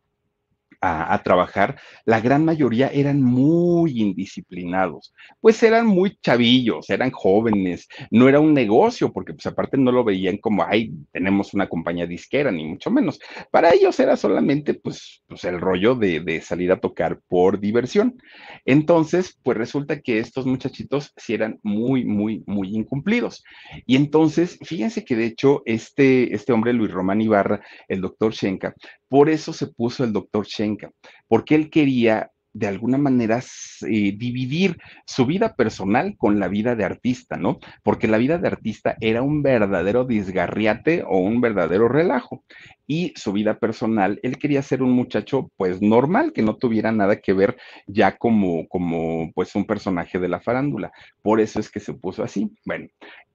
a, 0.81 1.23
trabajar, 1.23 1.79
la 2.07 2.21
gran 2.21 2.45
mayoría 2.45 2.89
eran 2.89 3.23
muy 3.23 4.01
indisciplinados, 4.01 5.13
pues 5.41 5.63
eran 5.63 5.87
muy 5.87 6.17
chavillos, 6.23 6.89
eran 6.89 7.11
jóvenes, 7.11 7.87
no 8.11 8.29
era 8.29 8.41
un 8.41 8.55
negocio, 8.55 9.13
porque 9.13 9.35
pues 9.35 9.47
aparte 9.47 9.77
no 9.77 9.93
lo 9.93 10.05
veían 10.05 10.39
como, 10.39 10.65
ay, 10.65 10.93
tenemos 11.13 11.53
una 11.53 11.69
compañía 11.69 12.07
disquera, 12.07 12.51
ni 12.51 12.65
mucho 12.65 12.91
menos. 12.91 13.21
Para 13.51 13.75
ellos 13.75 14.01
era 14.01 14.17
solamente 14.17 14.75
pues, 14.75 15.23
pues 15.27 15.45
el 15.45 15.61
rollo 15.61 15.95
de, 15.95 16.21
de 16.21 16.41
salir 16.41 16.73
a 16.73 16.81
tocar 16.81 17.21
por 17.29 17.61
diversión. 17.61 18.17
Entonces, 18.65 19.39
pues 19.43 19.59
resulta 19.59 20.01
que 20.01 20.19
estos 20.19 20.47
muchachitos 20.47 21.13
sí 21.17 21.35
eran 21.35 21.59
muy, 21.63 22.05
muy, 22.05 22.43
muy 22.47 22.75
incumplidos. 22.75 23.45
Y 23.87 23.97
entonces, 23.97 24.59
fíjense 24.63 25.05
que 25.05 25.17
de 25.17 25.27
hecho 25.27 25.63
este, 25.67 26.35
este 26.35 26.53
hombre, 26.53 26.73
Luis 26.73 26.91
Román 26.91 27.21
Ibarra, 27.21 27.61
el 27.89 28.01
doctor 28.01 28.33
Shenka, 28.33 28.75
por 29.11 29.29
eso 29.29 29.53
se 29.53 29.67
puso 29.67 30.05
el 30.05 30.13
doctor 30.13 30.47
Shenka, 30.47 30.93
porque 31.27 31.57
él 31.57 31.69
quería 31.69 32.31
de 32.53 32.69
alguna 32.69 32.97
manera 32.97 33.43
eh, 33.83 34.13
dividir 34.17 34.79
su 35.05 35.27
vida 35.27 35.55
personal 35.55 36.17
con 36.17 36.39
la 36.39 36.47
vida 36.47 36.77
de 36.77 36.85
artista, 36.85 37.37
¿no? 37.37 37.59
Porque 37.83 38.07
la 38.07 38.19
vida 38.19 38.39
de 38.39 38.47
artista 38.47 38.97
era 39.01 39.23
un 39.23 39.43
verdadero 39.43 40.05
disgarriate 40.05 41.03
o 41.07 41.19
un 41.19 41.41
verdadero 41.41 41.89
relajo. 41.89 42.45
Y 42.87 43.13
su 43.17 43.33
vida 43.33 43.59
personal, 43.59 44.21
él 44.23 44.39
quería 44.39 44.63
ser 44.63 44.83
un 44.83 44.93
muchacho 44.93 45.51
pues 45.57 45.83
normal, 45.83 46.33
que 46.33 46.43
no 46.43 46.57
tuviera 46.57 46.93
nada 46.93 47.21
que 47.21 47.33
ver 47.33 47.57
ya 47.89 48.17
como, 48.17 48.69
como 48.69 49.33
pues 49.33 49.55
un 49.57 49.65
personaje 49.65 50.21
de 50.21 50.29
la 50.29 50.41
farándula. 50.41 50.93
Por 51.23 51.41
eso 51.41 51.59
es 51.59 51.69
que 51.69 51.81
se 51.81 51.95
puso 51.95 52.23
así. 52.23 52.49
Bueno, 52.65 52.87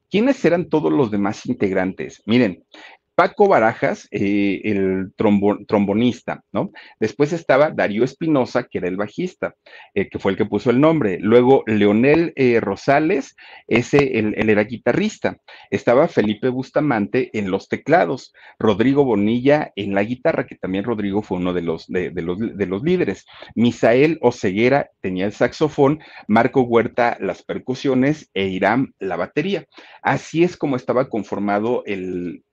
¿quiénes 0.10 0.44
eran 0.46 0.70
todos 0.70 0.92
los 0.92 1.12
demás 1.12 1.46
integrantes? 1.46 2.22
Miren, 2.26 2.64
Paco 3.16 3.48
Barajas, 3.48 4.10
eh, 4.12 4.62
el 4.66 5.14
trombonista, 5.16 6.44
¿no? 6.52 6.72
Después 7.00 7.32
estaba 7.32 7.72
Darío 7.72 8.04
Espinosa, 8.04 8.64
que 8.64 8.80
era 8.80 8.90
el 8.90 8.98
bajista, 8.98 9.56
eh, 9.94 10.10
que 10.10 10.20
fue 10.20 10.34
el 10.34 10.38
que 10.38 10.46
puso 10.46 10.70
el 10.70 10.82
nombre. 10.82 11.18
Luego 11.22 11.64
Leonel 11.66 12.34
eh, 12.36 12.60
Rosales, 12.60 13.36
ese, 13.68 14.20
él, 14.20 14.36
era 14.38 14.66
guitarrista. 14.66 15.38
Estaba 15.72 16.10
Felipe 16.10 16.50
Bustamante 16.50 17.30
en 17.38 17.52
los 17.52 17.70
teclados, 17.70 18.34
Rodrigo 18.60 19.06
Bonilla 19.06 19.72
en 19.78 19.96
la 19.96 20.04
guitarra, 20.04 20.46
que 20.46 20.56
también 20.56 20.84
Rodrigo 20.84 21.22
fue 21.22 21.38
uno 21.38 21.54
de 21.54 21.62
los, 21.62 21.88
de, 21.88 22.12
los, 22.22 22.38
de 22.38 22.66
los 22.66 22.84
líderes. 22.84 23.26
Misael 23.56 24.20
Oceguera 24.22 24.90
tenía 25.00 25.26
el 25.26 25.32
saxofón, 25.32 26.00
Marco 26.28 26.64
Huerta 26.64 27.18
las 27.22 27.44
percusiones 27.44 28.30
e 28.34 28.48
Irán 28.48 28.94
la 29.00 29.16
batería. 29.16 29.66
Así 30.02 30.44
es 30.44 30.58
como 30.58 30.76
estaba 30.76 31.08
conformado 31.08 31.84
el 31.86 32.44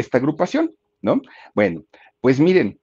esta 0.00 0.18
agrupación, 0.18 0.72
¿no? 1.02 1.20
Bueno, 1.54 1.84
pues 2.20 2.40
miren, 2.40 2.78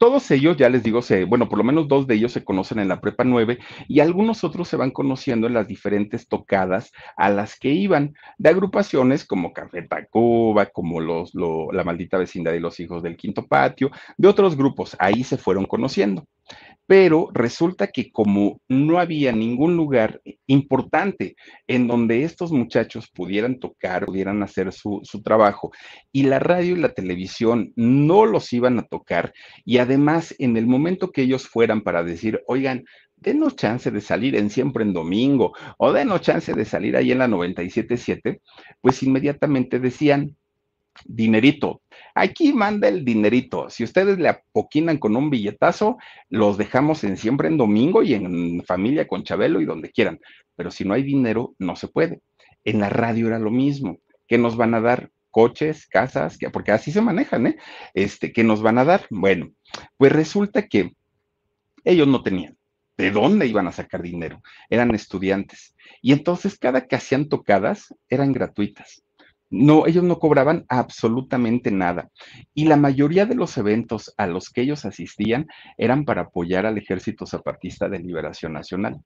todos 0.00 0.30
ellos, 0.30 0.56
ya 0.56 0.70
les 0.70 0.82
digo, 0.82 1.02
se, 1.02 1.24
bueno, 1.24 1.46
por 1.50 1.58
lo 1.58 1.64
menos 1.64 1.86
dos 1.86 2.06
de 2.06 2.14
ellos 2.14 2.32
se 2.32 2.42
conocen 2.42 2.78
en 2.78 2.88
la 2.88 3.02
prepa 3.02 3.22
9 3.22 3.58
y 3.86 4.00
algunos 4.00 4.44
otros 4.44 4.66
se 4.66 4.78
van 4.78 4.92
conociendo 4.92 5.46
en 5.46 5.52
las 5.52 5.68
diferentes 5.68 6.26
tocadas 6.26 6.90
a 7.18 7.28
las 7.28 7.58
que 7.58 7.68
iban, 7.68 8.14
de 8.38 8.48
agrupaciones 8.48 9.26
como 9.26 9.52
Café 9.52 9.82
Tacuba, 9.82 10.64
como 10.64 11.00
los, 11.00 11.32
La 11.34 11.84
Maldita 11.84 12.16
Vecindad 12.16 12.54
y 12.54 12.60
los 12.60 12.80
Hijos 12.80 13.02
del 13.02 13.18
Quinto 13.18 13.46
Patio, 13.46 13.90
de 14.16 14.28
otros 14.28 14.56
grupos, 14.56 14.96
ahí 14.98 15.22
se 15.22 15.36
fueron 15.36 15.66
conociendo 15.66 16.24
pero 16.90 17.28
resulta 17.32 17.86
que 17.86 18.10
como 18.10 18.60
no 18.66 18.98
había 18.98 19.30
ningún 19.30 19.76
lugar 19.76 20.20
importante 20.48 21.36
en 21.68 21.86
donde 21.86 22.24
estos 22.24 22.50
muchachos 22.50 23.08
pudieran 23.08 23.60
tocar, 23.60 24.06
pudieran 24.06 24.42
hacer 24.42 24.72
su, 24.72 25.00
trabajo, 25.22 25.70
y 26.10 26.24
la 26.24 26.40
radio 26.40 26.74
y 26.74 26.80
la 26.80 26.92
televisión 26.92 27.72
no 27.76 28.26
los 28.26 28.52
iban 28.52 28.80
a 28.80 28.88
tocar, 28.88 29.32
y 29.64 29.78
además 29.78 30.34
en 30.40 30.56
el 30.56 30.66
momento 30.66 31.12
que 31.12 31.22
ellos 31.22 31.46
fueran 31.46 31.82
para 31.82 32.02
decir, 32.02 32.42
oigan, 32.48 32.82
denos 33.14 33.54
chance 33.54 33.88
de 33.92 34.00
salir 34.00 34.34
en 34.34 34.50
siempre 34.50 34.82
en 34.82 34.92
domingo, 34.92 35.52
o 35.78 35.92
denos 35.92 36.22
chance 36.22 36.52
de 36.52 36.64
salir 36.64 36.96
ahí 36.96 37.12
en 37.12 37.18
la 37.18 37.28
97.7, 37.28 38.40
pues 38.80 39.00
inmediatamente 39.04 39.78
decían, 39.78 40.34
dinerito. 41.04 41.82
Aquí 42.14 42.52
manda 42.52 42.88
el 42.88 43.04
dinerito. 43.04 43.70
Si 43.70 43.84
ustedes 43.84 44.18
le 44.18 44.28
apoquinan 44.28 44.98
con 44.98 45.16
un 45.16 45.30
billetazo, 45.30 45.98
los 46.28 46.58
dejamos 46.58 47.04
en 47.04 47.16
siempre 47.16 47.48
en 47.48 47.56
domingo 47.56 48.02
y 48.02 48.14
en 48.14 48.62
familia 48.64 49.06
con 49.06 49.22
Chabelo 49.22 49.60
y 49.60 49.64
donde 49.64 49.90
quieran. 49.90 50.20
Pero 50.56 50.70
si 50.70 50.84
no 50.84 50.94
hay 50.94 51.02
dinero, 51.02 51.54
no 51.58 51.76
se 51.76 51.88
puede. 51.88 52.20
En 52.64 52.80
la 52.80 52.88
radio 52.88 53.28
era 53.28 53.38
lo 53.38 53.50
mismo. 53.50 53.98
¿Qué 54.26 54.38
nos 54.38 54.56
van 54.56 54.74
a 54.74 54.80
dar? 54.80 55.10
Coches, 55.30 55.86
casas, 55.86 56.38
porque 56.52 56.72
así 56.72 56.90
se 56.90 57.00
manejan, 57.00 57.46
¿eh? 57.46 57.56
Este, 57.94 58.32
¿qué 58.32 58.42
nos 58.42 58.62
van 58.62 58.78
a 58.78 58.84
dar? 58.84 59.06
Bueno, 59.10 59.52
pues 59.96 60.10
resulta 60.10 60.66
que 60.66 60.92
ellos 61.84 62.08
no 62.08 62.24
tenían. 62.24 62.56
¿De 62.96 63.12
dónde 63.12 63.46
iban 63.46 63.68
a 63.68 63.72
sacar 63.72 64.02
dinero? 64.02 64.42
Eran 64.68 64.92
estudiantes. 64.92 65.76
Y 66.02 66.12
entonces 66.12 66.58
cada 66.58 66.86
que 66.86 66.96
hacían 66.96 67.28
tocadas 67.28 67.94
eran 68.08 68.32
gratuitas 68.32 69.04
no, 69.50 69.86
ellos 69.86 70.04
no 70.04 70.20
cobraban 70.20 70.64
absolutamente 70.68 71.72
nada. 71.72 72.08
Y 72.54 72.66
la 72.66 72.76
mayoría 72.76 73.26
de 73.26 73.34
los 73.34 73.58
eventos 73.58 74.14
a 74.16 74.28
los 74.28 74.48
que 74.48 74.62
ellos 74.62 74.84
asistían 74.84 75.48
eran 75.76 76.04
para 76.04 76.22
apoyar 76.22 76.66
al 76.66 76.78
Ejército 76.78 77.26
Zapatista 77.26 77.88
de 77.88 77.98
Liberación 77.98 78.52
Nacional. 78.52 79.00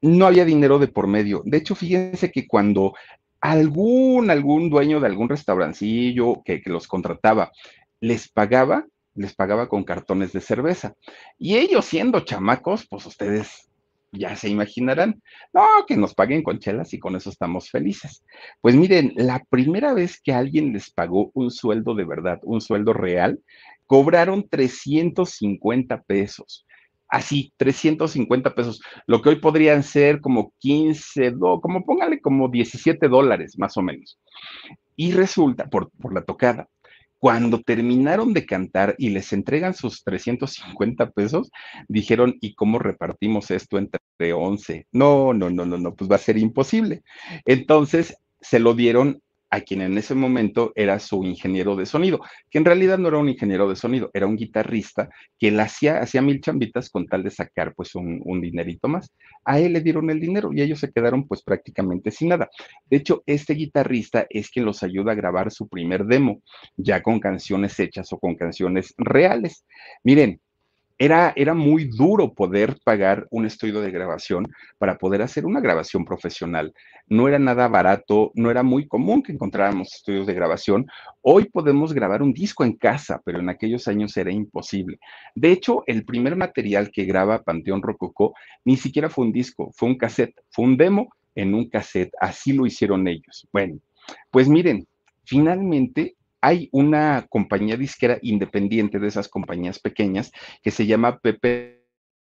No 0.00 0.26
había 0.26 0.44
dinero 0.44 0.80
de 0.80 0.88
por 0.88 1.06
medio. 1.06 1.42
De 1.44 1.58
hecho, 1.58 1.76
fíjense 1.76 2.32
que 2.32 2.48
cuando 2.48 2.94
algún, 3.40 4.30
algún 4.30 4.68
dueño 4.68 4.98
de 4.98 5.06
algún 5.06 5.28
restaurancillo 5.28 6.42
que, 6.44 6.60
que 6.60 6.70
los 6.70 6.88
contrataba 6.88 7.52
les 8.00 8.28
pagaba, 8.28 8.84
les 9.14 9.32
pagaba 9.32 9.68
con 9.68 9.84
cartones 9.84 10.32
de 10.32 10.40
cerveza. 10.40 10.94
Y 11.38 11.56
ellos 11.56 11.84
siendo 11.84 12.20
chamacos, 12.20 12.86
pues 12.88 13.06
ustedes 13.06 13.68
ya 14.12 14.36
se 14.36 14.48
imaginarán, 14.48 15.22
no, 15.52 15.62
que 15.88 15.96
nos 15.96 16.14
paguen 16.14 16.42
con 16.42 16.58
chelas 16.58 16.92
y 16.92 16.98
con 16.98 17.16
eso 17.16 17.30
estamos 17.30 17.70
felices. 17.70 18.24
Pues 18.60 18.74
miren, 18.74 19.12
la 19.16 19.42
primera 19.48 19.94
vez 19.94 20.20
que 20.20 20.32
alguien 20.32 20.72
les 20.72 20.90
pagó 20.90 21.30
un 21.34 21.50
sueldo 21.50 21.94
de 21.94 22.04
verdad, 22.04 22.38
un 22.42 22.60
sueldo 22.60 22.92
real, 22.92 23.40
cobraron 23.86 24.48
350 24.48 26.02
pesos. 26.02 26.66
Así, 27.08 27.52
350 27.58 28.54
pesos, 28.54 28.80
lo 29.06 29.20
que 29.20 29.30
hoy 29.30 29.36
podrían 29.36 29.82
ser 29.82 30.20
como 30.20 30.54
15, 30.60 31.34
como 31.60 31.84
póngale 31.84 32.20
como 32.20 32.48
17 32.48 33.08
dólares 33.08 33.58
más 33.58 33.76
o 33.76 33.82
menos. 33.82 34.18
Y 34.96 35.12
resulta, 35.12 35.68
por, 35.68 35.90
por 35.90 36.14
la 36.14 36.22
tocada, 36.22 36.68
cuando 37.22 37.60
terminaron 37.60 38.34
de 38.34 38.44
cantar 38.44 38.96
y 38.98 39.10
les 39.10 39.32
entregan 39.32 39.74
sus 39.74 40.02
350 40.02 41.12
pesos, 41.12 41.52
dijeron, 41.86 42.36
¿y 42.40 42.56
cómo 42.56 42.80
repartimos 42.80 43.52
esto 43.52 43.78
entre 43.78 44.32
11? 44.32 44.88
No, 44.90 45.32
no, 45.32 45.48
no, 45.48 45.64
no, 45.64 45.78
no, 45.78 45.94
pues 45.94 46.10
va 46.10 46.16
a 46.16 46.18
ser 46.18 46.36
imposible. 46.36 47.04
Entonces 47.44 48.16
se 48.40 48.58
lo 48.58 48.74
dieron 48.74 49.22
a 49.52 49.60
quien 49.60 49.82
en 49.82 49.98
ese 49.98 50.14
momento 50.14 50.72
era 50.74 50.98
su 50.98 51.22
ingeniero 51.24 51.76
de 51.76 51.84
sonido, 51.84 52.20
que 52.50 52.56
en 52.56 52.64
realidad 52.64 52.96
no 52.96 53.08
era 53.08 53.18
un 53.18 53.28
ingeniero 53.28 53.68
de 53.68 53.76
sonido, 53.76 54.10
era 54.14 54.26
un 54.26 54.34
guitarrista 54.34 55.10
que 55.38 55.48
él 55.48 55.60
hacía, 55.60 55.98
hacía 56.00 56.22
mil 56.22 56.40
chambitas 56.40 56.88
con 56.88 57.06
tal 57.06 57.22
de 57.22 57.30
sacar 57.30 57.74
pues 57.74 57.94
un, 57.94 58.22
un, 58.24 58.40
dinerito 58.40 58.88
más. 58.88 59.12
A 59.44 59.60
él 59.60 59.74
le 59.74 59.82
dieron 59.82 60.08
el 60.08 60.20
dinero 60.20 60.50
y 60.54 60.62
ellos 60.62 60.80
se 60.80 60.90
quedaron 60.90 61.28
pues 61.28 61.42
prácticamente 61.42 62.10
sin 62.10 62.30
nada. 62.30 62.48
De 62.88 62.96
hecho, 62.96 63.22
este 63.26 63.52
guitarrista 63.52 64.26
es 64.30 64.48
quien 64.48 64.64
los 64.64 64.82
ayuda 64.82 65.12
a 65.12 65.16
grabar 65.16 65.52
su 65.52 65.68
primer 65.68 66.06
demo, 66.06 66.40
ya 66.78 67.02
con 67.02 67.20
canciones 67.20 67.78
hechas 67.78 68.10
o 68.14 68.18
con 68.18 68.36
canciones 68.36 68.94
reales. 68.96 69.66
Miren, 70.02 70.40
era, 71.04 71.32
era, 71.34 71.54
muy 71.54 71.84
duro 71.84 72.32
poder 72.32 72.76
pagar 72.84 73.26
un 73.30 73.44
estudio 73.46 73.80
de 73.80 73.90
grabación 73.90 74.46
para 74.78 74.98
poder 74.98 75.22
hacer 75.22 75.44
una 75.46 75.60
grabación 75.60 76.04
profesional 76.04 76.72
no 77.08 77.28
era 77.28 77.38
nada 77.38 77.68
barato, 77.68 78.32
no 78.34 78.50
era 78.50 78.62
muy 78.62 78.86
común 78.86 79.22
que 79.22 79.32
encontráramos 79.32 79.92
estudios 79.94 80.26
de 80.26 80.34
grabación. 80.34 80.86
Hoy 81.20 81.44
podemos 81.46 81.92
grabar 81.92 82.22
un 82.22 82.32
disco 82.32 82.64
en 82.64 82.74
casa, 82.74 83.20
pero 83.24 83.40
en 83.40 83.48
aquellos 83.48 83.88
años 83.88 84.16
era 84.16 84.32
imposible. 84.32 84.98
De 85.34 85.52
hecho, 85.52 85.82
el 85.86 86.04
primer 86.04 86.36
material 86.36 86.90
que 86.90 87.04
graba 87.04 87.42
Panteón 87.42 87.82
Rococó 87.82 88.34
ni 88.64 88.76
siquiera 88.76 89.10
fue 89.10 89.26
un 89.26 89.32
disco, 89.32 89.70
fue 89.74 89.88
un 89.88 89.98
cassette, 89.98 90.34
fue 90.50 90.64
un 90.64 90.76
demo 90.76 91.10
en 91.34 91.54
un 91.54 91.68
cassette, 91.68 92.12
así 92.20 92.52
lo 92.52 92.66
hicieron 92.66 93.06
ellos. 93.08 93.46
Bueno, 93.52 93.78
pues 94.30 94.48
miren, 94.48 94.86
finalmente 95.24 96.16
hay 96.42 96.68
una 96.72 97.26
compañía 97.30 97.76
disquera 97.76 98.18
independiente 98.20 98.98
de 98.98 99.06
esas 99.06 99.28
compañías 99.28 99.78
pequeñas 99.78 100.32
que 100.60 100.72
se 100.72 100.86
llama 100.86 101.20
Pepe 101.20 101.86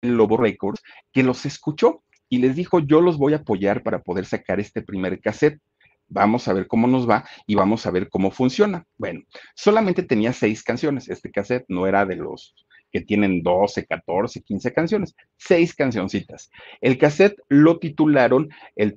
Lobo 0.02 0.36
Records, 0.36 0.82
que 1.10 1.22
los 1.22 1.46
escuchó 1.46 2.04
y 2.28 2.38
les 2.38 2.54
dijo, 2.54 2.80
yo 2.80 3.00
los 3.00 3.16
voy 3.16 3.32
a 3.32 3.38
apoyar 3.38 3.82
para 3.82 4.02
poder 4.02 4.26
sacar 4.26 4.60
este 4.60 4.82
primer 4.82 5.20
cassette. 5.20 5.58
Vamos 6.06 6.46
a 6.48 6.52
ver 6.52 6.66
cómo 6.66 6.86
nos 6.86 7.08
va 7.08 7.26
y 7.46 7.54
vamos 7.54 7.86
a 7.86 7.90
ver 7.90 8.10
cómo 8.10 8.30
funciona. 8.30 8.84
Bueno, 8.98 9.22
solamente 9.54 10.02
tenía 10.02 10.34
seis 10.34 10.62
canciones. 10.62 11.08
Este 11.08 11.30
cassette 11.30 11.64
no 11.68 11.86
era 11.86 12.04
de 12.04 12.16
los 12.16 12.54
que 12.92 13.00
tienen 13.00 13.42
12, 13.42 13.86
14, 13.86 14.42
15 14.42 14.72
canciones, 14.74 15.16
seis 15.38 15.74
cancioncitas. 15.74 16.50
El 16.82 16.98
cassette 16.98 17.38
lo 17.48 17.78
titularon 17.78 18.50
El 18.76 18.94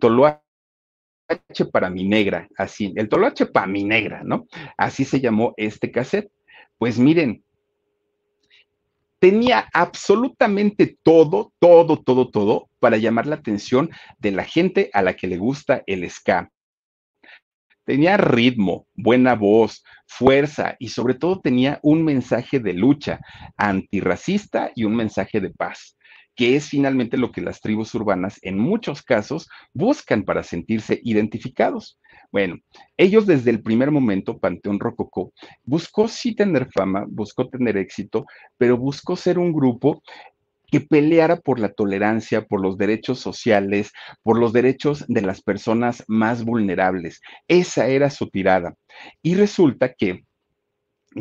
Toloache 1.27 1.65
para 1.65 1.89
mi 1.89 2.07
negra, 2.07 2.47
así, 2.57 2.93
el 2.95 3.09
Toloache 3.09 3.45
para 3.47 3.67
mi 3.67 3.83
negra, 3.83 4.21
¿no? 4.23 4.47
Así 4.77 5.03
se 5.05 5.19
llamó 5.19 5.53
este 5.57 5.91
cassette. 5.91 6.31
Pues 6.77 6.97
miren, 6.97 7.43
tenía 9.19 9.67
absolutamente 9.73 10.97
todo, 11.03 11.53
todo, 11.59 12.01
todo, 12.01 12.29
todo 12.29 12.69
para 12.79 12.97
llamar 12.97 13.25
la 13.27 13.35
atención 13.35 13.89
de 14.19 14.31
la 14.31 14.45
gente 14.45 14.89
a 14.93 15.01
la 15.01 15.15
que 15.15 15.27
le 15.27 15.37
gusta 15.37 15.83
el 15.85 16.09
ska. 16.09 16.49
Tenía 17.83 18.17
ritmo, 18.17 18.85
buena 18.95 19.33
voz, 19.35 19.83
fuerza 20.05 20.75
y 20.77 20.89
sobre 20.89 21.13
todo 21.13 21.39
tenía 21.39 21.79
un 21.83 22.03
mensaje 22.03 22.59
de 22.59 22.73
lucha 22.73 23.19
antirracista 23.55 24.71
y 24.75 24.83
un 24.83 24.95
mensaje 24.95 25.39
de 25.39 25.49
paz 25.51 25.96
que 26.37 26.55
es 26.55 26.69
finalmente 26.69 27.17
lo 27.17 27.31
que 27.31 27.41
las 27.41 27.59
tribus 27.59 27.93
urbanas 27.95 28.39
en 28.43 28.59
muchos 28.59 29.01
casos 29.01 29.49
buscan 29.73 30.23
para 30.23 30.43
sentirse 30.43 31.01
identificados. 31.03 31.99
Bueno, 32.31 32.57
ellos 32.95 33.25
desde 33.25 33.49
el 33.49 33.61
primer 33.61 33.89
momento, 33.89 34.37
Panteón 34.37 34.79
Rococó, 34.79 35.33
buscó 35.65 36.07
sí 36.07 36.35
tener 36.35 36.69
fama, 36.71 37.05
buscó 37.09 37.49
tener 37.49 37.75
éxito, 37.75 38.25
pero 38.57 38.77
buscó 38.77 39.15
ser 39.15 39.39
un 39.39 39.51
grupo 39.51 40.03
que 40.67 40.79
peleara 40.81 41.37
por 41.37 41.59
la 41.59 41.69
tolerancia, 41.69 42.45
por 42.45 42.61
los 42.61 42.77
derechos 42.77 43.19
sociales, 43.19 43.91
por 44.21 44.37
los 44.37 44.53
derechos 44.53 45.05
de 45.07 45.21
las 45.21 45.41
personas 45.41 46.03
más 46.07 46.43
vulnerables. 46.43 47.19
Esa 47.47 47.87
era 47.87 48.11
su 48.11 48.29
tirada. 48.29 48.75
Y 49.23 49.35
resulta 49.35 49.93
que 49.93 50.26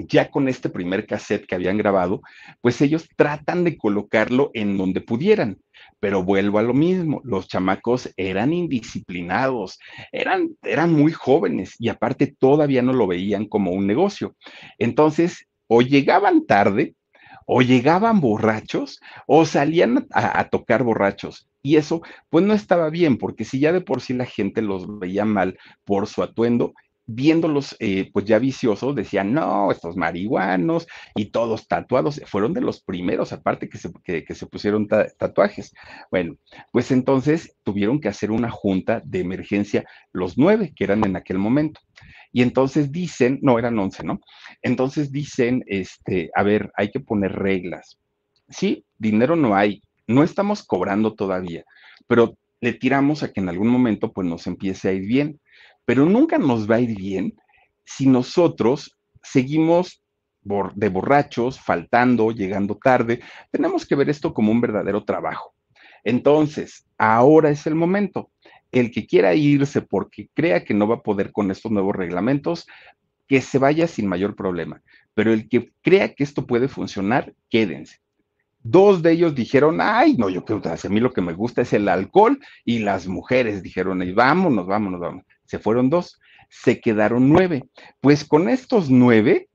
ya 0.08 0.30
con 0.30 0.48
este 0.48 0.68
primer 0.68 1.06
cassette 1.06 1.46
que 1.46 1.54
habían 1.54 1.78
grabado, 1.78 2.22
pues 2.60 2.80
ellos 2.80 3.08
tratan 3.16 3.64
de 3.64 3.76
colocarlo 3.76 4.50
en 4.54 4.76
donde 4.76 5.00
pudieran. 5.00 5.58
Pero 6.00 6.22
vuelvo 6.22 6.58
a 6.58 6.62
lo 6.62 6.74
mismo, 6.74 7.20
los 7.24 7.48
chamacos 7.48 8.12
eran 8.16 8.52
indisciplinados, 8.52 9.78
eran, 10.12 10.50
eran 10.62 10.92
muy 10.92 11.12
jóvenes 11.12 11.74
y 11.78 11.88
aparte 11.88 12.34
todavía 12.38 12.82
no 12.82 12.92
lo 12.92 13.06
veían 13.06 13.46
como 13.46 13.72
un 13.72 13.86
negocio. 13.86 14.36
Entonces, 14.78 15.46
o 15.68 15.82
llegaban 15.82 16.46
tarde, 16.46 16.94
o 17.46 17.62
llegaban 17.62 18.20
borrachos, 18.20 19.00
o 19.26 19.44
salían 19.44 20.06
a, 20.12 20.40
a 20.40 20.48
tocar 20.48 20.82
borrachos. 20.82 21.48
Y 21.62 21.76
eso, 21.76 22.02
pues 22.28 22.44
no 22.44 22.54
estaba 22.54 22.90
bien, 22.90 23.18
porque 23.18 23.44
si 23.44 23.60
ya 23.60 23.72
de 23.72 23.80
por 23.80 24.00
sí 24.00 24.14
la 24.14 24.26
gente 24.26 24.62
los 24.62 24.98
veía 24.98 25.24
mal 25.24 25.58
por 25.84 26.06
su 26.06 26.22
atuendo, 26.22 26.74
viéndolos 27.06 27.76
eh, 27.78 28.10
pues 28.12 28.24
ya 28.24 28.38
viciosos, 28.38 28.94
decían, 28.94 29.32
no, 29.32 29.70
estos 29.70 29.96
marihuanos 29.96 30.86
y 31.14 31.26
todos 31.26 31.68
tatuados, 31.68 32.20
fueron 32.26 32.52
de 32.52 32.60
los 32.60 32.80
primeros, 32.80 33.32
aparte 33.32 33.68
que 33.68 33.78
se, 33.78 33.92
que, 34.02 34.34
se 34.34 34.46
pusieron 34.46 34.88
tatuajes. 34.88 35.72
Bueno, 36.10 36.36
pues 36.72 36.90
entonces 36.90 37.56
tuvieron 37.62 38.00
que 38.00 38.08
hacer 38.08 38.30
una 38.30 38.50
junta 38.50 39.00
de 39.04 39.20
emergencia, 39.20 39.84
los 40.12 40.36
nueve 40.36 40.72
que 40.74 40.84
eran 40.84 41.04
en 41.04 41.16
aquel 41.16 41.38
momento. 41.38 41.80
Y 42.32 42.42
entonces 42.42 42.92
dicen, 42.92 43.38
no, 43.40 43.58
eran 43.58 43.78
once, 43.78 44.02
¿no? 44.02 44.20
Entonces 44.60 45.12
dicen, 45.12 45.64
este, 45.66 46.30
a 46.34 46.42
ver, 46.42 46.70
hay 46.76 46.90
que 46.90 47.00
poner 47.00 47.32
reglas. 47.32 47.98
Sí, 48.48 48.84
dinero 48.98 49.36
no 49.36 49.56
hay, 49.56 49.82
no 50.06 50.22
estamos 50.22 50.64
cobrando 50.64 51.14
todavía, 51.14 51.64
pero 52.06 52.36
le 52.60 52.72
tiramos 52.72 53.22
a 53.22 53.32
que 53.32 53.40
en 53.40 53.48
algún 53.48 53.68
momento 53.68 54.12
pues 54.12 54.26
nos 54.26 54.46
empiece 54.46 54.88
a 54.88 54.92
ir 54.92 55.06
bien 55.06 55.40
pero 55.86 56.04
nunca 56.04 56.36
nos 56.36 56.70
va 56.70 56.76
a 56.76 56.80
ir 56.80 56.94
bien 56.94 57.34
si 57.84 58.06
nosotros 58.06 58.94
seguimos 59.22 60.02
de 60.74 60.88
borrachos, 60.88 61.58
faltando, 61.58 62.30
llegando 62.30 62.76
tarde. 62.76 63.20
Tenemos 63.50 63.86
que 63.86 63.96
ver 63.96 64.10
esto 64.10 64.32
como 64.32 64.52
un 64.52 64.60
verdadero 64.60 65.04
trabajo. 65.04 65.54
Entonces, 66.04 66.86
ahora 66.98 67.50
es 67.50 67.66
el 67.66 67.74
momento. 67.74 68.30
El 68.70 68.90
que 68.90 69.06
quiera 69.06 69.34
irse 69.34 69.82
porque 69.82 70.28
crea 70.34 70.64
que 70.64 70.74
no 70.74 70.86
va 70.86 70.96
a 70.96 71.02
poder 71.02 71.32
con 71.32 71.50
estos 71.50 71.72
nuevos 71.72 71.96
reglamentos, 71.96 72.66
que 73.26 73.40
se 73.40 73.58
vaya 73.58 73.88
sin 73.88 74.06
mayor 74.06 74.36
problema. 74.36 74.82
Pero 75.14 75.32
el 75.32 75.48
que 75.48 75.72
crea 75.82 76.14
que 76.14 76.22
esto 76.22 76.46
puede 76.46 76.68
funcionar, 76.68 77.34
quédense. 77.50 77.98
Dos 78.62 79.02
de 79.02 79.12
ellos 79.12 79.34
dijeron, 79.34 79.78
ay, 79.80 80.16
no, 80.16 80.28
yo 80.28 80.44
creo 80.44 80.60
que 80.60 80.68
a 80.68 80.90
mí 80.90 81.00
lo 81.00 81.12
que 81.12 81.22
me 81.22 81.32
gusta 81.32 81.62
es 81.62 81.72
el 81.72 81.88
alcohol 81.88 82.38
y 82.64 82.80
las 82.80 83.06
mujeres 83.06 83.62
dijeron, 83.62 84.02
vámonos, 84.14 84.66
vámonos, 84.66 85.00
vámonos 85.00 85.26
se 85.46 85.58
fueron 85.58 85.90
dos, 85.90 86.18
se 86.48 86.80
quedaron 86.80 87.28
nueve. 87.28 87.64
Pues 88.00 88.24
con 88.24 88.48
estos 88.48 88.90
nueve 88.90 89.48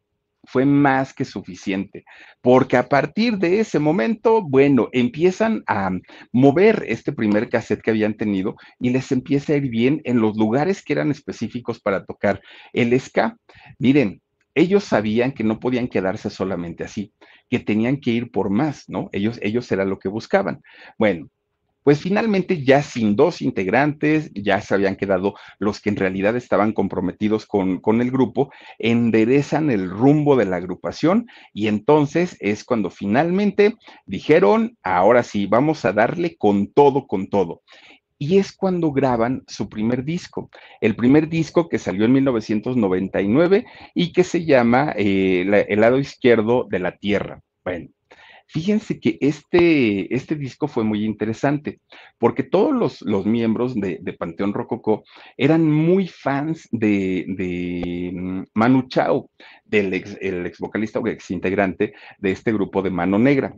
fue 0.44 0.66
más 0.66 1.14
que 1.14 1.24
suficiente, 1.24 2.04
porque 2.42 2.78
a 2.78 2.90
partir 2.90 3.38
de 3.38 3.60
ese 3.60 3.80
momento, 3.80 4.42
bueno, 4.42 4.90
empiezan 4.92 5.64
a 5.68 5.92
mover 6.32 6.84
este 6.88 7.12
primer 7.14 7.50
cassette 7.50 7.82
que 7.82 7.92
habían 7.92 8.16
tenido 8.16 8.56
y 8.80 8.90
les 8.90 9.12
empieza 9.12 9.54
a 9.54 9.58
ir 9.58 9.70
bien 9.70 10.02
en 10.04 10.20
los 10.20 10.36
lugares 10.36 10.84
que 10.84 10.94
eran 10.94 11.12
específicos 11.12 11.80
para 11.80 12.06
tocar 12.06 12.42
el 12.74 13.00
ska. 13.00 13.38
Miren, 13.78 14.22
ellos 14.56 14.84
sabían 14.84 15.32
que 15.32 15.44
no 15.44 15.60
podían 15.60 15.88
quedarse 15.88 16.30
solamente 16.30 16.84
así, 16.84 17.14
que 17.50 17.60
tenían 17.60 18.02
que 18.02 18.12
ir 18.12 18.32
por 18.32 18.50
más, 18.50 18.86
¿no? 18.88 19.10
Ellos, 19.12 19.40
ellos 19.42 19.72
era 19.72 19.86
lo 19.86 20.00
que 20.00 20.10
buscaban. 20.10 20.62
Bueno, 20.98 21.30
pues 21.84 22.00
finalmente 22.00 22.64
ya 22.64 22.82
sin 22.84 23.16
dos 23.16 23.42
integrantes, 23.42 24.32
ya 24.34 24.62
se 24.62 24.74
habían 24.74 24.96
quedado 24.96 25.36
los 25.60 25.82
que 25.82 25.90
en 25.90 25.96
realidad 25.96 26.36
estaban 26.36 26.74
comprometidos 26.74 27.46
con, 27.46 27.80
con, 27.80 28.02
el 28.02 28.12
grupo, 28.12 28.52
enderezan 28.80 29.72
el 29.72 29.90
rumbo 29.90 30.36
de 30.36 30.46
la 30.46 30.58
agrupación 30.58 31.28
y 31.54 31.68
entonces 31.68 32.38
es 32.40 32.64
cuando 32.64 32.90
finalmente 32.90 33.76
dijeron, 34.06 34.78
ahora 34.84 35.24
sí, 35.24 35.48
vamos 35.48 35.86
a 35.86 35.94
darle 35.94 36.36
con 36.38 36.68
todo, 36.68 37.08
con 37.08 37.28
todo. 37.28 37.62
Y 38.18 38.38
es 38.38 38.52
cuando 38.52 38.92
graban 38.92 39.44
su 39.48 39.68
primer 39.68 40.04
disco, 40.04 40.52
el 40.80 40.96
primer 40.96 41.28
disco 41.28 41.68
que 41.68 41.80
salió 41.80 42.06
en 42.06 42.12
1999 42.14 43.66
y 43.96 44.14
que 44.14 44.24
se 44.24 44.46
llama 44.46 44.94
eh, 44.96 45.66
El 45.68 45.82
lado 45.82 45.98
izquierdo 45.98 46.68
de 46.70 46.78
la 46.78 46.98
Tierra. 46.98 47.42
Bueno, 47.64 47.90
Fíjense 48.54 49.00
que 49.00 49.18
este, 49.22 50.14
este 50.14 50.36
disco 50.36 50.68
fue 50.68 50.84
muy 50.84 51.06
interesante, 51.06 51.80
porque 52.18 52.44
todos 52.44 52.76
los, 52.76 53.02
los 53.02 53.26
miembros 53.26 53.76
de, 53.76 54.02
Panteón 54.20 54.54
Rococó 54.54 55.06
eran 55.38 55.72
muy 55.72 56.10
fans 56.10 56.68
de, 56.70 57.24
de 57.30 58.12
mm, 58.14 58.44
Manu 58.54 58.90
Chao, 58.90 59.30
del 59.64 59.94
ex, 59.94 60.18
el 60.20 60.46
ex 60.46 60.60
vocalista 60.60 61.00
o 61.00 61.08
ex 61.08 61.32
integrante 61.32 61.94
de 62.18 62.32
este 62.32 62.52
grupo 62.52 62.82
de 62.82 62.90
Mano 62.90 63.18
Negra, 63.18 63.56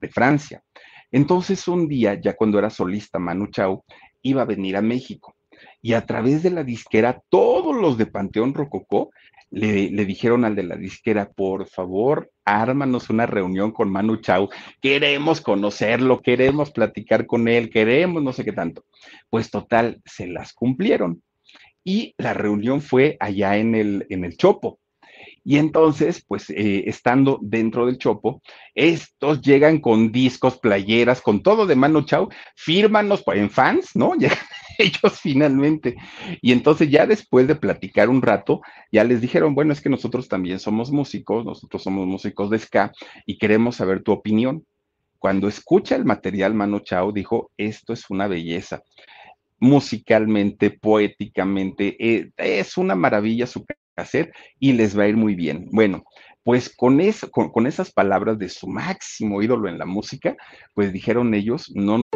de 0.00 0.08
Francia. 0.08 0.62
Entonces, 1.10 1.66
un 1.66 1.88
día, 1.88 2.14
ya 2.14 2.36
cuando 2.36 2.60
era 2.60 2.70
solista 2.70 3.18
Manu 3.18 3.48
Chao, 3.48 3.84
iba 4.22 4.42
a 4.42 4.44
venir 4.44 4.76
a 4.76 4.82
México. 4.82 5.34
Y 5.80 5.92
a 5.92 6.06
través 6.06 6.42
de 6.42 6.50
la 6.50 6.64
disquera, 6.64 7.22
todos 7.28 7.74
los 7.76 7.98
de 7.98 8.06
Panteón 8.06 8.54
Rococó 8.54 9.10
le, 9.50 9.90
le, 9.90 10.04
dijeron 10.04 10.44
al 10.44 10.54
de 10.54 10.62
la 10.62 10.76
disquera, 10.76 11.30
por 11.30 11.66
favor, 11.66 12.30
ármanos 12.44 13.08
una 13.10 13.26
reunión 13.26 13.70
con 13.70 13.90
Manu 13.90 14.16
Chao, 14.16 14.50
queremos 14.80 15.40
conocerlo, 15.40 16.20
queremos 16.20 16.70
platicar 16.70 17.26
con 17.26 17.48
él, 17.48 17.70
queremos 17.70 18.22
no 18.22 18.32
sé 18.32 18.44
qué 18.44 18.52
tanto. 18.52 18.84
Pues 19.30 19.50
total, 19.50 20.02
se 20.04 20.26
las 20.26 20.52
cumplieron. 20.52 21.22
Y 21.84 22.14
la 22.18 22.34
reunión 22.34 22.82
fue 22.82 23.16
allá 23.20 23.56
en 23.56 23.74
el, 23.74 24.06
en 24.10 24.24
el 24.24 24.36
Chopo. 24.36 24.78
Y 25.44 25.56
entonces, 25.56 26.22
pues 26.26 26.50
eh, 26.50 26.84
estando 26.86 27.38
dentro 27.40 27.86
del 27.86 27.96
Chopo, 27.96 28.42
estos 28.74 29.40
llegan 29.40 29.80
con 29.80 30.12
discos, 30.12 30.58
playeras, 30.58 31.22
con 31.22 31.42
todo 31.42 31.66
de 31.66 31.74
Manu 31.74 32.02
Chao, 32.02 32.28
fírmanos 32.54 33.22
en 33.28 33.48
fans, 33.48 33.96
¿no? 33.96 34.12
ellos 34.78 35.20
finalmente. 35.20 35.96
Y 36.40 36.52
entonces 36.52 36.90
ya 36.90 37.06
después 37.06 37.46
de 37.46 37.56
platicar 37.56 38.08
un 38.08 38.22
rato, 38.22 38.60
ya 38.90 39.04
les 39.04 39.20
dijeron, 39.20 39.54
bueno, 39.54 39.72
es 39.72 39.80
que 39.80 39.90
nosotros 39.90 40.28
también 40.28 40.58
somos 40.58 40.90
músicos, 40.90 41.44
nosotros 41.44 41.82
somos 41.82 42.06
músicos 42.06 42.50
de 42.50 42.58
ska 42.58 42.92
y 43.26 43.38
queremos 43.38 43.76
saber 43.76 44.02
tu 44.02 44.12
opinión. 44.12 44.64
Cuando 45.18 45.48
escucha 45.48 45.96
el 45.96 46.04
material, 46.04 46.54
Mano 46.54 46.78
Chao 46.78 47.12
dijo, 47.12 47.50
esto 47.56 47.92
es 47.92 48.08
una 48.08 48.28
belleza. 48.28 48.82
Musicalmente, 49.58 50.70
poéticamente, 50.70 51.96
eh, 51.98 52.30
es 52.36 52.78
una 52.78 52.94
maravilla 52.94 53.46
su 53.46 53.64
hacer 53.96 54.32
y 54.58 54.72
les 54.72 54.98
va 54.98 55.04
a 55.04 55.08
ir 55.08 55.16
muy 55.16 55.34
bien. 55.34 55.68
Bueno, 55.72 56.04
pues 56.44 56.74
con, 56.74 57.00
eso, 57.00 57.30
con, 57.30 57.66
esas 57.66 57.92
palabras 57.92 58.38
de 58.38 58.48
su 58.48 58.68
máximo 58.68 59.42
ídolo 59.42 59.68
en 59.68 59.78
la 59.78 59.84
música, 59.84 60.36
pues 60.74 60.92
dijeron 60.92 61.34
ellos, 61.34 61.70
no. 61.74 62.00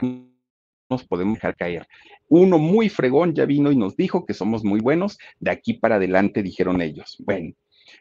Nos 0.00 1.04
podemos 1.04 1.34
dejar 1.34 1.56
caer. 1.56 1.86
Uno 2.28 2.58
muy 2.58 2.88
fregón 2.88 3.34
ya 3.34 3.44
vino 3.44 3.70
y 3.70 3.76
nos 3.76 3.96
dijo 3.96 4.24
que 4.24 4.34
somos 4.34 4.64
muy 4.64 4.80
buenos. 4.80 5.18
De 5.38 5.50
aquí 5.50 5.74
para 5.74 5.96
adelante, 5.96 6.42
dijeron 6.42 6.80
ellos. 6.80 7.16
Bueno, 7.24 7.52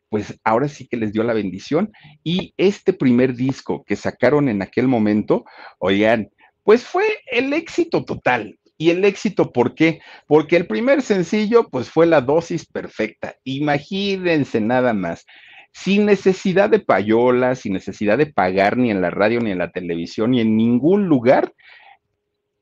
pues 0.10 0.40
ahora 0.44 0.68
sí 0.68 0.88
que 0.88 0.98
les 0.98 1.14
dio 1.14 1.24
la 1.24 1.34
bendición. 1.34 1.92
Y 2.24 2.54
este 2.58 2.94
primer 2.94 3.36
disco 3.36 3.84
que 3.86 3.96
sacaron 3.96 4.50
en 4.50 4.62
aquel 4.62 4.88
momento, 4.88 5.46
oigan, 5.80 6.30
pues 6.64 6.84
fue 6.84 7.06
el 7.32 7.54
éxito 7.54 8.04
total. 8.06 8.58
Y 8.78 8.92
el 8.92 9.04
éxito, 9.06 9.52
¿por 9.52 9.74
qué? 9.74 10.00
Porque 10.28 10.56
el 10.56 10.68
primer 10.68 11.02
sencillo, 11.02 11.68
pues 11.70 11.90
fue 11.90 12.06
la 12.06 12.22
dosis 12.22 12.66
perfecta. 12.66 13.36
Imagínense 13.44 14.62
nada 14.62 14.94
más. 14.94 15.26
Sin 15.74 16.06
necesidad 16.06 16.70
de 16.70 16.80
payola, 16.80 17.56
sin 17.56 17.74
necesidad 17.74 18.18
de 18.18 18.28
pagar 18.28 18.78
ni 18.78 18.92
en 18.92 19.02
la 19.02 19.10
radio, 19.10 19.40
ni 19.40 19.52
en 19.52 19.58
la 19.58 19.72
televisión, 19.72 20.32
ni 20.32 20.42
en 20.42 20.56
ningún 20.56 21.08
lugar, 21.08 21.54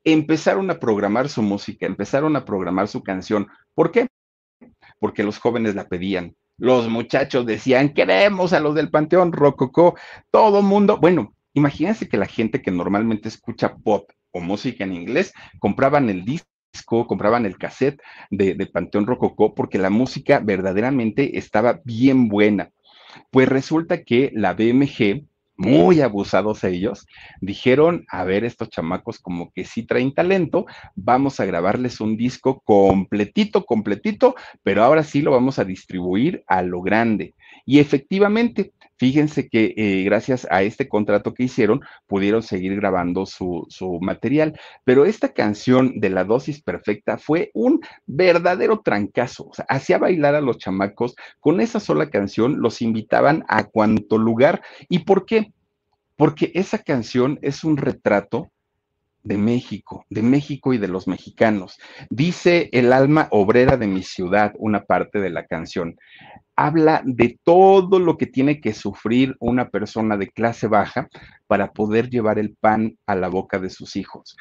empezaron 0.06 0.70
a 0.70 0.78
programar 0.78 1.28
su 1.28 1.42
música, 1.42 1.84
empezaron 1.84 2.34
a 2.36 2.46
programar 2.46 2.88
su 2.88 3.02
canción. 3.02 3.48
¿Por 3.74 3.92
qué? 3.92 4.08
Porque 4.98 5.22
los 5.22 5.38
jóvenes 5.38 5.74
la 5.74 5.88
pedían. 5.88 6.34
Los 6.56 6.88
muchachos 6.88 7.44
decían, 7.44 7.92
queremos 7.92 8.54
a 8.54 8.60
los 8.60 8.74
del 8.74 8.90
Panteón 8.90 9.32
Rococó, 9.32 9.94
todo 10.30 10.62
mundo, 10.62 10.96
bueno, 10.98 11.36
Imagínense 11.56 12.06
que 12.06 12.18
la 12.18 12.26
gente 12.26 12.60
que 12.60 12.70
normalmente 12.70 13.28
escucha 13.28 13.76
pop 13.76 14.10
o 14.30 14.40
música 14.40 14.84
en 14.84 14.92
inglés 14.92 15.32
compraban 15.58 16.10
el 16.10 16.26
disco, 16.26 17.06
compraban 17.06 17.46
el 17.46 17.56
cassette 17.56 17.98
de, 18.28 18.54
de 18.54 18.66
Panteón 18.66 19.06
Rococó 19.06 19.54
porque 19.54 19.78
la 19.78 19.88
música 19.88 20.38
verdaderamente 20.38 21.38
estaba 21.38 21.80
bien 21.82 22.28
buena. 22.28 22.72
Pues 23.30 23.48
resulta 23.48 24.04
que 24.04 24.30
la 24.34 24.52
BMG, 24.52 25.24
muy 25.56 26.00
abusados 26.00 26.64
ellos, 26.64 27.06
dijeron, 27.40 28.04
a 28.10 28.24
ver, 28.24 28.44
estos 28.44 28.68
chamacos 28.70 29.18
como 29.18 29.52
que 29.52 29.64
sí 29.64 29.82
traen 29.82 30.12
talento, 30.14 30.66
vamos 30.94 31.40
a 31.40 31.44
grabarles 31.44 32.00
un 32.00 32.16
disco 32.16 32.60
completito, 32.60 33.64
completito, 33.64 34.34
pero 34.62 34.84
ahora 34.84 35.02
sí 35.02 35.22
lo 35.22 35.30
vamos 35.30 35.58
a 35.58 35.64
distribuir 35.64 36.44
a 36.46 36.62
lo 36.62 36.82
grande. 36.82 37.34
Y 37.64 37.80
efectivamente, 37.80 38.72
fíjense 38.96 39.48
que 39.48 39.74
eh, 39.76 40.04
gracias 40.04 40.46
a 40.50 40.62
este 40.62 40.88
contrato 40.88 41.34
que 41.34 41.44
hicieron, 41.44 41.80
pudieron 42.06 42.42
seguir 42.42 42.76
grabando 42.76 43.26
su, 43.26 43.66
su, 43.68 43.98
material. 44.00 44.58
Pero 44.84 45.04
esta 45.04 45.32
canción 45.32 46.00
de 46.00 46.10
la 46.10 46.24
dosis 46.24 46.62
perfecta 46.62 47.18
fue 47.18 47.50
un 47.54 47.80
verdadero 48.06 48.80
trancazo. 48.80 49.48
O 49.48 49.54
sea, 49.54 49.66
hacía 49.68 49.98
bailar 49.98 50.34
a 50.34 50.40
los 50.40 50.58
chamacos 50.58 51.14
con 51.40 51.60
esa 51.60 51.80
sola 51.80 52.10
canción, 52.10 52.60
los 52.60 52.82
invitaban 52.82 53.44
a 53.48 53.64
cuanto 53.64 54.18
lugar. 54.18 54.62
¿Y 54.88 55.00
por 55.00 55.26
qué? 55.26 55.52
Porque 56.16 56.50
esa 56.54 56.78
canción 56.78 57.38
es 57.42 57.64
un 57.64 57.76
retrato 57.76 58.50
de 59.26 59.36
México, 59.36 60.06
de 60.08 60.22
México 60.22 60.72
y 60.72 60.78
de 60.78 60.88
los 60.88 61.08
mexicanos. 61.08 61.78
Dice 62.10 62.68
el 62.72 62.92
alma 62.92 63.28
obrera 63.32 63.76
de 63.76 63.88
mi 63.88 64.02
ciudad, 64.02 64.52
una 64.56 64.84
parte 64.84 65.20
de 65.20 65.30
la 65.30 65.46
canción 65.46 65.96
habla 66.54 67.02
de 67.04 67.38
todo 67.44 67.98
lo 67.98 68.16
que 68.16 68.26
tiene 68.26 68.60
que 68.60 68.72
sufrir 68.72 69.36
una 69.40 69.68
persona 69.68 70.16
de 70.16 70.28
clase 70.28 70.68
baja 70.68 71.08
para 71.46 71.72
poder 71.72 72.08
llevar 72.08 72.38
el 72.38 72.54
pan 72.54 72.96
a 73.06 73.14
la 73.14 73.28
boca 73.28 73.58
de 73.58 73.68
sus 73.68 73.96
hijos 73.96 74.36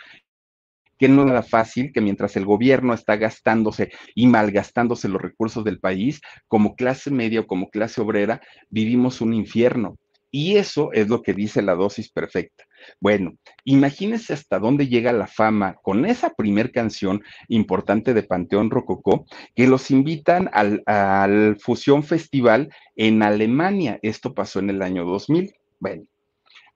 que 0.97 1.09
no 1.09 1.23
es 1.23 1.27
nada 1.27 1.43
fácil, 1.43 1.91
que 1.91 1.99
mientras 1.99 2.37
el 2.37 2.45
gobierno 2.45 2.93
está 2.93 3.17
gastándose 3.17 3.91
y 4.15 4.27
malgastándose 4.27 5.09
los 5.09 5.21
recursos 5.21 5.65
del 5.65 5.79
país, 5.79 6.21
como 6.47 6.75
clase 6.75 7.11
media 7.11 7.41
o 7.41 7.47
como 7.47 7.69
clase 7.69 7.99
obrera, 7.99 8.41
vivimos 8.69 9.19
un 9.19 9.33
infierno. 9.33 9.97
Y 10.31 10.55
eso 10.57 10.91
es 10.93 11.09
lo 11.09 11.21
que 11.21 11.33
dice 11.33 11.61
la 11.61 11.75
dosis 11.75 12.09
perfecta. 12.11 12.65
Bueno, 12.99 13.33
imagínense 13.63 14.33
hasta 14.33 14.59
dónde 14.59 14.87
llega 14.87 15.11
la 15.13 15.27
fama 15.27 15.75
con 15.81 16.05
esa 16.05 16.33
primer 16.33 16.71
canción 16.71 17.23
importante 17.47 18.13
de 18.13 18.23
Panteón 18.23 18.69
Rococó, 18.69 19.25
que 19.55 19.67
los 19.67 19.91
invitan 19.91 20.49
al, 20.53 20.83
al 20.85 21.57
Fusión 21.59 22.03
Festival 22.03 22.69
en 22.95 23.23
Alemania. 23.23 23.99
Esto 24.01 24.33
pasó 24.33 24.59
en 24.59 24.69
el 24.69 24.81
año 24.81 25.05
2000. 25.05 25.53
Bueno, 25.79 26.03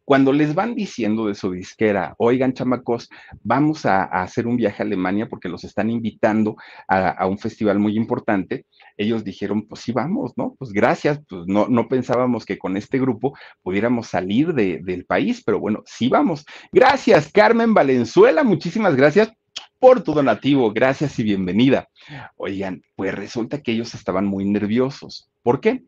cuando 0.10 0.34
les 0.34 0.56
van 0.56 0.74
diciendo 0.74 1.28
de 1.28 1.36
su 1.36 1.52
disquera, 1.52 2.16
oigan, 2.18 2.54
chamacos, 2.54 3.12
vamos 3.44 3.86
a, 3.86 4.06
hacer 4.06 4.48
un 4.48 4.58
viaje 4.58 4.82
a 4.82 4.86
Alemania 4.88 5.30
porque 5.30 5.50
los 5.50 5.64
están 5.64 5.92
invitando 5.92 6.56
a, 6.88 7.10
a, 7.10 7.28
un 7.28 7.38
festival 7.38 7.78
muy 7.78 7.96
importante, 7.96 8.66
ellos 8.98 9.24
dijeron, 9.24 9.68
pues 9.68 9.82
sí, 9.82 9.92
vamos, 9.92 10.34
¿no? 10.36 10.56
Pues 10.58 10.72
gracias, 10.72 11.22
pues 11.30 11.44
no, 11.46 11.68
no 11.68 11.88
pensábamos 11.88 12.44
que 12.44 12.58
con 12.58 12.76
este 12.76 12.98
grupo 12.98 13.38
pudiéramos 13.62 14.08
salir 14.08 14.56
de, 14.56 14.80
del 14.82 15.06
país, 15.06 15.44
pero 15.46 15.60
bueno, 15.60 15.84
sí 15.86 16.10
vamos. 16.10 16.44
Gracias, 16.72 17.32
Carmen 17.32 17.76
Valenzuela, 17.76 18.44
muchísimas 18.44 18.96
gracias 18.96 19.32
por 19.78 20.02
tu 20.02 20.16
donativo, 20.16 20.74
gracias 20.74 21.20
y 21.20 21.24
bienvenida. 21.24 21.88
Oigan, 22.36 22.82
pues 22.96 23.14
resulta 23.14 23.62
que 23.62 23.74
ellos 23.74 23.94
estaban 23.94 24.26
muy 24.26 24.44
nerviosos. 24.46 25.30
¿Por 25.44 25.62
qué? 25.62 25.84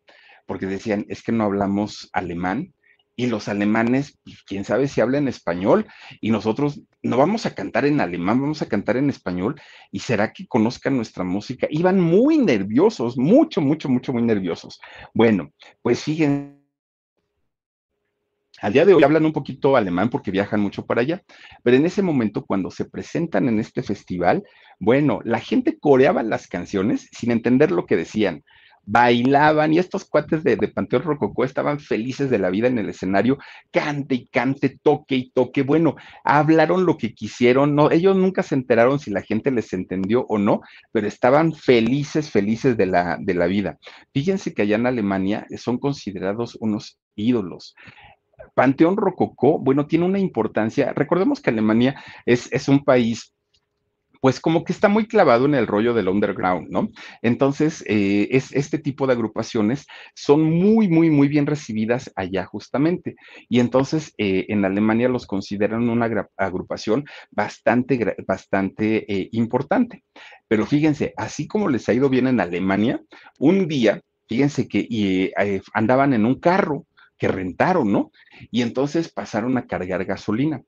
Porque 0.46 0.68
decían, 0.68 1.08
es 1.10 1.24
que 1.24 1.32
no 1.32 1.46
hablamos 1.46 2.08
alemán, 2.14 2.72
y 3.16 3.28
los 3.28 3.48
alemanes, 3.48 4.18
pues, 4.24 4.44
quién 4.44 4.64
sabe 4.64 4.88
si 4.88 5.02
hablan 5.02 5.28
español, 5.28 5.86
y 6.22 6.32
nosotros 6.32 6.82
no 7.04 7.18
vamos 7.18 7.46
a 7.46 7.54
cantar 7.54 7.86
en 7.86 8.02
alemán, 8.02 8.42
vamos 8.42 8.62
a 8.62 8.68
cantar 8.68 8.98
en 8.98 9.10
español, 9.10 9.60
y 9.92 10.00
será 10.00 10.34
que 10.34 10.48
conozcan 10.48 10.96
nuestra 10.96 11.24
música. 11.24 11.68
Iban 11.70 12.00
muy 12.00 12.38
nerviosos, 12.38 13.18
mucho, 13.18 13.62
mucho, 13.62 13.90
mucho, 13.90 14.14
muy 14.14 14.24
nerviosos. 14.24 14.80
Bueno, 15.14 15.52
pues 15.82 16.04
fíjense. 16.04 16.60
Al 18.62 18.74
día 18.74 18.86
de 18.86 18.94
hoy 18.94 19.04
hablan 19.04 19.26
un 19.26 19.34
poquito 19.34 19.76
alemán 19.76 20.12
porque 20.12 20.30
viajan 20.30 20.60
mucho 20.60 20.86
para 20.86 21.02
allá, 21.02 21.24
pero 21.64 21.78
en 21.78 21.86
ese 21.88 22.04
momento 22.04 22.46
cuando 22.46 22.70
se 22.70 22.86
presentan 22.86 23.50
en 23.50 23.60
este 23.60 23.82
festival, 23.82 24.44
bueno, 24.80 25.20
la 25.24 25.40
gente 25.40 25.80
coreaba 25.80 26.22
las 26.22 26.48
canciones 26.48 27.10
sin 27.12 27.32
entender 27.32 27.72
lo 27.72 27.88
que 27.88 27.98
decían 27.98 28.44
bailaban 28.86 29.74
y 29.74 29.80
estos 29.80 30.06
cuates 30.06 30.44
de, 30.44 30.56
de, 30.56 30.68
Panteón 30.68 31.04
Rococó 31.04 31.44
estaban 31.44 31.80
felices 31.80 32.30
de 32.30 32.40
la 32.40 32.50
vida 32.50 32.68
en 32.68 32.78
el 32.80 32.90
escenario, 32.90 33.38
cante 33.72 34.16
y 34.16 34.28
cante, 34.28 34.78
toque 34.82 35.16
y 35.16 35.32
toque. 35.32 35.64
Bueno, 35.64 35.96
hablaron 36.24 36.86
lo 36.86 36.98
que 36.98 37.14
quisieron, 37.14 37.76
no, 37.76 37.92
ellos 37.92 38.16
nunca 38.16 38.44
se 38.44 38.56
enteraron 38.56 39.00
si 39.00 39.12
la 39.12 39.22
gente 39.22 39.52
les 39.52 39.74
entendió 39.74 40.26
o 40.28 40.38
no, 40.38 40.62
pero 40.92 41.08
estaban 41.08 41.54
felices, 41.54 42.30
felices 42.32 42.78
de 42.78 42.86
la, 42.86 43.18
de 43.20 43.34
la 43.34 43.48
vida. 43.48 43.78
Fíjense 44.14 44.54
que 44.54 44.64
allá 44.64 44.76
en 44.76 44.88
Alemania 44.88 45.46
son 45.58 45.78
considerados 45.78 46.58
unos 46.60 47.00
ídolos. 47.16 47.76
Panteón 48.56 48.98
Rococó, 48.98 49.60
bueno, 49.60 49.88
tiene 49.88 50.06
una 50.06 50.20
importancia. 50.20 50.94
Recordemos 50.94 51.42
que 51.42 51.52
Alemania 51.52 52.02
es, 52.26 52.52
es 52.52 52.68
un 52.68 52.84
país 52.84 53.34
pues 54.22 54.40
como 54.40 54.64
que 54.64 54.72
está 54.72 54.88
muy 54.88 55.08
clavado 55.08 55.46
en 55.46 55.56
el 55.56 55.68
rollo 55.68 55.94
del 55.94 56.08
underground, 56.08 56.70
¿no? 56.70 56.90
Entonces, 57.24 57.84
eh, 57.88 58.30
es, 58.32 58.54
este 58.54 58.78
tipo 58.78 59.08
de 59.08 59.14
agrupaciones 59.14 59.88
son 60.16 60.44
muy, 60.44 60.88
muy, 60.88 61.10
muy 61.10 61.28
bien 61.28 61.48
recibidas 61.48 62.12
allá 62.16 62.46
justamente. 62.46 63.16
Y 63.50 63.60
entonces, 63.60 64.14
eh, 64.18 64.46
en 64.50 64.64
Alemania 64.64 65.10
los 65.10 65.26
consideran 65.26 65.90
una 65.90 66.08
agrupación 66.38 67.04
bastante, 67.32 68.16
bastante 68.28 69.12
eh, 69.12 69.30
importante. 69.32 70.04
Pero 70.48 70.68
fíjense, 70.68 71.14
así 71.18 71.48
como 71.48 71.68
les 71.68 71.90
ha 71.90 71.94
ido 71.94 72.08
bien 72.08 72.28
en 72.28 72.40
Alemania, 72.40 73.02
un 73.40 73.68
día, 73.68 74.02
fíjense 74.30 74.68
que 74.68 74.88
eh, 74.92 75.62
andaban 75.74 76.14
en 76.14 76.26
un 76.26 76.40
carro 76.40 76.86
que 77.18 77.28
rentaron, 77.28 77.92
¿no? 77.92 78.12
Y 78.52 78.62
entonces 78.62 79.12
pasaron 79.12 79.58
a 79.58 79.66
cargar 79.66 80.06
gasolina 80.06 80.62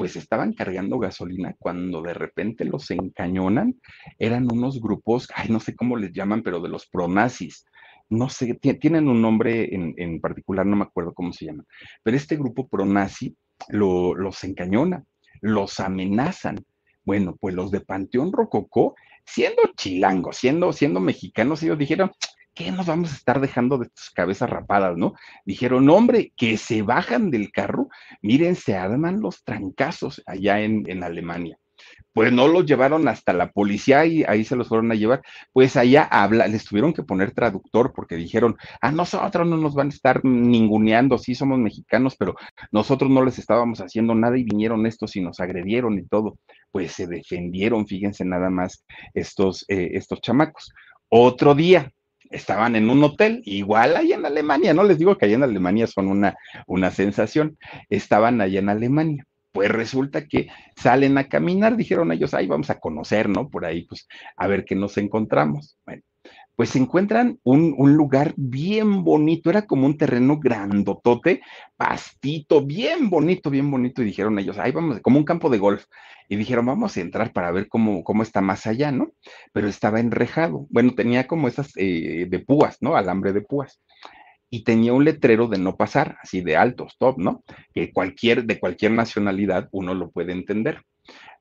pues 0.00 0.16
estaban 0.16 0.54
cargando 0.54 0.98
gasolina 0.98 1.54
cuando 1.58 2.00
de 2.00 2.14
repente 2.14 2.64
los 2.64 2.90
encañonan. 2.90 3.78
Eran 4.18 4.50
unos 4.50 4.80
grupos, 4.80 5.28
ay, 5.34 5.50
no 5.50 5.60
sé 5.60 5.76
cómo 5.76 5.98
les 5.98 6.10
llaman, 6.10 6.42
pero 6.42 6.58
de 6.60 6.70
los 6.70 6.86
pronazis. 6.86 7.66
No 8.08 8.30
sé, 8.30 8.54
tienen 8.54 9.08
un 9.08 9.20
nombre 9.20 9.74
en, 9.74 9.92
en 9.98 10.18
particular, 10.22 10.64
no 10.64 10.76
me 10.76 10.84
acuerdo 10.84 11.12
cómo 11.12 11.34
se 11.34 11.44
llaman. 11.44 11.66
Pero 12.02 12.16
este 12.16 12.36
grupo 12.36 12.66
pronazi 12.66 13.36
lo, 13.68 14.14
los 14.14 14.42
encañona, 14.42 15.04
los 15.42 15.78
amenazan. 15.80 16.64
Bueno, 17.04 17.36
pues 17.38 17.54
los 17.54 17.70
de 17.70 17.80
Panteón 17.80 18.32
Rococó, 18.32 18.94
siendo 19.26 19.60
chilangos, 19.76 20.38
siendo, 20.38 20.72
siendo 20.72 21.00
mexicanos, 21.00 21.62
ellos 21.62 21.76
dijeron, 21.76 22.10
¿qué 22.54 22.72
nos 22.72 22.86
vamos 22.86 23.12
a 23.12 23.16
estar 23.16 23.40
dejando 23.40 23.78
de 23.78 23.88
tus 23.88 24.10
cabezas 24.10 24.50
rapadas, 24.50 24.96
no? 24.96 25.14
Dijeron, 25.44 25.88
hombre, 25.90 26.32
que 26.36 26.56
se 26.56 26.82
bajan 26.82 27.30
del 27.30 27.50
carro, 27.52 27.88
miren, 28.22 28.56
se 28.56 28.76
arman 28.76 29.20
los 29.20 29.44
trancazos 29.44 30.22
allá 30.26 30.60
en, 30.60 30.88
en 30.90 31.02
Alemania 31.02 31.58
pues 32.12 32.32
no 32.32 32.48
los 32.48 32.66
llevaron 32.66 33.08
hasta 33.08 33.32
la 33.32 33.50
policía 33.52 34.04
y 34.04 34.24
ahí 34.24 34.44
se 34.44 34.56
los 34.56 34.68
fueron 34.68 34.90
a 34.90 34.94
llevar, 34.94 35.22
pues 35.52 35.76
allá 35.76 36.04
habla, 36.04 36.48
les 36.48 36.64
tuvieron 36.64 36.92
que 36.92 37.02
poner 37.02 37.32
traductor 37.32 37.92
porque 37.94 38.16
dijeron, 38.16 38.56
a 38.80 38.90
nosotros 38.90 39.46
no 39.46 39.56
nos 39.56 39.74
van 39.74 39.88
a 39.88 39.90
estar 39.90 40.24
ninguneando, 40.24 41.18
sí 41.18 41.34
somos 41.34 41.58
mexicanos, 41.58 42.16
pero 42.16 42.34
nosotros 42.72 43.10
no 43.10 43.24
les 43.24 43.38
estábamos 43.38 43.80
haciendo 43.80 44.14
nada 44.14 44.36
y 44.38 44.44
vinieron 44.44 44.86
estos 44.86 45.14
y 45.16 45.20
nos 45.20 45.40
agredieron 45.40 45.98
y 45.98 46.02
todo, 46.02 46.38
pues 46.72 46.92
se 46.92 47.06
defendieron, 47.06 47.86
fíjense 47.86 48.24
nada 48.24 48.50
más 48.50 48.84
estos, 49.14 49.64
eh, 49.68 49.90
estos 49.94 50.20
chamacos. 50.20 50.72
Otro 51.08 51.54
día, 51.54 51.92
estaban 52.30 52.76
en 52.76 52.88
un 52.88 53.02
hotel, 53.04 53.42
igual 53.44 53.96
allá 53.96 54.14
en 54.14 54.24
Alemania, 54.24 54.72
no 54.72 54.84
les 54.84 54.98
digo 54.98 55.18
que 55.18 55.26
allá 55.26 55.34
en 55.34 55.42
Alemania 55.42 55.86
son 55.86 56.08
una, 56.08 56.36
una 56.66 56.90
sensación, 56.90 57.58
estaban 57.88 58.40
allá 58.40 58.60
en 58.60 58.68
Alemania. 58.68 59.26
Pues 59.52 59.68
resulta 59.68 60.26
que 60.26 60.48
salen 60.76 61.18
a 61.18 61.28
caminar, 61.28 61.76
dijeron 61.76 62.12
ellos, 62.12 62.34
ahí 62.34 62.46
vamos 62.46 62.70
a 62.70 62.78
conocer, 62.78 63.28
¿no? 63.28 63.48
Por 63.48 63.64
ahí, 63.64 63.82
pues, 63.82 64.06
a 64.36 64.46
ver 64.46 64.64
qué 64.64 64.76
nos 64.76 64.96
encontramos. 64.96 65.76
Bueno, 65.84 66.02
pues 66.56 66.70
se 66.70 66.78
encuentran 66.78 67.38
un, 67.42 67.74
un, 67.76 67.94
lugar 67.94 68.34
bien 68.36 69.02
bonito, 69.02 69.50
era 69.50 69.62
como 69.62 69.86
un 69.86 69.96
terreno 69.96 70.38
grandotote, 70.38 71.40
pastito, 71.76 72.64
bien 72.64 73.08
bonito, 73.08 73.50
bien 73.50 73.70
bonito, 73.70 74.02
y 74.02 74.06
dijeron 74.06 74.38
ellos, 74.38 74.58
ahí 74.58 74.72
vamos, 74.72 75.00
como 75.00 75.18
un 75.18 75.24
campo 75.24 75.48
de 75.48 75.58
golf, 75.58 75.86
y 76.28 76.36
dijeron, 76.36 76.66
vamos 76.66 76.96
a 76.96 77.00
entrar 77.00 77.32
para 77.32 77.50
ver 77.50 77.68
cómo, 77.68 78.04
cómo 78.04 78.22
está 78.22 78.40
más 78.40 78.66
allá, 78.68 78.92
¿no? 78.92 79.12
Pero 79.52 79.66
estaba 79.66 79.98
enrejado, 79.98 80.66
bueno, 80.70 80.94
tenía 80.94 81.26
como 81.26 81.48
esas 81.48 81.72
eh, 81.76 82.26
de 82.30 82.38
púas, 82.38 82.76
¿no? 82.80 82.94
Alambre 82.94 83.32
de 83.32 83.40
púas. 83.40 83.80
Y 84.48 84.62
tenía 84.62 84.92
un 84.92 85.04
letrero 85.04 85.48
de 85.48 85.58
no 85.58 85.76
pasar, 85.76 86.18
así 86.22 86.40
de 86.40 86.56
alto, 86.56 86.86
stop, 86.86 87.18
¿no? 87.18 87.42
Que 87.74 87.92
cualquier, 87.92 88.44
de 88.44 88.60
cualquier 88.60 88.92
nacionalidad 88.92 89.68
uno 89.72 89.92
lo 89.92 90.10
puede 90.10 90.32
entender 90.32 90.82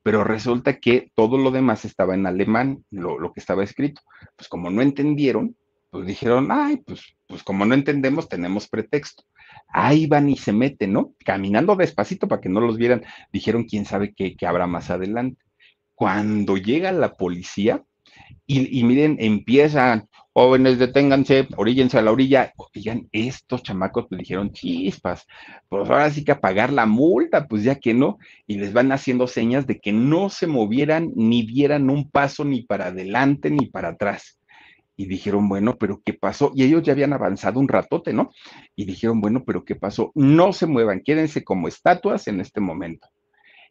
pero 0.03 0.23
resulta 0.23 0.79
que 0.79 1.11
todo 1.15 1.37
lo 1.37 1.51
demás 1.51 1.85
estaba 1.85 2.15
en 2.15 2.25
alemán, 2.25 2.85
lo, 2.89 3.19
lo, 3.19 3.33
que 3.33 3.39
estaba 3.39 3.63
escrito. 3.63 4.01
Pues 4.35 4.47
como 4.47 4.69
no 4.69 4.81
entendieron, 4.81 5.55
pues 5.91 6.05
dijeron, 6.05 6.49
ay, 6.51 6.77
pues, 6.77 7.01
pues 7.27 7.43
como 7.43 7.65
no 7.65 7.73
entendemos, 7.73 8.29
tenemos 8.29 8.67
pretexto. 8.67 9.23
ahí 9.67 10.07
van 10.07 10.29
y 10.29 10.37
se 10.37 10.53
meten, 10.53 10.93
¿no? 10.93 11.13
Caminando 11.25 11.75
despacito 11.75 12.27
para 12.27 12.41
que 12.41 12.49
no 12.49 12.61
los 12.61 12.77
vieran. 12.77 13.03
Dijeron, 13.31 13.65
quién 13.65 13.85
sabe 13.85 14.13
qué, 14.13 14.35
qué 14.35 14.45
habrá 14.45 14.67
más 14.67 14.89
adelante. 14.89 15.43
Cuando 15.95 16.57
llega 16.57 16.91
la 16.91 17.17
policía, 17.17 17.83
y, 18.45 18.83
miren, 18.83 19.17
empiezan, 19.19 20.08
jóvenes, 20.39 20.79
deténganse, 20.79 21.49
oríllense 21.57 21.97
a 21.97 22.01
la 22.01 22.13
orilla. 22.13 22.53
Oigan, 22.55 23.09
estos 23.11 23.61
chamacos 23.61 24.05
me 24.09 24.19
dijeron 24.19 24.53
chispas, 24.53 25.27
pues 25.67 25.89
ahora 25.89 26.09
sí 26.11 26.23
que 26.23 26.31
a 26.31 26.39
pagar 26.39 26.71
la 26.71 26.85
multa, 26.85 27.45
pues 27.45 27.63
ya 27.63 27.75
que 27.75 27.93
no, 27.93 28.19
y 28.47 28.57
les 28.57 28.71
van 28.71 28.93
haciendo 28.93 29.27
señas 29.27 29.67
de 29.67 29.81
que 29.81 29.91
no 29.91 30.29
se 30.29 30.47
movieran 30.47 31.11
ni 31.13 31.45
dieran 31.45 31.89
un 31.89 32.09
paso 32.09 32.45
ni 32.45 32.61
para 32.61 32.85
adelante 32.85 33.51
ni 33.51 33.65
para 33.65 33.89
atrás. 33.89 34.39
Y 34.95 35.07
dijeron, 35.07 35.49
bueno, 35.49 35.75
pero 35.77 36.01
¿qué 36.05 36.13
pasó? 36.13 36.53
Y 36.55 36.63
ellos 36.63 36.83
ya 36.83 36.93
habían 36.93 37.11
avanzado 37.11 37.59
un 37.59 37.67
ratote, 37.67 38.13
¿no? 38.13 38.31
Y 38.77 38.85
dijeron, 38.85 39.19
bueno, 39.19 39.43
pero 39.45 39.65
¿qué 39.65 39.75
pasó? 39.75 40.13
No 40.15 40.53
se 40.53 40.67
muevan, 40.67 41.01
quédense 41.03 41.43
como 41.43 41.67
estatuas 41.67 42.29
en 42.29 42.39
este 42.39 42.61
momento. 42.61 43.09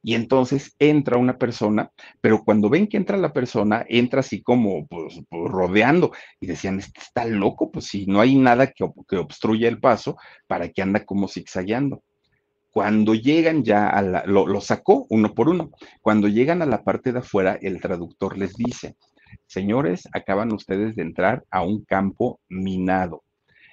Y 0.09 0.15
entonces 0.15 0.75
entra 0.79 1.19
una 1.19 1.37
persona, 1.37 1.93
pero 2.23 2.43
cuando 2.43 2.71
ven 2.71 2.87
que 2.87 2.97
entra 2.97 3.19
la 3.19 3.35
persona, 3.35 3.85
entra 3.91 4.21
así 4.21 4.41
como 4.41 4.87
pues, 4.87 5.21
pues 5.29 5.51
rodeando. 5.51 6.13
Y 6.41 6.47
decían, 6.47 6.79
este 6.79 6.99
está 7.03 7.27
loco, 7.27 7.71
pues 7.71 7.89
si 7.89 8.07
no 8.07 8.23
hay 8.23 8.35
nada 8.35 8.69
que, 8.69 8.91
que 9.07 9.19
obstruya 9.19 9.69
el 9.69 9.81
paso, 9.81 10.17
¿para 10.47 10.71
que 10.71 10.81
anda 10.81 11.05
como 11.05 11.29
zigzagueando? 11.29 12.03
Cuando 12.71 13.15
llegan 13.15 13.65
ya 13.65 13.87
a 13.91 14.01
la, 14.01 14.25
lo, 14.25 14.47
lo 14.47 14.63
sacó 14.63 15.07
uno 15.11 15.35
por 15.35 15.51
uno. 15.51 15.73
Cuando 16.01 16.27
llegan 16.27 16.63
a 16.63 16.67
la 16.67 16.85
parte 16.85 17.13
de 17.13 17.19
afuera, 17.19 17.59
el 17.61 17.79
traductor 17.79 18.39
les 18.39 18.55
dice, 18.55 18.97
señores, 19.47 20.09
acaban 20.15 20.55
ustedes 20.55 20.97
de 20.97 21.03
entrar 21.03 21.45
a 21.51 21.61
un 21.61 21.85
campo 21.85 22.41
minado. 22.49 23.25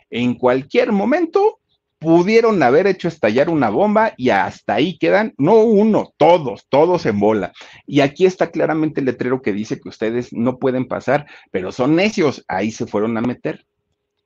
En 0.10 0.34
cualquier 0.34 0.92
momento 0.92 1.62
pudieron 2.00 2.62
haber 2.62 2.88
hecho 2.88 3.08
estallar 3.08 3.50
una 3.50 3.70
bomba 3.70 4.14
y 4.18 4.30
hasta 4.30 4.76
ahí 4.76 4.98
quedan, 4.98 5.34
no 5.38 5.56
uno, 5.64 6.14
todos, 6.18 6.66
todos 6.70 7.06
en 7.06 7.20
bola. 7.20 7.54
Y 7.88 8.02
aquí 8.02 8.26
está 8.26 8.52
claramente 8.52 9.00
el 9.00 9.06
letrero 9.06 9.42
que 9.42 9.54
dice 9.54 9.80
que 9.80 9.90
ustedes 9.90 10.34
no 10.34 10.60
pueden 10.60 10.88
pasar, 10.88 11.28
pero 11.52 11.72
son 11.72 11.96
necios, 11.96 12.44
ahí 12.48 12.72
se 12.72 12.88
fueron 12.88 13.18
a 13.18 13.22
meter. 13.22 13.66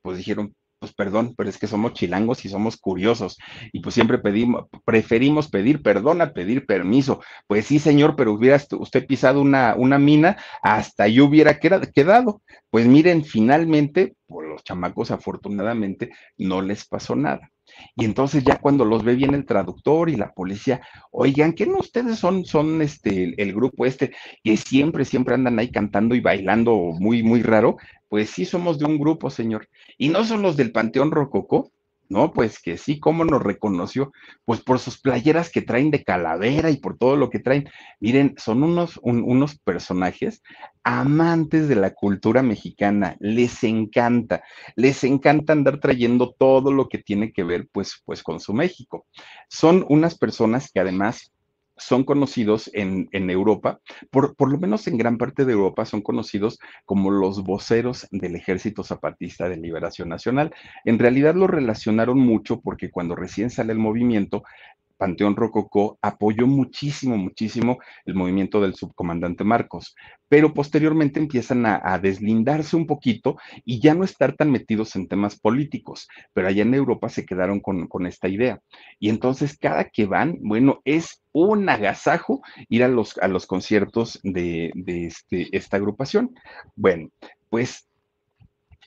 Pues 0.02 0.18
dijeron, 0.18 0.54
pues 0.80 0.94
perdón, 0.94 1.34
pero 1.36 1.50
es 1.50 1.58
que 1.58 1.66
somos 1.66 1.92
chilangos 1.92 2.44
y 2.46 2.48
somos 2.48 2.78
curiosos 2.78 3.36
y 3.70 3.80
pues 3.80 3.94
siempre 3.94 4.16
pedimos, 4.16 4.64
preferimos 4.86 5.50
pedir 5.50 5.82
perdón 5.82 6.22
a 6.22 6.32
pedir 6.32 6.64
permiso. 6.64 7.20
Pues 7.46 7.66
sí, 7.66 7.78
señor, 7.78 8.16
pero 8.16 8.32
hubiera 8.32 8.58
usted 8.78 9.06
pisado 9.06 9.42
una, 9.42 9.76
mina, 9.98 10.38
hasta 10.62 11.06
yo 11.06 11.26
hubiera 11.26 11.58
quedado. 11.58 12.40
Pues 12.70 12.86
miren, 12.86 13.24
finalmente, 13.24 14.14
por 14.26 14.46
los 14.46 14.64
chamacos 14.64 15.10
afortunadamente 15.10 16.12
no 16.38 16.62
les 16.62 16.86
pasó 16.86 17.14
nada. 17.14 17.50
Y 17.96 18.04
entonces 18.04 18.44
ya 18.44 18.56
cuando 18.56 18.84
los 18.84 19.04
ve 19.04 19.14
bien 19.14 19.34
el 19.34 19.46
traductor 19.46 20.08
y 20.10 20.16
la 20.16 20.32
policía, 20.32 20.80
oigan, 21.10 21.52
¿qué 21.52 21.66
no 21.66 21.78
ustedes 21.78 22.18
son, 22.18 22.44
son 22.44 22.82
este, 22.82 23.34
el 23.40 23.52
grupo 23.52 23.86
este 23.86 24.12
que 24.42 24.56
siempre, 24.56 25.04
siempre 25.04 25.34
andan 25.34 25.58
ahí 25.58 25.70
cantando 25.70 26.14
y 26.14 26.20
bailando 26.20 26.74
muy, 26.98 27.22
muy 27.22 27.42
raro? 27.42 27.76
Pues 28.08 28.30
sí, 28.30 28.44
somos 28.44 28.78
de 28.78 28.86
un 28.86 28.98
grupo, 28.98 29.30
señor. 29.30 29.68
Y 29.96 30.08
no 30.08 30.24
son 30.24 30.42
los 30.42 30.56
del 30.56 30.72
Panteón 30.72 31.10
Rococó. 31.10 31.70
No, 32.10 32.32
pues 32.32 32.60
que 32.60 32.76
sí, 32.76 32.98
¿cómo 32.98 33.24
nos 33.24 33.40
reconoció? 33.40 34.12
Pues 34.44 34.60
por 34.60 34.80
sus 34.80 35.00
playeras 35.00 35.48
que 35.48 35.62
traen 35.62 35.92
de 35.92 36.02
calavera 36.02 36.68
y 36.70 36.76
por 36.78 36.98
todo 36.98 37.14
lo 37.14 37.30
que 37.30 37.38
traen. 37.38 37.68
Miren, 38.00 38.34
son 38.36 38.64
unos, 38.64 38.98
unos 39.04 39.56
personajes 39.60 40.42
amantes 40.82 41.68
de 41.68 41.76
la 41.76 41.94
cultura 41.94 42.42
mexicana, 42.42 43.16
les 43.20 43.62
encanta, 43.62 44.42
les 44.74 45.04
encanta 45.04 45.52
andar 45.52 45.78
trayendo 45.78 46.34
todo 46.36 46.72
lo 46.72 46.88
que 46.88 46.98
tiene 46.98 47.32
que 47.32 47.44
ver 47.44 47.68
pues, 47.70 48.02
pues 48.04 48.24
con 48.24 48.40
su 48.40 48.54
México. 48.54 49.06
Son 49.48 49.86
unas 49.88 50.18
personas 50.18 50.72
que 50.72 50.80
además 50.80 51.32
son 51.80 52.04
conocidos 52.04 52.70
en, 52.74 53.08
Europa, 53.12 53.80
por, 54.10 54.36
por, 54.36 54.52
lo 54.52 54.58
menos 54.58 54.86
en 54.86 54.98
gran 54.98 55.18
parte 55.18 55.44
de 55.44 55.52
Europa, 55.52 55.84
son 55.86 56.02
conocidos 56.02 56.58
como 56.84 57.10
los 57.10 57.42
voceros 57.42 58.06
del 58.10 58.36
Ejército 58.36 58.84
Zapatista 58.84 59.48
de 59.48 59.56
Liberación 59.56 60.08
Nacional. 60.08 60.54
En 60.84 60.98
realidad 60.98 61.34
lo 61.34 61.46
relacionaron 61.46 62.18
mucho 62.18 62.60
porque 62.60 62.90
cuando 62.90 63.16
recién 63.16 63.50
sale 63.50 63.72
el 63.72 63.78
movimiento, 63.78 64.44
Panteón 65.00 65.34
Rococó 65.34 65.98
apoyó 66.02 66.46
muchísimo, 66.46 67.16
muchísimo 67.16 67.78
el 68.04 68.14
movimiento 68.14 68.60
del 68.60 68.74
subcomandante 68.74 69.44
Marcos, 69.44 69.96
pero 70.28 70.52
posteriormente 70.52 71.18
empiezan 71.18 71.64
a, 71.64 71.98
deslindarse 71.98 72.76
un 72.76 72.86
poquito 72.86 73.38
y 73.64 73.80
ya 73.80 73.94
no 73.94 74.04
estar 74.04 74.34
tan 74.34 74.50
metidos 74.50 74.94
en 74.96 75.08
temas 75.08 75.40
políticos, 75.40 76.06
pero 76.34 76.48
allá 76.48 76.62
en 76.62 76.74
Europa 76.74 77.08
se 77.08 77.24
quedaron 77.24 77.60
con, 77.60 78.06
esta 78.06 78.28
idea. 78.28 78.60
Y 78.98 79.08
entonces 79.08 79.56
cada 79.56 79.86
que 79.86 80.04
van, 80.04 80.36
bueno, 80.42 80.82
es 80.84 81.22
un 81.32 81.70
agasajo 81.70 82.42
ir 82.68 82.84
a 82.84 82.88
los, 82.88 83.16
a 83.18 83.28
los 83.28 83.46
conciertos 83.46 84.20
de, 84.22 84.70
este, 84.86 85.48
esta 85.56 85.78
agrupación. 85.78 86.34
Bueno, 86.76 87.08
pues 87.48 87.88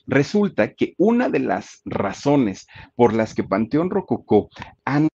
resulta 0.06 0.74
que 0.74 0.94
una 0.96 1.28
de 1.28 1.40
las 1.40 1.80
razones 1.84 2.68
por 2.94 3.14
las 3.14 3.34
que 3.34 3.42
Panteón 3.42 3.90
Rococó 3.90 4.48
han 4.84 5.08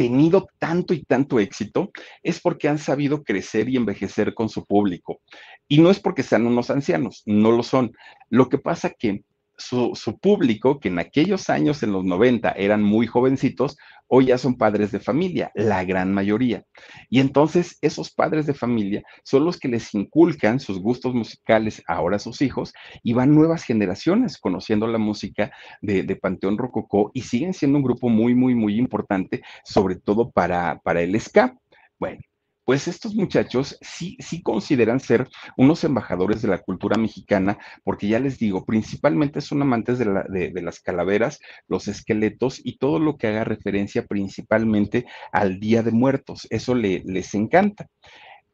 tenido 0.00 0.48
tanto 0.58 0.94
y 0.94 1.04
tanto 1.04 1.38
éxito 1.38 1.90
es 2.22 2.40
porque 2.40 2.70
han 2.70 2.78
sabido 2.78 3.22
crecer 3.22 3.68
y 3.68 3.76
envejecer 3.76 4.32
con 4.32 4.48
su 4.48 4.64
público. 4.64 5.20
Y 5.68 5.82
no 5.82 5.90
es 5.90 6.00
porque 6.00 6.22
sean 6.22 6.46
unos 6.46 6.70
ancianos, 6.70 7.22
no 7.26 7.52
lo 7.52 7.62
son. 7.62 7.92
Lo 8.30 8.48
que 8.48 8.56
pasa 8.56 8.94
que 8.98 9.24
su, 9.60 10.18
público, 10.20 10.80
que 10.80 10.88
en 10.88 10.98
aquellos 10.98 11.50
años, 11.50 11.82
en 11.82 11.92
los 11.92 12.04
90, 12.04 12.52
eran 12.52 12.82
muy 12.82 13.06
jovencitos, 13.06 13.76
hoy 14.08 14.26
ya 14.26 14.38
son 14.38 14.56
padres 14.56 14.90
de 14.90 15.00
familia, 15.00 15.52
la 15.54 15.84
gran 15.84 16.12
mayoría. 16.12 16.64
Y 17.08 17.20
entonces 17.20 17.78
esos 17.80 18.10
padres 18.10 18.46
de 18.46 18.54
familia 18.54 19.02
son 19.22 19.44
los 19.44 19.58
que 19.58 19.68
les 19.68 19.94
inculcan 19.94 20.60
sus 20.60 20.80
gustos 20.80 21.14
musicales 21.14 21.82
ahora 21.86 22.16
a 22.16 22.20
sus 22.20 22.42
hijos 22.42 22.72
y 23.02 23.12
van 23.12 23.34
nuevas 23.34 23.64
generaciones 23.64 24.38
conociendo 24.38 24.86
la 24.86 24.98
música 24.98 25.52
de, 25.80 26.10
Panteón 26.20 26.58
Rococó 26.58 27.10
y 27.14 27.22
siguen 27.22 27.54
siendo 27.54 27.78
un 27.78 27.84
grupo 27.84 28.08
muy, 28.08 28.34
muy, 28.34 28.54
muy 28.54 28.76
importante, 28.76 29.42
sobre 29.64 29.96
todo 29.96 30.30
para, 30.30 30.80
para 30.82 31.00
el 31.02 31.18
ska. 31.20 31.56
Bueno, 31.98 32.20
pues 32.64 32.88
estos 32.88 33.14
muchachos 33.14 33.76
sí, 33.80 34.16
sí 34.20 34.42
consideran 34.42 35.00
ser 35.00 35.28
unos 35.56 35.82
embajadores 35.84 36.42
de 36.42 36.48
la 36.48 36.58
cultura 36.58 36.96
mexicana, 36.96 37.58
porque 37.84 38.08
ya 38.08 38.18
les 38.20 38.38
digo, 38.38 38.64
principalmente 38.64 39.40
son 39.40 39.62
amantes 39.62 39.98
de, 39.98 40.52
las 40.62 40.80
calaveras, 40.80 41.40
los 41.66 41.88
esqueletos 41.88 42.60
y 42.62 42.78
todo 42.78 42.98
lo 42.98 43.16
que 43.16 43.28
haga 43.28 43.44
referencia 43.44 44.06
principalmente 44.06 45.06
al 45.32 45.58
Día 45.58 45.82
de 45.82 45.90
Muertos. 45.90 46.46
Eso 46.50 46.74
les 46.74 47.34
encanta 47.34 47.88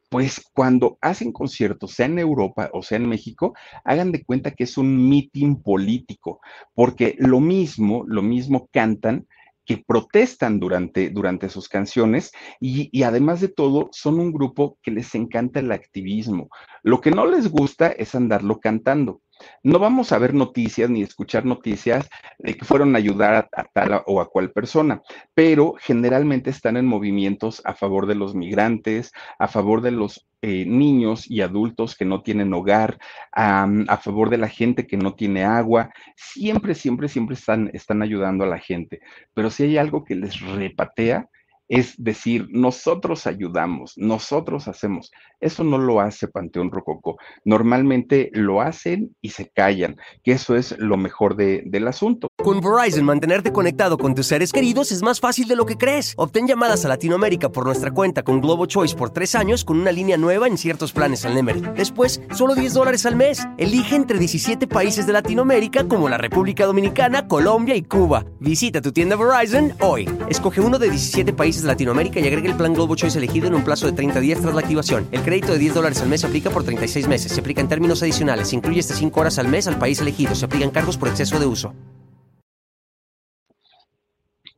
pues 0.09 0.41
cuando 0.53 0.97
hacen 1.01 1.31
conciertos, 1.31 1.91
sea 1.91 2.05
en 2.05 2.19
Europa 2.19 2.69
o 2.73 2.81
sea 2.81 2.97
en 2.97 3.09
México, 3.09 3.53
hagan 3.83 4.11
de 4.11 4.23
cuenta 4.23 4.51
que 4.51 4.63
es 4.63 4.77
un 4.77 5.09
mitin 5.09 5.61
político, 5.61 6.39
porque 6.73 7.15
lo 7.19 7.39
mismo, 7.39 8.03
lo 8.07 8.21
mismo 8.21 8.69
cantan 8.71 9.27
que 9.67 9.83
protestan 9.85 10.59
durante, 10.59 11.09
durante 11.09 11.49
sus 11.49 11.67
canciones 11.67 12.31
y, 12.59 12.89
y, 12.97 13.03
además 13.03 13.41
de 13.41 13.49
todo 13.49 13.89
son 13.91 14.19
un 14.19 14.31
grupo 14.31 14.79
que 14.81 14.91
les 14.91 15.13
encanta 15.13 15.59
el 15.59 15.71
activismo. 15.73 16.49
Lo 16.83 17.01
que 17.01 17.11
no 17.11 17.27
les 17.27 17.49
gusta 17.51 17.89
es 17.89 18.15
andarlo 18.15 18.59
cantando. 18.61 19.21
No 19.63 19.79
vamos 19.79 20.11
a 20.11 20.17
ver 20.17 20.33
noticias 20.33 20.89
ni 20.89 21.01
escuchar 21.01 21.45
noticias 21.45 22.09
de 22.39 22.55
que 22.55 22.65
fueron 22.65 22.95
a 22.95 22.99
ayudar 22.99 23.49
a, 23.51 23.63
tal 23.65 24.03
o 24.05 24.21
a 24.21 24.29
cual 24.29 24.51
persona, 24.51 25.01
pero 25.33 25.75
generalmente 25.79 26.49
están 26.49 26.77
en 26.77 26.85
movimientos 26.85 27.61
a 27.65 27.73
favor 27.73 28.05
de 28.05 28.15
los 28.15 28.35
migrantes, 28.35 29.11
a 29.39 29.47
favor 29.47 29.81
de 29.81 29.91
los 29.91 30.27
eh, 30.41 30.65
niños 30.65 31.29
y 31.29 31.41
adultos 31.41 31.95
que 31.95 32.05
no 32.05 32.21
tienen 32.21 32.53
hogar, 32.53 32.97
a 33.31 33.97
favor 33.97 34.29
de 34.29 34.37
la 34.37 34.47
gente 34.47 34.87
que 34.87 34.97
no 34.97 35.15
tiene 35.15 35.43
agua. 35.43 35.91
Siempre, 36.15 36.75
siempre, 36.75 37.09
siempre 37.09 37.35
están, 37.35 37.69
están 37.73 38.01
ayudando 38.01 38.43
a 38.43 38.47
la 38.47 38.59
gente. 38.59 39.01
Pero 39.33 39.49
si 39.49 39.63
hay 39.63 39.77
algo 39.77 40.03
que 40.03 40.15
les 40.15 40.39
repatea, 40.41 41.27
es 41.67 41.95
decir, 41.97 42.47
nosotros 42.49 43.27
ayudamos, 43.27 43.93
nosotros 43.97 44.67
hacemos. 44.67 45.11
Eso 45.39 45.63
no 45.63 45.77
lo 45.77 45.99
hace 45.99 46.27
Panteón 46.27 46.71
Rococo. 46.71 47.17
Normalmente 47.43 48.29
lo 48.33 48.61
hacen 48.61 49.15
y 49.21 49.29
se 49.29 49.49
callan, 49.49 49.97
que 50.23 50.31
eso 50.31 50.55
es 50.55 50.77
lo 50.77 50.97
mejor 50.97 51.35
del 51.35 51.87
asunto. 51.87 52.27
Con 52.37 52.61
Verizon, 52.61 53.05
mantenerte 53.05 53.51
conectado 53.51 53.97
con 53.97 54.15
tus 54.15 54.27
seres 54.27 54.51
queridos 54.51 54.91
es 54.91 55.01
más 55.03 55.19
fácil 55.19 55.47
de 55.47 55.55
lo 55.55 55.65
que 55.65 55.77
crees. 55.77 56.13
Obtén 56.17 56.47
llamadas 56.47 56.85
a 56.85 56.87
Latinoamérica 56.87 57.49
por 57.49 57.65
nuestra 57.65 57.91
cuenta 57.91 58.23
con 58.23 58.41
Globo 58.41 58.65
Choice 58.65 58.95
por 58.95 59.11
tres 59.11 59.35
años 59.35 59.63
con 59.63 59.79
una 59.79 59.91
línea 59.91 60.17
nueva 60.17 60.47
en 60.47 60.57
ciertos 60.57 60.91
planes 60.93 61.25
al 61.25 61.35
Nemery. 61.35 61.61
Después, 61.75 62.21
solo 62.33 62.55
10 62.55 62.73
dólares 62.73 63.05
al 63.05 63.15
mes. 63.15 63.45
Elige 63.57 63.95
entre 63.95 64.17
17 64.19 64.67
países 64.67 65.05
de 65.05 65.13
Latinoamérica 65.13 65.87
como 65.87 66.09
la 66.09 66.17
República 66.17 66.65
Dominicana, 66.65 67.27
Colombia 67.27 67.75
y 67.75 67.83
Cuba. 67.83 68.25
Visita 68.39 68.81
tu 68.81 68.91
tienda 68.91 69.15
Verizon 69.15 69.73
hoy. 69.81 70.09
Escoge 70.29 70.61
uno 70.61 70.79
de 70.79 70.89
17 70.89 71.33
países 71.33 71.56
de 71.61 71.67
Latinoamérica 71.67 72.19
y 72.19 72.27
agrega 72.27 72.49
el 72.49 72.57
plan 72.57 72.73
Globo 72.73 72.95
Choice 72.95 73.17
elegido 73.17 73.47
en 73.47 73.55
un 73.55 73.63
plazo 73.63 73.85
de 73.85 73.93
30 73.93 74.19
días 74.19 74.41
tras 74.41 74.53
la 74.53 74.61
activación. 74.61 75.07
El 75.11 75.21
crédito 75.21 75.53
de 75.53 75.59
10 75.59 75.73
dólares 75.73 76.01
al 76.01 76.09
mes 76.09 76.21
se 76.21 76.27
aplica 76.27 76.49
por 76.49 76.63
36 76.63 77.07
meses. 77.07 77.31
Se 77.31 77.39
aplica 77.39 77.61
en 77.61 77.67
términos 77.67 78.01
adicionales. 78.03 78.49
Se 78.49 78.55
incluye 78.55 78.79
hasta 78.79 78.93
5 78.93 79.19
horas 79.19 79.39
al 79.39 79.47
mes 79.47 79.67
al 79.67 79.79
país 79.79 79.99
elegido. 80.01 80.35
Se 80.35 80.45
aplican 80.45 80.71
cargos 80.71 80.97
por 80.97 81.07
exceso 81.07 81.39
de 81.39 81.45
uso. 81.45 81.73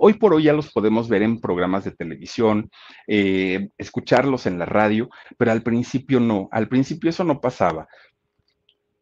Hoy 0.02 0.14
por 0.14 0.34
hoy 0.34 0.44
ya 0.44 0.54
los 0.54 0.72
podemos 0.72 1.10
ver 1.10 1.24
en 1.24 1.42
programas 1.42 1.84
de 1.84 1.92
televisión, 1.92 2.70
eh, 3.06 3.68
escucharlos 3.78 4.46
en 4.46 4.58
la 4.58 4.66
radio, 4.66 5.10
pero 5.38 5.52
al 5.52 5.62
principio 5.62 6.22
no, 6.22 6.48
al 6.54 6.70
principio 6.70 7.10
eso 7.10 7.26
no 7.26 7.42
pasaba. 7.42 7.86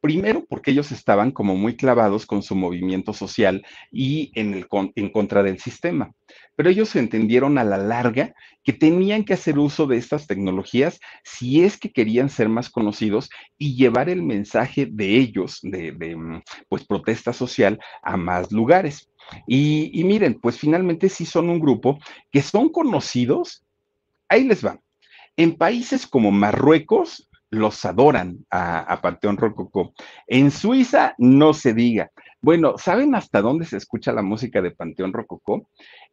Primero 0.02 0.44
porque 0.50 0.72
ellos 0.72 0.92
estaban 0.92 1.30
como 1.32 1.56
muy 1.56 1.76
clavados 1.76 2.26
con 2.26 2.42
su 2.42 2.56
movimiento 2.56 3.14
social 3.14 3.64
y 3.92 4.32
en 4.34 5.10
contra 5.12 5.44
del 5.44 5.60
sistema. 5.60 6.12
Pero 6.58 6.70
ellos 6.70 6.94
entendieron 6.98 7.58
a 7.58 7.64
la 7.64 7.78
larga 7.78 8.34
que 8.64 8.74
tenían 8.74 9.24
que 9.24 9.34
hacer 9.34 9.58
uso 9.58 9.88
de 9.88 9.96
estas 9.96 10.28
tecnologías 10.28 11.00
si 11.24 11.64
es 11.64 11.78
que 11.78 11.94
querían 11.94 12.30
ser 12.30 12.50
más 12.50 12.70
conocidos 12.70 13.30
y 13.58 13.78
llevar 13.78 14.10
el 14.10 14.24
mensaje 14.24 14.88
de 14.92 15.16
ellos, 15.16 15.60
de, 15.62 15.94
mm, 15.94 16.42
pues 16.68 16.86
protesta 16.86 17.32
social, 17.32 17.80
a 18.02 18.18
más 18.18 18.52
lugares. 18.52 19.10
Y, 19.48 19.92
y 19.94 20.04
miren, 20.04 20.40
pues 20.42 20.58
finalmente 20.58 21.08
sí 21.08 21.26
son 21.26 21.50
un 21.50 21.60
grupo 21.60 22.00
que 22.32 22.42
son 22.42 22.68
conocidos. 22.70 23.64
Ahí 24.28 24.44
les 24.44 24.66
va. 24.66 24.82
En 25.38 25.56
países 25.56 26.08
como 26.08 26.32
Marruecos, 26.32 27.28
los 27.50 27.86
adoran 27.86 28.46
a, 28.50 29.00
Panteón 29.02 29.38
Rococó. 29.38 29.94
En 30.28 30.52
Suiza 30.52 31.16
no 31.18 31.54
se 31.54 31.74
diga. 31.74 32.12
Bueno, 32.42 32.78
¿saben 32.78 33.16
hasta 33.16 33.42
dónde 33.42 33.66
se 33.66 33.78
escucha 33.78 34.12
la 34.12 34.22
música 34.22 34.62
de 34.62 34.72
Panteón 34.72 35.14
Rococó? 35.14 35.70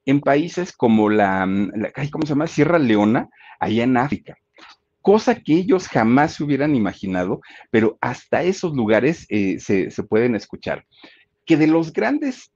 En 0.06 0.20
países 0.20 0.72
como 0.72 1.08
la, 1.10 1.46
¿cómo 2.10 2.26
se 2.26 2.30
llama? 2.30 2.46
Sierra 2.46 2.78
Leona, 2.78 3.28
allá 3.58 3.84
en 3.84 3.96
África. 3.96 4.36
Cosa 5.00 5.34
que 5.34 5.54
ellos 5.54 5.88
jamás 5.88 6.34
se 6.34 6.44
hubieran 6.44 6.74
imaginado, 6.74 7.40
pero 7.70 7.98
hasta 8.00 8.42
esos 8.42 8.74
lugares 8.74 9.26
eh, 9.28 9.58
se, 9.58 9.90
se 9.90 10.02
pueden 10.02 10.34
escuchar. 10.34 10.84
Que 11.44 11.56
de 11.56 11.66
los 11.66 11.92
grandes 11.92 12.50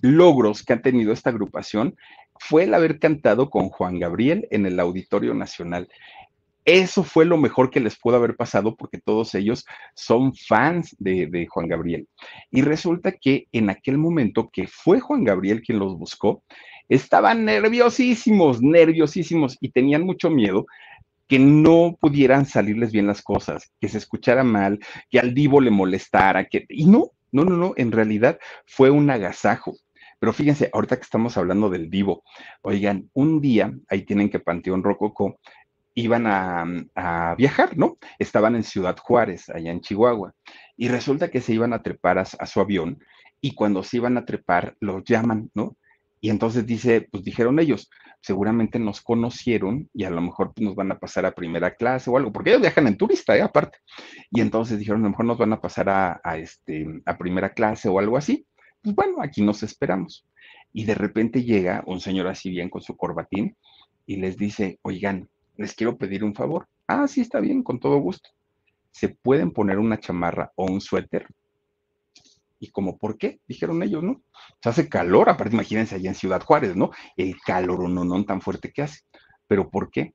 logros 0.00 0.62
que 0.62 0.72
ha 0.72 0.82
tenido 0.82 1.12
esta 1.12 1.30
agrupación 1.30 1.96
fue 2.38 2.64
el 2.64 2.74
haber 2.74 2.98
cantado 2.98 3.50
con 3.50 3.68
Juan 3.68 3.98
Gabriel 3.98 4.48
en 4.50 4.66
el 4.66 4.80
Auditorio 4.80 5.34
Nacional. 5.34 5.88
Eso 6.64 7.02
fue 7.02 7.24
lo 7.24 7.38
mejor 7.38 7.70
que 7.70 7.80
les 7.80 7.98
pudo 7.98 8.16
haber 8.16 8.36
pasado 8.36 8.76
porque 8.76 8.98
todos 8.98 9.34
ellos 9.34 9.66
son 9.94 10.32
fans 10.34 10.94
de, 10.98 11.46
Juan 11.50 11.66
Gabriel. 11.66 12.06
Y 12.50 12.62
resulta 12.62 13.12
que 13.12 13.48
en 13.50 13.68
aquel 13.68 13.98
momento 13.98 14.48
que 14.52 14.68
fue 14.68 15.00
Juan 15.00 15.24
Gabriel 15.24 15.62
quien 15.62 15.80
los 15.80 15.98
buscó, 15.98 16.44
estaban 16.94 17.44
nerviosísimos, 17.44 18.62
nerviosísimos 18.62 19.56
y 19.60 19.70
tenían 19.70 20.02
mucho 20.02 20.30
miedo 20.30 20.66
que 21.28 21.38
no 21.38 21.96
pudieran 21.98 22.44
salirles 22.44 22.92
bien 22.92 23.06
las 23.06 23.22
cosas, 23.22 23.72
que 23.80 23.88
se 23.88 23.98
escuchara 23.98 24.44
mal, 24.44 24.78
que 25.10 25.18
al 25.18 25.32
divo 25.32 25.60
le 25.60 25.70
molestara, 25.70 26.44
que... 26.44 26.66
Y 26.68 26.86
no, 26.86 27.12
no, 27.30 27.44
no, 27.44 27.56
no, 27.56 27.72
en 27.76 27.90
realidad 27.92 28.38
fue 28.66 28.90
un 28.90 29.08
agasajo. 29.08 29.74
Pero 30.18 30.32
fíjense, 30.34 30.68
ahorita 30.72 30.96
que 30.96 31.02
estamos 31.02 31.36
hablando 31.38 31.70
del 31.70 31.88
divo, 31.88 32.22
oigan, 32.60 33.10
un 33.14 33.40
día, 33.40 33.72
ahí 33.88 34.02
tienen 34.02 34.28
que 34.28 34.40
Panteón 34.40 34.84
Rococó, 34.84 35.38
iban 35.94 36.26
a, 36.26 37.34
viajar, 37.36 37.76
¿no? 37.76 37.98
Estaban 38.18 38.54
en 38.54 38.62
Ciudad 38.62 38.96
Juárez, 38.96 39.48
allá 39.48 39.70
en 39.70 39.80
Chihuahua, 39.80 40.34
y 40.76 40.88
resulta 40.88 41.30
que 41.30 41.40
se 41.40 41.54
iban 41.54 41.72
a 41.72 41.82
trepar 41.82 42.18
a, 42.18 42.24
su 42.24 42.60
avión 42.60 42.98
y 43.40 43.54
cuando 43.54 43.82
se 43.82 43.96
iban 43.96 44.16
a 44.16 44.24
trepar 44.24 44.76
los 44.80 45.02
llaman, 45.04 45.50
¿no? 45.54 45.76
Y 46.24 46.30
entonces 46.30 46.64
dice, 46.64 47.08
pues 47.10 47.24
dijeron 47.24 47.58
ellos, 47.58 47.90
seguramente 48.20 48.78
nos 48.78 49.00
conocieron 49.00 49.90
y 49.92 50.04
a 50.04 50.10
lo 50.10 50.20
mejor 50.20 50.54
pues, 50.54 50.64
nos 50.64 50.76
van 50.76 50.92
a 50.92 50.98
pasar 51.00 51.26
a 51.26 51.34
primera 51.34 51.74
clase 51.74 52.10
o 52.10 52.16
algo, 52.16 52.32
porque 52.32 52.50
ellos 52.50 52.62
viajan 52.62 52.86
en 52.86 52.96
turista, 52.96 53.36
¿eh? 53.36 53.42
aparte. 53.42 53.78
Y 54.30 54.40
entonces 54.40 54.78
dijeron, 54.78 55.00
a 55.00 55.04
lo 55.04 55.10
mejor 55.10 55.24
nos 55.26 55.36
van 55.36 55.52
a 55.52 55.60
pasar 55.60 55.88
a, 55.88 56.20
a, 56.22 56.38
este, 56.38 56.86
a 57.06 57.18
primera 57.18 57.52
clase 57.52 57.88
o 57.88 57.98
algo 57.98 58.16
así. 58.16 58.46
Pues 58.80 58.94
bueno, 58.94 59.16
aquí 59.20 59.42
nos 59.42 59.64
esperamos. 59.64 60.24
Y 60.72 60.84
de 60.84 60.94
repente 60.94 61.42
llega 61.42 61.82
un 61.86 61.98
señor 61.98 62.28
así 62.28 62.50
bien 62.50 62.70
con 62.70 62.82
su 62.82 62.96
corbatín 62.96 63.56
y 64.06 64.16
les 64.16 64.36
dice, 64.36 64.78
oigan, 64.82 65.28
les 65.56 65.74
quiero 65.74 65.98
pedir 65.98 66.22
un 66.22 66.36
favor. 66.36 66.68
Ah, 66.86 67.08
sí, 67.08 67.20
está 67.20 67.40
bien, 67.40 67.64
con 67.64 67.80
todo 67.80 67.98
gusto. 67.98 68.30
¿Se 68.92 69.08
pueden 69.08 69.50
poner 69.50 69.80
una 69.80 69.98
chamarra 69.98 70.52
o 70.54 70.66
un 70.66 70.80
suéter? 70.80 71.26
¿Y 72.62 72.70
como 72.70 72.96
por 72.96 73.18
qué? 73.18 73.40
Dijeron 73.48 73.82
ellos, 73.82 74.04
¿no? 74.04 74.22
Se 74.62 74.68
hace 74.68 74.88
calor, 74.88 75.28
aparte 75.28 75.56
imagínense 75.56 75.96
allá 75.96 76.10
en 76.10 76.14
Ciudad 76.14 76.44
Juárez, 76.44 76.76
¿no? 76.76 76.92
El 77.16 77.34
calor 77.40 77.90
no, 77.90 78.04
no 78.04 78.24
tan 78.24 78.40
fuerte 78.40 78.72
que 78.72 78.82
hace. 78.82 79.00
¿Pero 79.48 79.68
por 79.68 79.90
qué? 79.90 80.14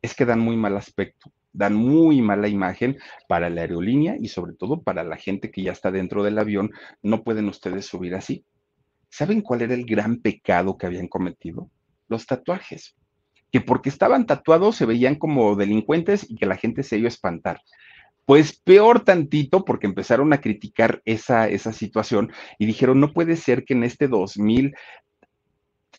Es 0.00 0.14
que 0.14 0.24
dan 0.24 0.38
muy 0.38 0.56
mal 0.56 0.76
aspecto, 0.76 1.32
dan 1.52 1.74
muy 1.74 2.22
mala 2.22 2.46
imagen 2.46 2.96
para 3.26 3.50
la 3.50 3.62
aerolínea 3.62 4.14
y 4.20 4.28
sobre 4.28 4.52
todo 4.52 4.82
para 4.82 5.02
la 5.02 5.16
gente 5.16 5.50
que 5.50 5.64
ya 5.64 5.72
está 5.72 5.90
dentro 5.90 6.22
del 6.22 6.38
avión. 6.38 6.70
No 7.02 7.24
pueden 7.24 7.48
ustedes 7.48 7.86
subir 7.86 8.14
así. 8.14 8.44
¿Saben 9.08 9.40
cuál 9.40 9.62
era 9.62 9.74
el 9.74 9.84
gran 9.84 10.20
pecado 10.20 10.78
que 10.78 10.86
habían 10.86 11.08
cometido? 11.08 11.72
Los 12.06 12.24
tatuajes 12.24 12.94
que 13.50 13.60
porque 13.60 13.88
estaban 13.88 14.26
tatuados 14.26 14.76
se 14.76 14.86
veían 14.86 15.16
como 15.16 15.56
delincuentes 15.56 16.24
y 16.30 16.36
que 16.36 16.46
la 16.46 16.56
gente 16.56 16.84
se 16.84 16.98
iba 16.98 17.06
a 17.06 17.08
espantar. 17.08 17.60
Pues 18.24 18.60
peor 18.60 19.04
tantito 19.04 19.64
porque 19.64 19.86
empezaron 19.86 20.32
a 20.32 20.40
criticar 20.40 21.02
esa, 21.04 21.48
esa 21.48 21.72
situación 21.72 22.32
y 22.58 22.66
dijeron, 22.66 23.00
no 23.00 23.12
puede 23.12 23.36
ser 23.36 23.64
que 23.64 23.74
en 23.74 23.84
este 23.84 24.08
2000 24.08 24.74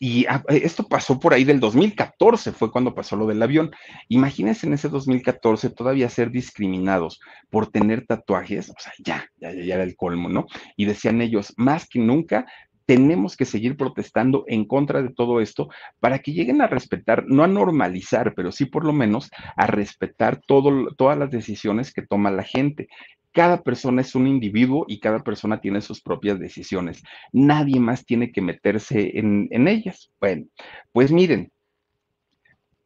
y 0.00 0.26
ah, 0.26 0.42
esto 0.48 0.88
pasó 0.88 1.20
por 1.20 1.32
ahí 1.32 1.44
del 1.44 1.60
2014, 1.60 2.50
fue 2.50 2.72
cuando 2.72 2.92
pasó 2.92 3.14
lo 3.14 3.26
del 3.26 3.40
avión. 3.40 3.70
Imagínense 4.08 4.66
en 4.66 4.72
ese 4.72 4.88
2014 4.88 5.70
todavía 5.70 6.08
ser 6.08 6.32
discriminados 6.32 7.20
por 7.50 7.68
tener 7.68 8.04
tatuajes, 8.06 8.70
o 8.70 8.74
sea, 8.78 8.92
ya, 8.98 9.28
ya, 9.36 9.52
ya 9.52 9.74
era 9.74 9.84
el 9.84 9.94
colmo, 9.94 10.28
¿no? 10.28 10.46
Y 10.76 10.86
decían 10.86 11.20
ellos, 11.20 11.52
más 11.56 11.86
que 11.86 12.00
nunca 12.00 12.46
tenemos 12.86 13.36
que 13.36 13.44
seguir 13.44 13.76
protestando 13.76 14.44
en 14.46 14.64
contra 14.64 15.02
de 15.02 15.10
todo 15.10 15.40
esto 15.40 15.68
para 16.00 16.18
que 16.18 16.32
lleguen 16.32 16.60
a 16.60 16.66
respetar, 16.66 17.24
no 17.26 17.44
a 17.44 17.48
normalizar, 17.48 18.34
pero 18.34 18.52
sí 18.52 18.66
por 18.66 18.84
lo 18.84 18.92
menos 18.92 19.30
a 19.56 19.66
respetar 19.66 20.40
todas 20.46 21.18
las 21.18 21.30
decisiones 21.30 21.92
que 21.92 22.02
toma 22.02 22.30
la 22.30 22.42
gente. 22.42 22.88
Cada 23.32 23.62
persona 23.62 24.02
es 24.02 24.14
un 24.14 24.26
individuo 24.26 24.84
y 24.88 25.00
cada 25.00 25.20
persona 25.20 25.60
tiene 25.60 25.80
sus 25.80 26.02
propias 26.02 26.38
decisiones. 26.38 27.02
Nadie 27.32 27.80
más 27.80 28.04
tiene 28.04 28.30
que 28.30 28.42
meterse 28.42 29.18
en, 29.18 29.48
en 29.50 29.68
ellas. 29.68 30.10
Bueno, 30.20 30.46
pues 30.92 31.10
miren, 31.10 31.50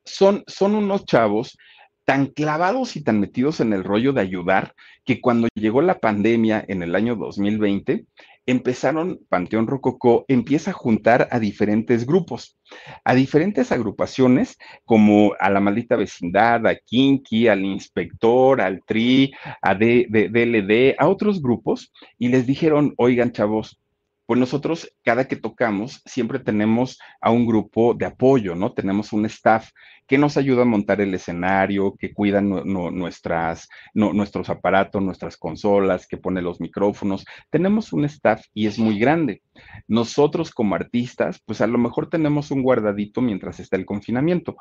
son, 0.05 0.45
son 0.47 0.77
unos 0.77 1.05
chavos 1.05 1.59
tan 2.05 2.27
clavados 2.27 2.95
y 2.95 3.03
tan 3.03 3.19
metidos 3.19 3.59
en 3.59 3.73
el 3.73 3.83
rollo 3.83 4.13
de 4.13 4.21
ayudar 4.21 4.75
que 5.05 5.21
cuando 5.21 5.49
llegó 5.55 5.83
la 5.83 5.99
pandemia 5.99 6.65
en 6.69 6.85
el 6.85 6.95
año 6.95 7.17
2020, 7.17 8.07
empezaron, 8.47 9.21
Panteón 9.29 9.67
Rococó 9.67 10.25
empieza 10.29 10.71
a 10.71 10.75
juntar 10.75 11.29
a 11.31 11.41
diferentes 11.41 12.07
grupos, 12.07 12.59
a 13.05 13.15
diferentes 13.15 13.73
agrupaciones, 13.73 14.57
como 14.85 15.35
a 15.39 15.51
la 15.51 15.61
maldita 15.61 15.97
vecindad, 15.97 16.67
a 16.67 16.77
Kinky, 16.77 17.49
al 17.49 17.65
inspector, 17.65 18.61
al 18.61 18.83
TRI, 18.85 19.35
a 19.61 19.75
DLD, 19.75 20.95
a 20.99 21.09
otros 21.09 21.43
grupos, 21.43 21.93
y 22.19 22.29
les 22.29 22.47
dijeron, 22.47 22.95
oigan 22.97 23.33
chavos, 23.33 23.81
pues 24.27 24.41
nosotros 24.41 24.93
cada 25.05 25.29
que 25.29 25.37
tocamos 25.37 26.03
siempre 26.05 26.41
tenemos 26.41 26.99
a 27.21 27.31
un 27.31 27.47
grupo 27.47 27.95
de 27.95 28.07
apoyo, 28.07 28.57
¿no? 28.57 28.73
Tenemos 28.73 29.13
un 29.13 29.25
staff 29.27 29.71
que 30.07 30.19
nos 30.19 30.37
ayuda 30.37 30.63
a 30.63 30.67
montar 30.67 31.01
el 31.01 31.15
escenario, 31.15 31.97
que 31.97 32.13
cuida 32.13 32.41
nuestras, 32.41 33.69
nuestros 33.95 34.51
aparatos, 34.51 35.03
nuestras 35.03 35.37
consolas, 35.37 36.07
que 36.07 36.17
pone 36.17 36.43
los 36.43 36.61
micrófonos. 36.61 37.25
Tenemos 37.51 37.93
un 37.93 38.05
staff 38.05 38.45
y 38.53 38.67
es 38.67 38.79
muy 38.79 38.99
grande. 38.99 39.43
Nosotros 39.89 40.51
como 40.51 40.75
artistas, 40.75 41.41
pues 41.45 41.61
a 41.61 41.67
lo 41.67 41.79
mejor 41.79 42.09
tenemos 42.09 42.51
un 42.51 42.63
guardadito 42.63 43.21
mientras 43.21 43.61
está 43.61 43.77
el 43.77 43.87
confinamiento, 43.87 44.57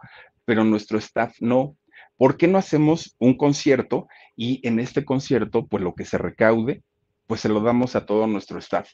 pero 0.46 0.64
nuestro 0.64 0.98
staff 0.98 1.36
no. 1.40 1.76
¿Por 2.18 2.38
qué 2.38 2.48
no 2.48 2.58
hacemos 2.58 3.16
un 3.20 3.36
concierto 3.36 4.08
y 4.36 4.66
en 4.68 4.80
este 4.80 5.04
concierto, 5.06 5.68
pues 5.68 5.84
lo 5.84 5.96
que 5.96 6.06
se 6.06 6.18
recaude, 6.18 6.82
pues 7.28 7.42
se 7.42 7.50
lo 7.50 7.60
damos 7.62 7.96
a 7.96 8.06
todo 8.06 8.26
nuestro 8.26 8.58
staff? 8.60 8.90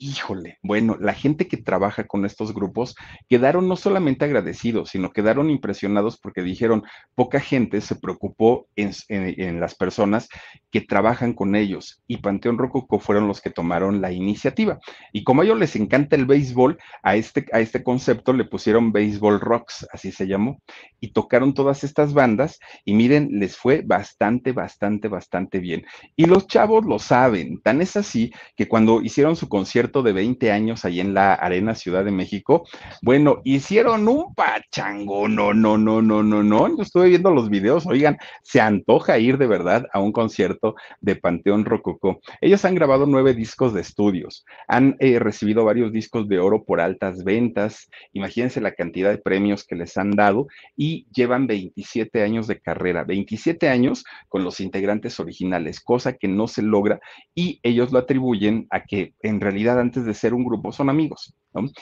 Híjole, 0.00 0.58
bueno, 0.62 0.96
la 0.98 1.12
gente 1.12 1.46
que 1.46 1.58
trabaja 1.58 2.06
con 2.06 2.24
estos 2.24 2.54
grupos 2.54 2.96
quedaron 3.28 3.68
no 3.68 3.76
solamente 3.76 4.24
agradecidos, 4.24 4.88
sino 4.88 5.12
quedaron 5.12 5.50
impresionados 5.50 6.18
porque 6.18 6.42
dijeron, 6.42 6.82
poca 7.14 7.38
gente 7.38 7.82
se 7.82 7.96
preocupó 7.96 8.66
en, 8.76 9.60
las 9.60 9.74
personas 9.74 10.28
que 10.70 10.80
trabajan 10.80 11.34
con 11.34 11.54
ellos 11.54 12.02
y 12.06 12.16
Panteón 12.16 12.56
Rococo 12.56 12.98
fueron 12.98 13.28
los 13.28 13.42
que 13.42 13.50
tomaron 13.50 14.00
la 14.00 14.10
iniciativa. 14.10 14.78
Y 15.12 15.22
como 15.22 15.42
a 15.42 15.44
ellos 15.44 15.58
les 15.58 15.76
encanta 15.76 16.16
el 16.16 16.24
béisbol, 16.24 16.78
a 17.02 17.16
este, 17.16 17.44
a 17.52 17.60
este 17.60 17.84
concepto 17.84 18.32
le 18.32 18.46
pusieron 18.46 18.92
Béisbol 18.92 19.38
Rocks, 19.38 19.86
así 19.92 20.12
se 20.12 20.26
llamó, 20.26 20.62
y 20.98 21.12
tocaron 21.12 21.52
todas 21.52 21.84
estas 21.84 22.14
bandas 22.14 22.58
y 22.86 22.94
miren, 22.94 23.28
les 23.32 23.54
fue 23.54 23.82
bastante, 23.84 24.52
bastante, 24.52 25.08
bastante 25.08 25.58
bien. 25.58 25.84
Y 26.16 26.24
los 26.24 26.46
chavos 26.46 26.86
lo 26.86 26.98
saben, 26.98 27.60
tan 27.60 27.82
es 27.82 27.98
así 27.98 28.32
que 28.56 28.66
cuando 28.66 29.02
hicieron 29.02 29.36
su 29.36 29.48
concierto, 29.50 29.89
de 29.90 30.12
20 30.12 30.52
años 30.52 30.84
ahí 30.84 31.00
en 31.00 31.14
la 31.14 31.34
Arena 31.34 31.74
Ciudad 31.74 32.04
de 32.04 32.12
México. 32.12 32.66
Bueno, 33.02 33.40
hicieron 33.44 34.06
un 34.06 34.34
pachango, 34.34 35.26
no, 35.26 35.52
no, 35.52 35.76
no, 35.76 36.00
no, 36.00 36.22
no, 36.22 36.42
no. 36.42 36.76
Yo 36.76 36.82
estuve 36.82 37.08
viendo 37.08 37.32
los 37.32 37.50
videos, 37.50 37.86
oigan, 37.86 38.16
se 38.42 38.60
antoja 38.60 39.18
ir 39.18 39.36
de 39.36 39.48
verdad 39.48 39.86
a 39.92 40.00
un 40.00 40.12
concierto 40.12 40.76
de 41.00 41.16
Panteón 41.16 41.64
Rococó. 41.64 42.20
Ellos 42.40 42.64
han 42.64 42.76
grabado 42.76 43.06
nueve 43.06 43.34
discos 43.34 43.74
de 43.74 43.80
estudios, 43.80 44.44
han 44.68 44.96
eh, 45.00 45.18
recibido 45.18 45.64
varios 45.64 45.92
discos 45.92 46.28
de 46.28 46.38
oro 46.38 46.64
por 46.64 46.80
altas 46.80 47.24
ventas. 47.24 47.90
Imagínense 48.12 48.60
la 48.60 48.74
cantidad 48.74 49.10
de 49.10 49.18
premios 49.18 49.66
que 49.66 49.74
les 49.74 49.96
han 49.96 50.12
dado 50.12 50.46
y 50.76 51.06
llevan 51.12 51.48
27 51.48 52.22
años 52.22 52.46
de 52.46 52.60
carrera, 52.60 53.02
27 53.02 53.68
años 53.68 54.04
con 54.28 54.44
los 54.44 54.60
integrantes 54.60 55.18
originales, 55.18 55.80
cosa 55.80 56.12
que 56.12 56.28
no 56.28 56.46
se 56.46 56.62
logra 56.62 57.00
y 57.34 57.58
ellos 57.62 57.92
lo 57.92 57.98
atribuyen 57.98 58.66
a 58.70 58.84
que 58.84 59.14
en 59.22 59.40
realidad 59.40 59.79
antes 59.80 60.04
de 60.04 60.14
ser 60.14 60.34
un 60.34 60.44
grupo 60.44 60.72
son 60.72 60.90
amigos. 60.90 61.34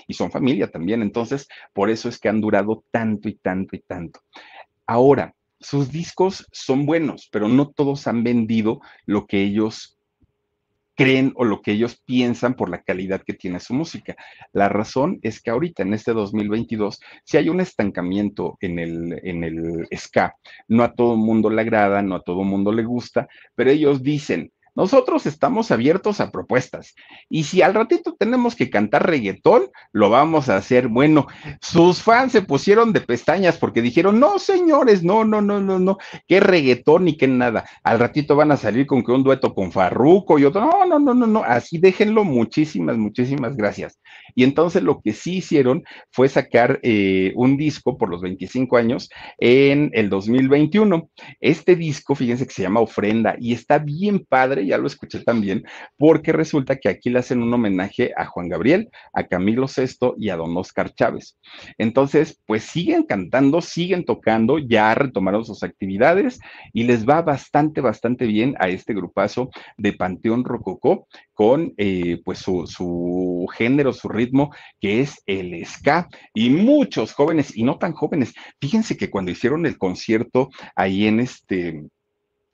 Y 0.07 0.15
son 0.15 0.31
familia 0.31 0.71
también, 0.71 1.03
entonces 1.03 1.49
por 1.73 1.91
eso 1.91 2.09
es 2.09 2.19
que 2.19 2.29
han 2.29 2.41
durado 2.41 2.85
tanto 2.91 3.29
y 3.29 3.35
tanto 3.35 3.77
y 3.77 3.81
tanto. 3.81 4.21
Ahora, 4.87 5.35
sus 5.61 5.91
discos 5.91 6.47
son 6.53 6.87
buenos, 6.87 7.29
pero 7.31 7.49
no 7.49 7.69
todos 7.69 8.07
han 8.07 8.23
vendido 8.23 8.81
lo 9.07 9.27
que 9.27 9.43
ellos 9.43 9.99
creen 10.99 11.33
o 11.37 11.45
lo 11.45 11.63
que 11.63 11.71
ellos 11.71 12.03
piensan 12.05 12.55
por 12.55 12.69
la 12.69 12.83
calidad 12.83 13.23
que 13.23 13.33
tiene 13.33 13.61
su 13.61 13.73
música. 13.73 14.17
La 14.53 14.69
razón 14.69 15.21
es 15.23 15.41
que 15.41 15.51
ahorita, 15.51 15.85
en 15.85 15.95
este 15.95 16.13
2022, 16.13 16.99
si 17.25 17.37
hay 17.37 17.49
un 17.49 17.61
estancamiento 17.61 18.59
en 18.61 18.81
el, 18.81 19.21
en 19.23 19.45
el 19.45 19.87
ska, 19.97 20.35
no 20.67 20.83
a 20.83 20.93
todo 20.93 21.13
el 21.13 21.21
mundo 21.21 21.51
le 21.51 21.63
agrada, 21.63 22.03
no 22.03 22.17
a 22.17 22.23
todo 22.23 22.43
el 22.43 22.49
mundo 22.49 22.73
le 22.73 22.83
gusta, 22.83 23.29
pero 23.55 23.71
ellos 23.71 24.03
dicen, 24.03 24.51
nosotros 24.79 25.27
estamos 25.27 25.73
abiertos 25.73 26.21
a 26.21 26.31
propuestas. 26.31 26.95
Y 27.29 27.43
si 27.43 27.63
al 27.63 27.75
ratito 27.75 28.15
tenemos 28.17 28.55
que 28.55 28.71
cantar 28.71 29.11
reggaetón, 29.11 29.65
lo 29.91 30.09
vamos 30.09 30.49
a 30.49 30.57
hacer. 30.57 30.87
Bueno, 30.87 31.27
sus 31.61 32.01
fans 32.01 32.31
se 32.31 32.43
pusieron 32.43 32.93
de 32.93 33.01
pestañas 33.01 33.59
porque 33.59 33.83
dijeron, 33.83 34.21
no, 34.21 34.39
señores, 34.39 35.03
no, 35.03 35.25
no, 35.25 35.43
no, 35.43 35.59
no, 35.59 35.81
no, 35.81 35.99
qué 36.29 36.39
reggaetón 36.39 37.07
ni 37.07 37.17
qué 37.17 37.27
nada. 37.27 37.65
Al 37.83 37.99
ratito 37.99 38.37
van 38.37 38.53
a 38.53 38.57
salir 38.57 38.87
con 38.87 39.03
que 39.03 39.11
un 39.11 39.25
dueto 39.25 39.53
con 39.53 39.73
Farruco 39.73 40.39
y 40.39 40.45
otro. 40.45 40.61
No, 40.61 40.87
no, 40.87 41.01
no, 41.01 41.13
no, 41.13 41.27
no. 41.27 41.43
Así 41.43 41.79
déjenlo. 41.79 42.23
Muchísimas, 42.23 42.97
muchísimas 42.97 43.57
gracias. 43.57 43.99
Y 44.37 44.45
entonces 44.45 44.85
lo 44.85 45.01
que 45.01 45.13
sí 45.13 45.39
hicieron 45.39 45.83
fue 46.13 46.29
sacar 46.29 46.79
eh, 46.85 47.33
un 47.35 47.57
disco 47.57 47.99
por 47.99 48.11
los 48.11 48.21
25 48.21 48.77
años 48.77 49.11
en 49.39 49.91
el 49.93 50.09
2021. 50.09 51.11
Este 51.41 51.75
disco, 51.75 52.15
fíjense 52.15 52.47
que 52.47 52.55
se 52.55 52.63
llama 52.63 52.79
Ofrenda 52.79 53.35
y 53.41 53.55
está 53.55 53.81
bien 53.81 54.25
padre 54.25 54.68
ya 54.69 54.79
lo 54.79 54.87
escuché 54.87 55.21
también, 55.21 55.65
porque 55.97 56.33
resulta 56.33 56.77
que 56.77 56.89
aquí 56.89 57.11
le 57.11 57.19
hacen 57.19 57.43
un 57.43 57.53
homenaje 57.53 58.13
a 58.17 58.27
Juan 58.27 58.49
Gabriel, 58.49 58.89
a 59.13 59.25
Camilo 59.25 59.67
VI 59.67 60.15
y 60.19 60.31
a 60.31 60.37
don 60.37 60.57
Oscar 60.57 60.95
Chávez. 60.95 61.39
Entonces, 61.79 62.41
pues 62.47 62.65
siguen 62.65 63.05
cantando, 63.05 63.61
siguen 63.61 64.05
tocando, 64.05 64.59
ya 64.59 64.95
retomaron 64.95 65.45
sus 65.45 65.63
actividades 65.63 66.41
y 66.73 66.85
les 66.85 67.07
va 67.07 67.23
bastante, 67.23 67.81
bastante 67.81 68.27
bien 68.27 68.55
a 68.59 68.69
este 68.69 68.95
grupazo 68.95 69.51
de 69.77 69.93
Panteón 69.93 70.45
Rococó 70.45 71.07
con 71.35 71.73
eh, 71.77 72.21
pues 72.25 72.39
su, 72.39 72.67
su 72.67 73.47
género, 73.57 73.93
su 73.93 74.09
ritmo, 74.09 74.51
que 74.81 75.01
es 75.01 75.23
el 75.27 75.65
ska. 75.65 76.09
Y 76.35 76.51
muchos 76.51 77.13
jóvenes, 77.13 77.57
y 77.57 77.63
no 77.63 77.79
tan 77.79 77.93
jóvenes, 77.93 78.35
fíjense 78.61 78.97
que 78.97 79.11
cuando 79.11 79.31
hicieron 79.31 79.65
el 79.67 79.79
concierto 79.79 80.51
ahí 80.75 81.07
en 81.07 81.21
este 81.21 81.85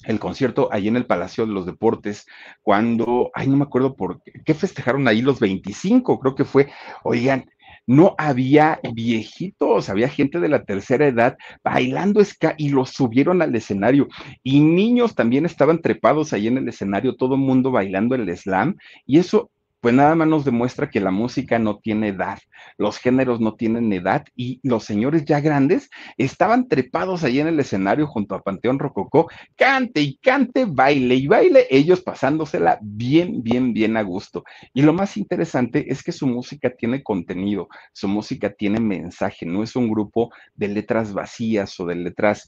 el 0.07 0.19
concierto 0.19 0.69
ahí 0.73 0.89
en 0.89 0.97
el 0.97 1.07
Palacio 1.07 1.47
de 1.47 1.53
los 1.53 1.67
Deportes, 1.67 2.27
cuando, 2.63 3.31
ay, 3.35 3.49
no 3.49 3.57
me 3.57 3.65
acuerdo 3.65 3.97
por 3.97 4.23
qué 4.23 4.55
festejaron 4.55 5.09
ahí 5.09 5.23
los 5.23 5.41
25, 5.41 6.21
creo 6.21 6.35
que 6.35 6.45
fue, 6.45 6.71
oigan, 7.03 7.47
no 7.87 8.15
había 8.17 8.81
viejitos, 8.95 9.89
había 9.89 10.09
gente 10.09 10.41
de 10.41 10.49
la 10.49 10.65
tercera 10.65 11.07
edad 11.07 11.37
bailando 11.63 12.25
ska 12.25 12.55
y 12.57 12.71
los 12.71 12.91
subieron 12.91 13.43
al 13.43 13.55
escenario. 13.55 14.09
Y 14.43 14.61
niños 14.61 15.15
también 15.15 15.45
estaban 15.45 15.81
trepados 15.81 16.33
ahí 16.33 16.47
en 16.47 16.59
el 16.59 16.69
escenario, 16.69 17.17
todo 17.17 17.37
mundo 17.37 17.71
bailando 17.71 18.15
el 18.15 18.35
slam. 18.37 18.77
Y 19.07 19.19
eso 19.19 19.51
pues 19.85 19.95
nada 19.95 20.15
más 20.15 20.27
nos 20.27 20.47
demuestra 20.47 20.89
que 20.89 20.99
la 20.99 21.11
música 21.11 21.59
no 21.59 21.77
tiene 21.79 22.09
edad, 22.09 22.39
los 22.79 22.97
géneros 22.97 23.39
no 23.39 23.55
tienen 23.55 23.93
edad 23.93 24.25
y 24.35 24.59
los 24.63 24.85
señores 24.85 25.27
ya 25.27 25.41
grandes 25.41 25.91
estaban 26.17 26.69
trepados 26.69 27.23
ahí 27.23 27.39
en 27.39 27.49
el 27.49 27.61
escenario 27.61 28.07
junto 28.07 28.35
a 28.35 28.41
Panteón 28.41 28.79
Rococó, 28.79 29.29
cante 29.57 30.01
y 30.01 30.17
cante, 30.17 30.65
baile 30.65 31.17
y 31.17 31.27
baile, 31.27 31.67
ellos 31.69 32.01
pasándosela 32.01 32.79
bien, 32.81 33.43
bien, 33.43 33.75
bien 33.75 33.99
a 33.99 34.03
gusto. 34.03 34.43
Y 34.73 34.81
lo 34.81 34.95
más 34.95 35.19
interesante 35.19 35.93
es 35.93 36.03
que 36.03 36.13
su 36.13 36.27
música 36.27 36.71
tiene 36.71 37.03
contenido, 37.03 37.69
su 37.93 38.09
música 38.09 38.55
tiene 38.55 38.81
mensaje, 38.81 39.45
no 39.45 39.63
es 39.63 39.77
un 39.77 39.91
grupo 39.91 40.33
de 40.55 40.69
letras 40.69 41.13
vacías 41.13 41.79
o 41.79 41.85
de 41.85 41.97
letras 41.97 42.47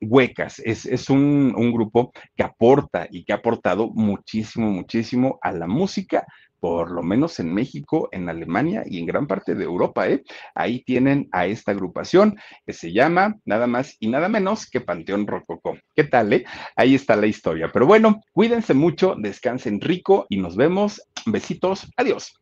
huecas. 0.00 0.58
Es, 0.60 0.86
es 0.86 1.10
un, 1.10 1.52
un, 1.54 1.70
grupo 1.70 2.12
que 2.34 2.42
aporta 2.42 3.06
y 3.10 3.24
que 3.24 3.34
ha 3.34 3.36
aportado 3.36 3.90
muchísimo, 3.90 4.70
muchísimo 4.70 5.38
a 5.42 5.52
la 5.52 5.66
música 5.66 6.26
por 6.62 6.92
lo 6.92 7.02
menos 7.02 7.40
en 7.40 7.52
México, 7.52 8.08
en 8.12 8.28
Alemania 8.28 8.84
y 8.86 9.00
en 9.00 9.06
gran 9.06 9.26
parte 9.26 9.56
de 9.56 9.64
Europa. 9.64 10.08
¿eh? 10.08 10.22
Ahí 10.54 10.84
tienen 10.84 11.28
a 11.32 11.46
esta 11.46 11.72
agrupación 11.72 12.38
que 12.64 12.72
se 12.72 12.92
llama 12.92 13.34
nada 13.44 13.66
más 13.66 13.96
y 13.98 14.06
nada 14.06 14.28
menos 14.28 14.70
que 14.70 14.80
Panteón 14.80 15.26
Rococó. 15.26 15.76
¿Qué 15.96 16.04
tal? 16.04 16.32
Eh? 16.32 16.44
Ahí 16.76 16.94
está 16.94 17.16
la 17.16 17.26
historia. 17.26 17.68
Pero 17.72 17.84
bueno, 17.84 18.20
cuídense 18.30 18.74
mucho, 18.74 19.16
descansen 19.18 19.80
rico 19.80 20.26
y 20.28 20.36
nos 20.36 20.54
vemos. 20.54 21.02
Besitos. 21.26 21.90
Adiós. 21.96 22.41